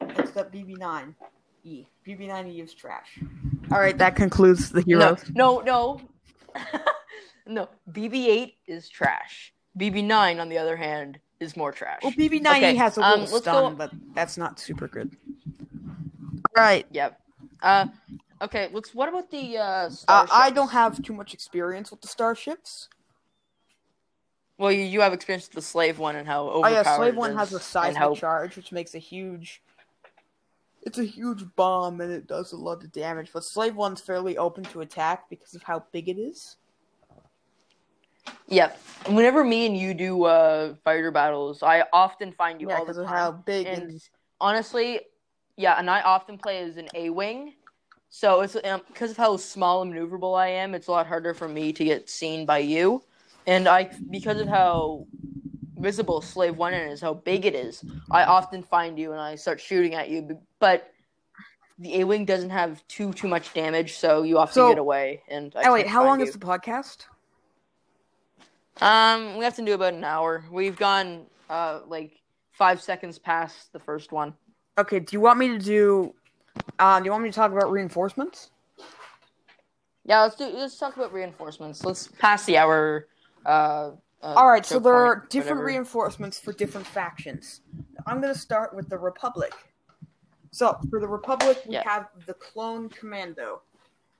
Next 0.00 0.36
up, 0.36 0.52
BB-9. 0.52 1.12
E. 1.64 1.84
BB-9E 2.06 2.62
is 2.62 2.72
trash. 2.72 3.18
All 3.72 3.80
right, 3.80 3.98
that 3.98 4.14
concludes 4.14 4.70
the 4.70 4.84
No, 4.86 4.98
heroes. 5.00 5.24
no, 5.34 5.58
no. 5.58 6.00
no, 7.48 7.68
BB-8 7.90 8.54
is 8.68 8.88
trash. 8.88 9.52
BB-9, 9.76 10.40
on 10.40 10.48
the 10.48 10.56
other 10.56 10.76
hand, 10.76 11.18
is 11.40 11.56
more 11.56 11.72
trash. 11.72 11.98
Well, 12.04 12.12
BB-9E 12.12 12.46
Okay, 12.58 12.74
has 12.76 12.96
a 12.96 13.02
um, 13.02 13.20
little 13.20 13.34
let's 13.34 13.44
stun, 13.44 13.72
go- 13.72 13.76
but 13.76 13.90
that's 14.14 14.38
not 14.38 14.60
super 14.60 14.86
good. 14.86 15.14
All 16.56 16.62
right. 16.64 16.86
Yep. 16.92 17.20
Uh, 17.60 17.86
okay. 18.42 18.68
Let's. 18.72 18.94
What 18.94 19.08
about 19.08 19.30
the 19.30 19.58
uh? 19.58 19.90
Uh, 20.08 20.26
I 20.30 20.50
don't 20.50 20.70
have 20.70 21.02
too 21.02 21.12
much 21.12 21.34
experience 21.34 21.90
with 21.90 22.00
the 22.00 22.08
starships. 22.08 22.88
Well, 24.58 24.72
you, 24.72 24.82
you 24.82 25.00
have 25.02 25.12
experience 25.12 25.46
with 25.46 25.54
the 25.54 25.62
slave 25.62 25.98
one 26.00 26.16
and 26.16 26.26
how 26.26 26.48
Oh 26.48 26.60
overpowered. 26.60 26.74
yeah, 26.74 26.96
Slave 26.96 27.16
One 27.16 27.36
has 27.36 27.52
a 27.52 27.60
seismic 27.60 27.96
how 27.96 28.14
charge, 28.14 28.56
which 28.56 28.72
makes 28.72 28.94
a 28.94 28.98
huge. 28.98 29.62
It's 30.82 30.98
a 30.98 31.04
huge 31.04 31.44
bomb, 31.54 32.00
and 32.00 32.10
it 32.10 32.26
does 32.26 32.52
a 32.52 32.56
lot 32.56 32.82
of 32.82 32.90
damage. 32.92 33.30
But 33.32 33.44
Slave 33.44 33.76
One's 33.76 34.00
fairly 34.00 34.36
open 34.36 34.64
to 34.64 34.80
attack 34.80 35.28
because 35.30 35.54
of 35.54 35.62
how 35.62 35.84
big 35.92 36.08
it 36.08 36.18
is. 36.18 36.56
Yep. 38.48 38.80
And 39.06 39.16
whenever 39.16 39.44
me 39.44 39.66
and 39.66 39.76
you 39.76 39.94
do 39.94 40.24
uh 40.24 40.74
fighter 40.84 41.10
battles, 41.10 41.62
I 41.62 41.84
often 41.92 42.32
find 42.32 42.60
you 42.60 42.68
Yeah, 42.68 42.78
all 42.78 42.84
the 42.84 42.92
because 42.92 42.96
time. 42.96 43.06
of 43.06 43.10
how 43.10 43.32
big 43.32 43.66
and 43.66 43.82
and 43.90 44.00
honestly, 44.40 45.00
yeah, 45.56 45.74
and 45.78 45.88
I 45.90 46.00
often 46.02 46.38
play 46.38 46.58
as 46.62 46.76
an 46.78 46.88
A 46.94 47.10
wing, 47.10 47.54
so 48.10 48.40
it's 48.40 48.56
um, 48.64 48.80
because 48.88 49.10
of 49.12 49.16
how 49.16 49.36
small 49.36 49.82
and 49.82 49.92
maneuverable 49.92 50.38
I 50.38 50.48
am. 50.48 50.74
It's 50.74 50.86
a 50.88 50.90
lot 50.92 51.06
harder 51.06 51.34
for 51.34 51.48
me 51.48 51.72
to 51.72 51.84
get 51.84 52.08
seen 52.08 52.46
by 52.46 52.58
you, 52.58 53.02
and 53.46 53.68
I 53.68 53.90
because 54.10 54.40
of 54.40 54.48
how 54.48 55.06
visible 55.76 56.20
Slave 56.20 56.56
One 56.56 56.74
is, 56.74 57.00
how 57.00 57.14
big 57.14 57.44
it 57.46 57.54
is. 57.54 57.84
I 58.10 58.24
often 58.24 58.62
find 58.62 58.98
you 58.98 59.12
and 59.12 59.20
I 59.20 59.34
start 59.36 59.60
shooting 59.60 59.94
at 59.94 60.08
you, 60.08 60.38
but. 60.58 60.92
The 61.80 62.00
A 62.00 62.04
wing 62.04 62.24
doesn't 62.24 62.50
have 62.50 62.82
too 62.88 63.12
too 63.12 63.28
much 63.28 63.54
damage, 63.54 63.98
so 63.98 64.24
you 64.24 64.36
often 64.36 64.52
So- 64.54 64.68
get 64.70 64.78
away. 64.78 65.22
And 65.28 65.54
I 65.54 65.68
Oh 65.68 65.72
wait, 65.74 65.86
how 65.86 66.04
long 66.04 66.18
you. 66.18 66.26
is 66.26 66.32
the 66.32 66.38
podcast? 66.40 67.04
Um, 68.80 69.36
we 69.36 69.44
have 69.44 69.54
to 69.54 69.64
do 69.64 69.74
about 69.74 69.94
an 69.94 70.02
hour. 70.02 70.44
We've 70.50 70.76
gone 70.76 71.26
uh 71.48 71.80
like 71.86 72.20
five 72.50 72.82
seconds 72.82 73.20
past 73.20 73.72
the 73.72 73.78
first 73.78 74.10
one. 74.10 74.34
Okay, 74.76 74.98
do 74.98 75.14
you 75.14 75.20
want 75.20 75.38
me 75.38 75.48
to 75.48 75.58
do? 75.58 76.14
Uh, 76.78 76.98
do 76.98 77.04
you 77.06 77.10
want 77.10 77.24
me 77.24 77.30
to 77.30 77.34
talk 77.34 77.52
about 77.52 77.70
reinforcements? 77.70 78.50
Yeah, 80.04 80.22
let's 80.22 80.36
do. 80.36 80.46
Let's 80.46 80.78
talk 80.78 80.96
about 80.96 81.12
reinforcements. 81.12 81.84
Let's 81.84 82.08
pass 82.08 82.44
the 82.46 82.56
hour. 82.56 83.08
Uh, 83.44 83.90
uh 84.22 84.34
All 84.36 84.48
right, 84.48 84.64
so 84.64 84.78
there 84.78 84.94
are 84.94 85.26
different 85.28 85.58
whatever. 85.58 85.66
reinforcements 85.66 86.38
for 86.40 86.52
different 86.52 86.86
factions. 86.86 87.60
I'm 88.06 88.20
going 88.20 88.32
to 88.32 88.38
start 88.38 88.74
with 88.74 88.88
the 88.88 88.98
Republic. 88.98 89.52
So, 90.50 90.78
for 90.88 90.98
the 90.98 91.06
Republic, 91.06 91.62
we 91.66 91.74
Yeah. 91.74 91.82
have 91.84 92.08
the 92.26 92.34
Clone 92.34 92.88
Commando. 92.88 93.60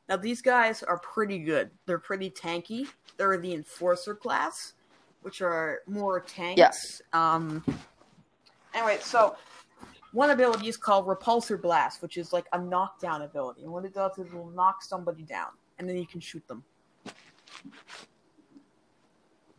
Now, 0.09 0.17
these 0.17 0.43
guys 0.43 0.83
are 0.83 0.99
pretty 0.99 1.39
good. 1.39 1.71
They're 1.87 1.99
pretty 1.99 2.31
tanky. 2.31 2.87
They're 3.17 3.39
the 3.39 3.55
Enforcer 3.55 4.15
class, 4.15 4.75
which 5.23 5.41
are 5.41 5.81
more 5.87 6.21
tanks. 6.21 6.59
Yes. 6.59 7.03
Um. 7.13 7.65
Anyway, 8.75 8.99
so 9.01 9.37
one 10.19 10.31
ability 10.31 10.67
is 10.67 10.77
called 10.77 11.07
Repulsor 11.07 11.63
Blast, 11.63 12.03
which 12.03 12.17
is 12.17 12.33
like 12.33 12.47
a 12.53 12.61
knockdown 12.61 13.23
ability. 13.23 13.63
And 13.63 13.71
what 13.71 13.85
it 13.85 13.95
does 13.95 14.19
is 14.19 14.27
it 14.27 14.35
will 14.35 14.51
knock 14.51 14.83
somebody 14.83 15.23
down, 15.23 15.51
and 15.79 15.89
then 15.89 15.97
you 15.97 16.09
can 16.09 16.19
shoot 16.19 16.45
them. 16.49 16.65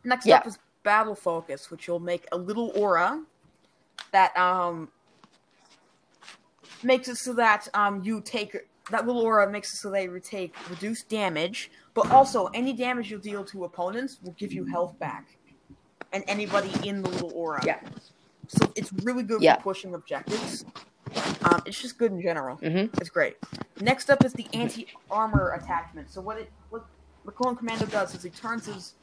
Next 0.03 0.26
Yeah. 0.26 0.36
up 0.38 0.47
is 0.47 0.60
Battle 0.84 1.16
Focus, 1.16 1.72
which 1.72 1.88
will 1.88 2.01
make 2.01 2.28
a 2.34 2.38
little 2.38 2.74
aura 2.76 3.24
that 4.12 4.36
um 4.38 4.91
makes 6.84 7.07
it 7.07 7.16
so 7.16 7.32
that 7.34 7.70
um 7.74 8.03
you 8.03 8.20
take 8.20 8.51
that 8.91 9.07
little 9.07 9.22
aura 9.22 9.49
makes 9.49 9.74
it 9.74 9.78
so 9.78 9.89
they 9.89 10.07
take 10.20 10.53
reduced 10.70 11.07
damage, 11.07 11.72
but 11.93 12.12
also 12.12 12.47
any 12.47 12.74
damage 12.74 13.10
you 13.10 13.18
deal 13.18 13.45
to 13.45 13.64
opponents 13.64 14.18
will 14.22 14.34
give 14.34 14.51
you 14.51 14.66
health 14.66 14.99
back, 14.99 15.38
and 16.12 16.22
anybody 16.28 16.72
in 16.86 17.01
the 17.01 17.10
little 17.10 17.32
aura. 17.34 17.66
Yeah. 17.66 17.80
So 18.50 18.72
it's 18.76 18.91
really 19.04 19.24
good 19.24 19.41
Yeah. 19.41 19.56
for 19.58 19.62
pushing 19.62 19.93
objectives. 19.93 20.66
Um, 21.43 21.62
it's 21.66 21.80
just 21.80 21.97
good 21.97 22.12
in 22.12 22.22
general. 22.22 22.58
Mhm. 22.58 22.89
It's 23.00 23.10
great. 23.10 23.38
Next 23.80 24.10
up 24.10 24.26
is 24.26 24.34
the 24.34 24.47
anti 24.54 24.88
armor 25.10 25.52
attachment. 25.54 26.10
So 26.12 26.20
what 26.20 26.38
it 26.38 26.52
what 26.70 26.86
the 27.26 27.32
Clone 27.32 27.56
Commando 27.56 27.86
does 27.86 28.14
is 28.16 28.24
he 28.24 28.30
turns 28.32 28.66
his 28.66 28.95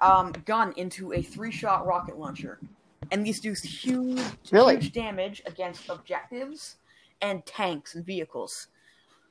um, 0.00 0.32
gun 0.44 0.72
into 0.76 1.12
a 1.12 1.22
three 1.22 1.50
shot 1.52 1.86
rocket 1.86 2.18
launcher, 2.18 2.58
and 3.12 3.24
these 3.24 3.40
do 3.40 3.52
huge 3.52 4.20
Really? 4.52 4.74
huge 4.74 4.92
damage 4.92 5.42
against 5.46 5.88
objectives 5.88 6.76
and 7.20 7.44
tanks 7.46 7.94
and 7.94 8.04
vehicles. 8.04 8.68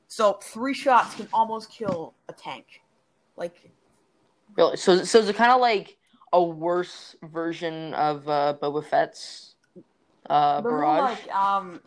So 0.08 0.34
three 0.42 0.74
shots 0.74 1.14
can 1.14 1.28
almost 1.34 1.70
kill 1.70 2.14
a 2.28 2.32
tank. 2.32 2.82
Like 3.36 3.70
Really? 4.56 4.76
So, 4.78 5.04
so 5.04 5.18
is 5.18 5.28
it 5.28 5.36
kind 5.36 5.52
of 5.52 5.60
like 5.60 5.97
a 6.32 6.42
worse 6.42 7.16
version 7.22 7.94
of 7.94 8.28
uh, 8.28 8.54
Boba 8.60 8.84
Fett's 8.84 9.54
uh, 10.28 10.60
barrage. 10.60 11.18
like 11.24 11.34
um, 11.34 11.80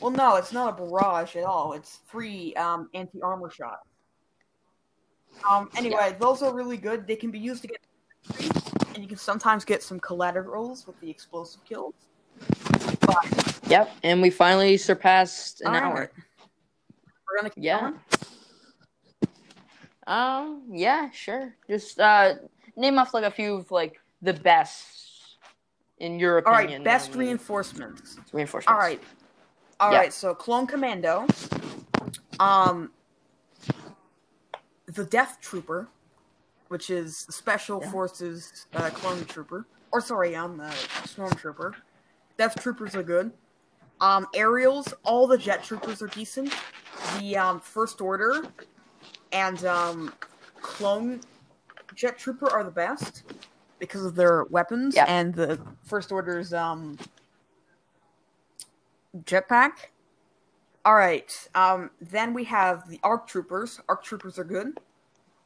well, 0.00 0.10
no, 0.10 0.36
it's 0.36 0.52
not 0.52 0.72
a 0.72 0.82
barrage 0.84 1.36
at 1.36 1.44
all. 1.44 1.72
It's 1.74 2.00
three 2.08 2.54
um 2.54 2.88
anti 2.94 3.20
armor 3.22 3.50
shots. 3.50 3.86
Um. 5.48 5.70
Anyway, 5.76 6.16
those 6.18 6.42
are 6.42 6.52
really 6.54 6.76
good. 6.76 7.06
They 7.06 7.16
can 7.16 7.30
be 7.30 7.38
used 7.38 7.62
to 7.62 7.68
get, 7.68 7.78
and 8.94 8.98
you 8.98 9.06
can 9.08 9.16
sometimes 9.18 9.64
get 9.64 9.82
some 9.82 10.00
collaterals 10.00 10.86
with 10.86 10.98
the 11.00 11.08
explosive 11.08 11.64
kills. 11.64 11.94
But 13.00 13.60
Yep, 13.68 13.90
and 14.02 14.20
we 14.20 14.30
finally 14.30 14.76
surpassed 14.76 15.60
an 15.60 15.74
hour. 15.76 15.94
right. 15.94 16.08
we're 17.28 17.36
gonna 17.38 17.50
keep 17.50 17.62
Yeah. 17.64 17.80
going. 17.80 18.00
Um, 20.06 20.64
yeah, 20.68 21.10
sure. 21.12 21.54
Just 21.68 22.00
uh, 22.00 22.34
name 22.80 22.98
off 22.98 23.14
like 23.14 23.24
a 23.24 23.30
few 23.30 23.54
of 23.56 23.70
like 23.70 24.00
the 24.22 24.32
best 24.32 25.36
in 25.98 26.18
your 26.18 26.38
opinion. 26.38 26.80
right, 26.80 26.84
best 26.84 27.12
um, 27.12 27.18
reinforcements. 27.18 28.16
reinforcements. 28.32 28.72
All 28.72 28.78
right, 28.78 29.00
all 29.78 29.90
right. 29.90 30.04
Yeah. 30.04 30.10
So 30.10 30.34
Clone 30.34 30.66
Commando, 30.66 31.26
um, 32.40 32.90
the 34.86 35.04
Death 35.04 35.38
Trooper, 35.40 35.88
which 36.68 36.90
is 36.90 37.18
Special 37.30 37.80
Yeah. 37.82 37.90
Forces 37.90 38.66
uh, 38.74 38.90
clone 38.90 39.24
trooper, 39.26 39.66
or 39.92 40.00
sorry, 40.00 40.36
I'm 40.36 40.56
the 40.56 40.70
Stormtrooper. 41.04 41.74
Death 42.38 42.60
Troopers 42.60 42.94
are 42.96 43.02
good. 43.02 43.32
Um, 44.00 44.26
aerials, 44.34 44.94
all 45.04 45.26
the 45.26 45.36
Jet 45.36 45.62
Troopers 45.62 46.00
are 46.00 46.06
decent. 46.06 46.54
The 47.18 47.36
um, 47.36 47.60
First 47.60 48.00
Order 48.00 48.46
and 49.32 49.62
um, 49.66 50.14
Clone 50.62 51.20
Jet 51.94 52.18
Trooper 52.18 52.50
are 52.50 52.64
the 52.64 52.70
best 52.70 53.24
because 53.78 54.04
of 54.04 54.14
their 54.14 54.44
weapons 54.44 54.94
Yeah. 54.94 55.06
and 55.08 55.34
the 55.34 55.60
First 55.84 56.12
Order's 56.12 56.52
um, 56.52 56.98
jetpack. 59.24 59.72
All 60.84 60.94
right. 60.94 61.30
Um, 61.54 61.90
then 62.00 62.32
we 62.32 62.44
have 62.44 62.88
the 62.88 62.98
ARC 63.02 63.26
Troopers. 63.26 63.80
ARC 63.88 64.02
Troopers 64.02 64.38
are 64.38 64.44
good. 64.44 64.78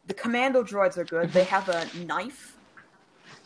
The 0.06 0.14
Commando 0.14 0.62
droids 0.62 0.96
are 0.98 1.04
good. 1.04 1.32
They 1.32 1.44
have 1.44 1.68
a 1.68 1.86
knife. 2.04 2.56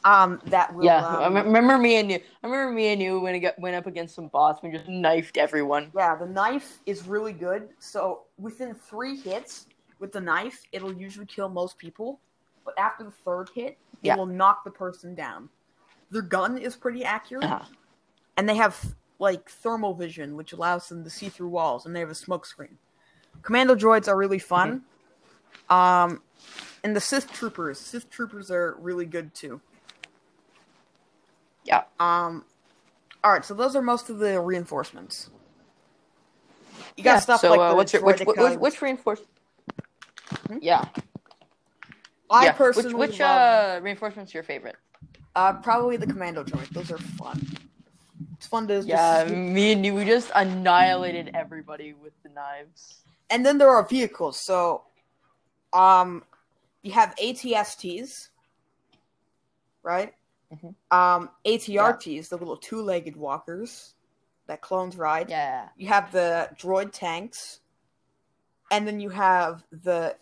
Um, 0.05 0.40
that 0.46 0.74
will. 0.74 0.84
Yeah, 0.84 1.05
I 1.05 1.24
um, 1.24 1.34
me- 1.34 1.40
remember 1.40 1.76
me 1.78 1.96
and 1.96 2.11
you. 2.11 2.20
I 2.42 2.46
remember 2.46 2.72
me 2.72 2.88
and 2.88 3.03
you 3.03 3.20
when 3.20 3.34
it 3.34 3.40
got, 3.40 3.59
went 3.59 3.74
up 3.74 3.86
against 3.86 4.14
some 4.14 4.28
bots. 4.28 4.62
We 4.62 4.70
just 4.70 4.88
knifed 4.88 5.36
everyone. 5.36 5.90
Yeah, 5.94 6.14
the 6.14 6.26
knife 6.26 6.78
is 6.86 7.07
really 7.07 7.32
good. 7.32 7.68
So 7.78 8.22
within 8.38 8.74
three 8.74 9.16
hits 9.16 9.66
with 9.99 10.12
the 10.12 10.20
knife, 10.20 10.62
it'll 10.72 10.92
usually 10.92 11.26
kill 11.26 11.49
most 11.49 11.78
people. 11.78 12.20
But 12.69 12.79
after 12.79 13.03
the 13.05 13.11
third 13.11 13.49
hit, 13.55 13.73
it 13.73 13.79
Yeah. 14.03 14.16
will 14.16 14.27
knock 14.27 14.62
the 14.62 14.71
person 14.71 15.14
down. 15.14 15.49
Their 16.11 16.21
gun 16.21 16.59
is 16.59 16.77
pretty 16.77 17.03
accurate, 17.03 17.45
Uh-huh. 17.45 17.64
and 18.37 18.47
they 18.47 18.57
have 18.57 18.95
like 19.19 19.49
thermal 19.49 19.95
vision, 19.95 20.37
which 20.37 20.53
allows 20.53 20.89
them 20.91 21.03
to 21.03 21.09
see 21.11 21.31
through 21.31 21.49
walls, 21.49 21.87
and 21.87 21.97
they 21.97 22.01
have 22.01 22.11
a 22.11 22.14
smoke 22.14 22.45
screen. 22.45 22.77
Commando 23.41 23.75
droids 23.75 24.07
are 24.07 24.16
really 24.16 24.39
fun. 24.39 24.85
Um, 25.71 26.23
and 26.85 26.95
the 26.95 27.01
Sith 27.01 27.33
troopers, 27.33 27.79
Sith 27.81 28.11
troopers 28.11 28.51
are 28.51 28.77
really 28.79 29.07
good 29.07 29.35
too. 29.35 29.61
Yeah. 31.64 31.85
Um, 31.99 32.45
all 33.25 33.33
right, 33.33 33.45
so 33.45 33.55
those 33.55 33.75
are 33.75 33.83
most 33.83 34.11
of 34.11 34.19
the 34.19 34.41
reinforcements. 34.41 35.31
You 36.99 37.05
got 37.05 37.14
Yeah, 37.14 37.21
stuff 37.21 37.41
so 37.41 37.51
like 37.51 37.61
uh, 37.61 37.69
the 37.71 37.77
what's 37.77 37.93
your 37.95 38.03
which 38.05 38.21
which, 38.21 38.37
droidekas. 38.37 38.59
which 38.59 38.83
reinforce? 38.83 39.21
Hmm? 40.47 40.59
Yeah, 40.61 40.85
I 42.31 42.47
yeah. 42.47 42.53
personally 42.53 42.95
which 42.95 43.11
which 43.11 43.20
love, 43.20 43.79
uh 43.79 43.81
reinforcements 43.83 44.35
your 44.35 44.43
favorite? 44.43 44.76
uh, 45.37 45.53
probably 45.55 45.97
the 45.97 46.07
commando 46.07 46.43
droid. 46.43 46.68
Those 46.70 46.91
are 46.91 46.99
fun. 46.99 47.41
It's 48.37 48.47
fun 48.47 48.66
to 48.68 48.76
just- 48.76 48.89
Yeah, 48.89 49.24
me 49.24 49.72
and 49.72 49.85
you. 49.87 49.95
We 49.95 50.05
just 50.05 50.31
annihilated 50.35 51.31
everybody 51.35 51.93
with 51.93 52.12
the 52.22 52.29
knives. 52.31 53.03
and 53.31 53.45
then 53.47 53.59
there 53.59 53.68
are 53.68 53.87
vehicles. 53.87 54.39
So, 54.39 54.83
um, 55.72 56.24
you 56.83 56.93
have 56.93 57.14
ATSTs, 57.16 58.29
right? 59.83 60.14
Mm-hmm. 60.53 60.97
Um, 60.97 61.31
ATRTs, 61.45 62.29
the 62.31 62.39
little 62.39 62.57
two-legged 62.57 63.16
walkers 63.16 63.95
that 64.47 64.61
clones 64.62 64.97
ride. 64.97 65.29
Yeah. 65.29 65.68
You 65.76 65.89
have 65.89 66.11
the 66.11 66.49
droid 66.59 66.91
tanks, 66.93 67.61
and 68.70 68.87
then 68.87 68.99
you 68.99 69.11
have 69.11 69.62
the 69.70 70.16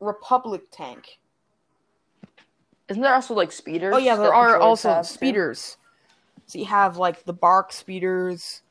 Republic 0.00 0.62
tank. 0.70 1.18
Isn't 2.88 3.02
there 3.02 3.14
also 3.14 3.34
like 3.34 3.52
speeders? 3.52 3.94
Oh 3.94 3.98
yeah, 3.98 4.16
there 4.16 4.34
are 4.34 4.58
also 4.58 4.88
have, 4.88 5.06
too? 5.06 5.12
speeders. 5.14 5.76
So 6.46 6.58
you 6.58 6.64
have 6.64 6.96
like 6.96 7.24
the 7.24 7.34
BARC 7.34 7.72
speeders. 7.72 8.62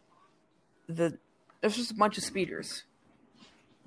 The 0.88 1.18
there's 1.62 1.76
just 1.76 1.92
a 1.92 1.96
bunch 1.96 2.18
of 2.18 2.24
speeders. 2.24 2.84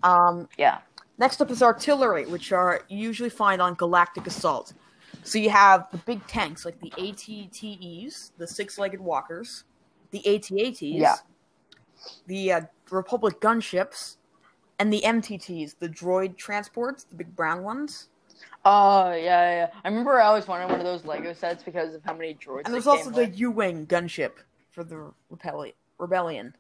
Um, 0.03 0.49
Yeah. 0.57 0.79
next 1.19 1.41
up 1.41 1.51
is 1.51 1.63
artillery, 1.63 2.27
which 2.27 2.53
are 2.53 2.83
usually 2.89 3.31
find 3.31 3.61
on 3.61 3.75
Galactic 3.75 4.27
Assault. 4.27 4.73
So 5.23 5.39
you 5.39 5.51
have 5.51 5.87
the 5.91 5.99
big 5.99 6.27
tanks 6.27 6.65
like 6.65 6.81
the 6.81 6.93
ATTEs, 6.97 8.33
the 8.39 8.47
six-legged 8.47 9.01
walkers, 9.01 9.65
the 10.11 10.23
ATATs, 10.25 10.81
Yeah. 10.81 11.17
the 12.27 12.53
uh, 12.53 12.61
Republic 12.91 13.41
gunships, 13.41 14.17
and 14.81 14.93
the 14.93 15.03
MTTs, 15.05 15.79
the 15.79 15.89
droid 15.89 16.37
transports, 16.37 17.05
the 17.05 17.15
big 17.15 17.37
brown 17.37 17.63
ones. 17.63 18.09
Oh 18.65 19.13
yeah, 19.13 19.15
yeah, 19.15 19.55
yeah. 19.55 19.69
I 19.85 19.89
remember 19.89 20.21
I 20.21 20.25
always 20.27 20.49
wanted 20.49 20.71
one 20.71 20.81
of 20.81 20.87
those 20.87 21.05
Lego 21.05 21.33
sets 21.35 21.63
because 21.63 21.95
of 21.95 22.03
how 22.03 22.15
many 22.15 22.35
droids. 22.35 22.63
And 22.65 22.75
there's 22.75 22.87
also 22.87 23.11
the 23.11 23.27
with. 23.27 23.39
U-wing 23.39 23.87
gunship 23.87 24.33
for 24.71 24.83
the 24.83 25.13
Repelli- 25.33 25.75
rebellion. 25.99 26.55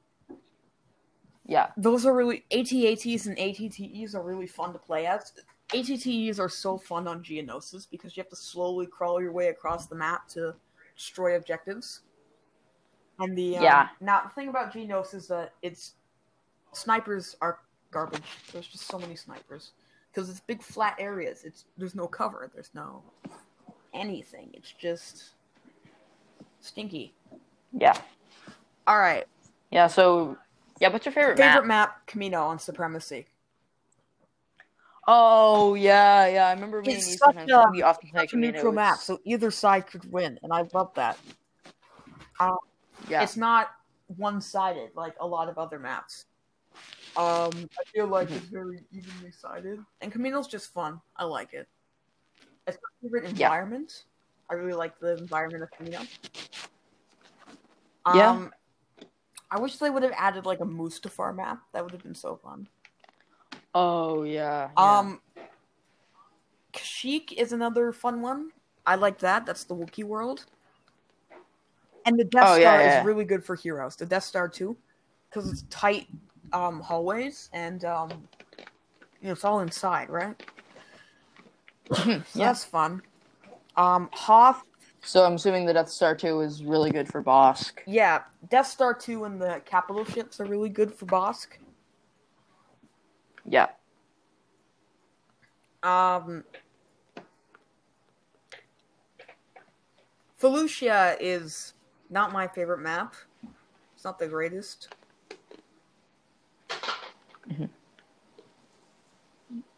yeah. 1.46 1.68
Those 1.76 2.06
are 2.06 2.14
really 2.14 2.44
ATATs 2.52 3.26
and 3.26 3.38
ATTEs 3.38 4.14
are 4.14 4.22
really 4.22 4.46
fun 4.46 4.72
to 4.72 4.78
play 4.78 5.06
as. 5.06 5.32
ATTEs 5.74 6.38
are 6.38 6.48
so 6.48 6.76
fun 6.76 7.06
on 7.08 7.22
Geonosis 7.22 7.86
because 7.90 8.16
you 8.16 8.22
have 8.22 8.30
to 8.30 8.36
slowly 8.36 8.86
crawl 8.86 9.20
your 9.20 9.32
way 9.32 9.48
across 9.48 9.86
the 9.86 9.94
map 9.94 10.28
to 10.28 10.54
destroy 10.96 11.36
objectives. 11.36 12.02
And 13.18 13.36
the 13.36 13.56
um, 13.58 13.62
Yeah. 13.62 13.88
now 14.00 14.22
the 14.24 14.30
thing 14.30 14.48
about 14.48 14.72
Geonosis 14.72 15.14
is 15.14 15.28
that 15.28 15.54
it's 15.62 15.94
snipers 16.72 17.36
are 17.40 17.60
garbage. 17.90 18.22
There's 18.52 18.66
just 18.66 18.86
so 18.86 18.98
many 18.98 19.16
snipers 19.16 19.72
because 20.12 20.28
it's 20.30 20.40
big 20.40 20.62
flat 20.62 20.96
areas. 20.98 21.44
It's 21.44 21.64
there's 21.76 21.94
no 21.94 22.06
cover. 22.06 22.50
There's 22.54 22.70
no 22.74 23.02
anything. 23.94 24.50
It's 24.54 24.72
just 24.72 25.30
stinky. 26.60 27.14
Yeah. 27.72 27.96
All 28.86 28.98
right. 28.98 29.26
Yeah. 29.70 29.86
So 29.86 30.36
yeah. 30.80 30.88
What's 30.88 31.04
your 31.06 31.12
favorite, 31.12 31.36
Favorite 31.36 31.66
map? 31.66 32.06
map, 32.06 32.06
Kamino 32.08 32.42
on 32.42 32.58
Supremacy. 32.58 33.26
Oh 35.06 35.74
yeah, 35.74 36.26
yeah. 36.26 36.46
I 36.46 36.52
remember 36.52 36.82
It's 36.84 37.08
you 37.08 37.16
such 37.16 37.36
a- 37.36 37.70
we 37.72 37.82
often 37.82 38.10
It's 38.14 38.32
a 38.32 38.36
neutral 38.36 38.72
map, 38.72 38.98
so 38.98 39.18
either 39.24 39.50
side 39.50 39.86
could 39.86 40.10
win, 40.12 40.38
and 40.42 40.52
I 40.52 40.64
love 40.72 40.92
that. 40.94 41.18
Um, 42.38 42.58
yeah. 43.08 43.22
It's 43.22 43.36
not 43.36 43.70
one-sided 44.16 44.90
like 44.94 45.14
a 45.20 45.26
lot 45.26 45.48
of 45.48 45.58
other 45.58 45.78
maps. 45.78 46.26
Um, 47.16 47.68
I 47.78 47.84
feel 47.92 48.06
like 48.06 48.28
Mhm. 48.28 48.36
it's 48.36 48.46
very 48.46 48.84
evenly 48.92 49.32
sided, 49.32 49.84
and 50.00 50.12
Kamino's 50.12 50.46
just 50.46 50.72
fun. 50.72 51.00
I 51.16 51.24
like 51.24 51.52
it. 51.52 51.68
It's 52.66 52.78
my 52.82 52.88
favorite 53.02 53.24
environment. 53.24 54.04
Yeah. 54.04 54.50
I 54.50 54.54
really 54.54 54.74
like 54.74 54.98
the 55.00 55.16
environment 55.16 55.62
of 55.64 55.70
Kamino. 55.70 56.06
Yeah. 58.14 58.30
Um, 58.30 58.52
I 59.50 59.58
wish 59.58 59.76
they 59.78 59.90
would 59.90 60.02
have 60.02 60.14
added 60.16 60.46
like 60.46 60.60
a 60.60 60.64
Mustafar 60.64 61.34
map. 61.34 61.62
That 61.72 61.82
would 61.82 61.92
have 61.92 62.02
been 62.02 62.14
so 62.14 62.36
fun. 62.36 62.68
Oh 63.74 64.22
yeah. 64.22 64.70
yeah. 64.76 64.98
Um, 64.98 65.20
Kashyyyk 66.72 67.32
is 67.32 67.52
another 67.52 67.92
fun 67.92 68.22
one. 68.22 68.52
I 68.86 68.94
like 68.94 69.18
that. 69.18 69.46
That's 69.46 69.64
the 69.64 69.74
Wookiee 69.74 70.04
world. 70.04 70.46
And 72.06 72.18
the 72.18 72.24
Death 72.24 72.48
Oh, 72.48 72.58
Star 72.58 72.60
yeah, 72.60 72.80
yeah. 72.80 73.00
is 73.00 73.06
really 73.06 73.24
good 73.24 73.44
for 73.44 73.54
heroes. 73.54 73.96
The 73.96 74.06
Death 74.06 74.24
Star 74.24 74.48
too, 74.48 74.76
because 75.28 75.50
it's 75.50 75.62
tight 75.68 76.08
um, 76.52 76.80
hallways 76.80 77.48
and 77.52 77.84
um, 77.84 78.10
you 79.20 79.26
know 79.28 79.32
it's 79.32 79.44
all 79.44 79.60
inside, 79.60 80.10
right? 80.10 80.40
So 81.92 82.02
yeah. 82.06 82.22
that's 82.34 82.64
fun. 82.64 83.02
Um, 83.76 84.08
Hoth, 84.12 84.62
So 85.02 85.24
I'm 85.24 85.34
assuming 85.34 85.66
the 85.66 85.72
Death 85.72 85.88
Star 85.88 86.14
2 86.14 86.40
is 86.42 86.62
really 86.64 86.90
good 86.90 87.08
for 87.08 87.22
Bossk. 87.22 87.72
yeah, 87.86 88.22
Death 88.48 88.66
Star 88.68 88.94
two 88.94 89.24
and 89.24 89.40
the 89.40 89.60
capital 89.64 90.04
ships 90.04 90.38
are 90.40 90.44
really 90.44 90.68
good 90.68 90.92
for 90.94 91.06
Bossk. 91.06 91.46
Yeah. 93.44 93.68
Um, 95.82 96.44
Felucia 100.40 101.16
is 101.20 101.74
not 102.08 102.32
my 102.32 102.46
favorite 102.46 102.80
map. 102.80 103.14
It's 103.94 104.04
not 104.04 104.18
the 104.18 104.28
greatest. 104.28 104.88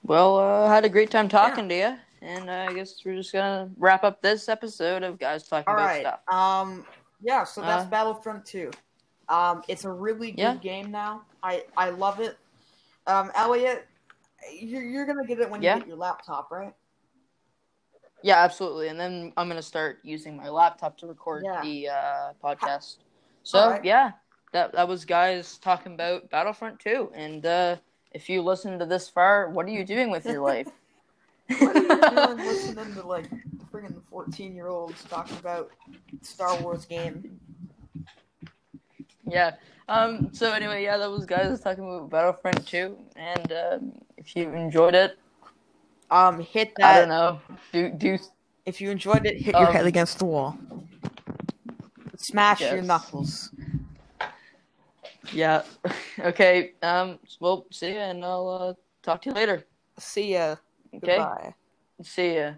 Well, 0.02 0.36
uh, 0.38 0.68
had 0.68 0.84
a 0.84 0.88
great 0.88 1.10
time 1.10 1.28
talking 1.28 1.68
to 1.68 1.74
you. 1.76 1.96
and 2.20 2.48
uh, 2.50 2.66
I 2.68 2.74
guess 2.74 3.04
we're 3.04 3.16
just 3.16 3.32
gonna 3.32 3.70
wrap 3.76 4.04
up 4.04 4.20
this 4.22 4.48
episode 4.48 5.02
of 5.02 5.18
guys 5.18 5.46
talking 5.48 5.68
All 5.68 5.74
about 5.74 5.86
right. 5.86 6.00
stuff. 6.00 6.20
Um. 6.28 6.84
Yeah. 7.20 7.44
So 7.44 7.60
that's 7.62 7.84
Uh, 7.86 7.88
Battlefront 7.90 8.44
Two. 8.44 8.70
Um. 9.28 9.62
It's 9.68 9.84
a 9.84 9.90
really 9.90 10.32
good 10.32 10.38
Yeah. 10.38 10.54
game 10.56 10.90
now. 10.90 11.22
I 11.42 11.64
I 11.76 11.90
love 11.90 12.20
it. 12.20 12.36
Um. 13.06 13.30
Elliot, 13.34 13.86
you're 14.52 14.82
you're 14.82 15.06
gonna 15.06 15.24
get 15.24 15.38
it 15.40 15.50
when 15.50 15.62
Yeah. 15.62 15.74
you 15.74 15.80
get 15.80 15.88
your 15.88 15.96
laptop, 15.96 16.50
right? 16.50 16.74
Yeah, 18.24 18.38
absolutely. 18.38 18.88
And 18.88 18.98
then 19.00 19.32
I'm 19.36 19.48
gonna 19.48 19.62
start 19.62 19.98
using 20.04 20.36
my 20.36 20.48
laptop 20.48 20.96
to 20.98 21.06
record 21.06 21.44
Yeah. 21.44 21.60
the 21.62 21.88
uh, 21.88 22.32
podcast. 22.42 22.98
So 23.42 23.58
Alright. 23.58 23.84
yeah, 23.84 24.12
that 24.52 24.72
that 24.72 24.88
was 24.88 25.04
guys 25.04 25.58
talking 25.58 25.94
about 25.94 26.30
Battlefront 26.30 26.78
2. 26.80 27.10
And 27.14 27.44
uh, 27.44 27.76
if 28.12 28.28
you 28.28 28.42
listen 28.42 28.78
to 28.78 28.86
this 28.86 29.08
far, 29.08 29.50
what 29.50 29.66
are 29.66 29.70
you 29.70 29.84
doing 29.84 30.10
with 30.10 30.24
your 30.26 30.40
life? 30.40 30.68
What 31.58 31.76
are 31.76 31.82
you 31.82 32.36
doing 32.36 32.46
listening 32.46 32.94
to 32.94 33.06
like 33.06 33.28
friggin' 33.70 34.00
fourteen 34.08 34.54
year 34.54 34.68
olds 34.68 35.02
talking 35.04 35.36
about 35.36 35.70
Star 36.22 36.58
Wars 36.62 36.86
game? 36.86 37.38
yeah. 39.26 39.56
Um. 39.88 40.32
So 40.32 40.52
anyway, 40.52 40.82
yeah, 40.84 40.96
that 40.96 41.10
was 41.10 41.26
guys 41.26 41.60
talking 41.60 41.84
about 41.84 42.08
Battlefront 42.10 42.66
2. 42.66 42.96
And 43.16 43.52
um, 43.52 43.92
if 44.16 44.34
you 44.36 44.50
enjoyed 44.50 44.94
it, 44.94 45.18
Um. 46.10 46.40
Hit 46.40 46.72
I 46.82 47.00
don't 47.00 47.08
know. 47.08 47.40
Do 47.72 47.90
do 47.90 48.18
If 48.64 48.80
you 48.80 48.90
enjoyed 48.90 49.26
it, 49.26 49.42
hit 49.42 49.54
your 49.54 49.66
Um, 49.68 49.72
head 49.72 49.86
against 49.86 50.18
the 50.20 50.24
wall. 50.24 50.56
Smash 52.16 52.60
your 52.60 52.82
knuckles. 52.82 53.50
Yeah. 55.32 55.62
okay. 56.18 56.72
Um. 56.82 57.18
Well, 57.40 57.66
see 57.70 57.94
ya, 57.94 58.10
and 58.10 58.24
I'll 58.24 58.48
uh, 58.48 58.74
talk 59.02 59.22
to 59.22 59.30
you 59.30 59.34
later. 59.34 59.64
See 59.98 60.32
ya. 60.34 60.56
Okay. 60.94 61.16
Goodbye. 61.16 61.54
See 62.02 62.34
ya. 62.36 62.50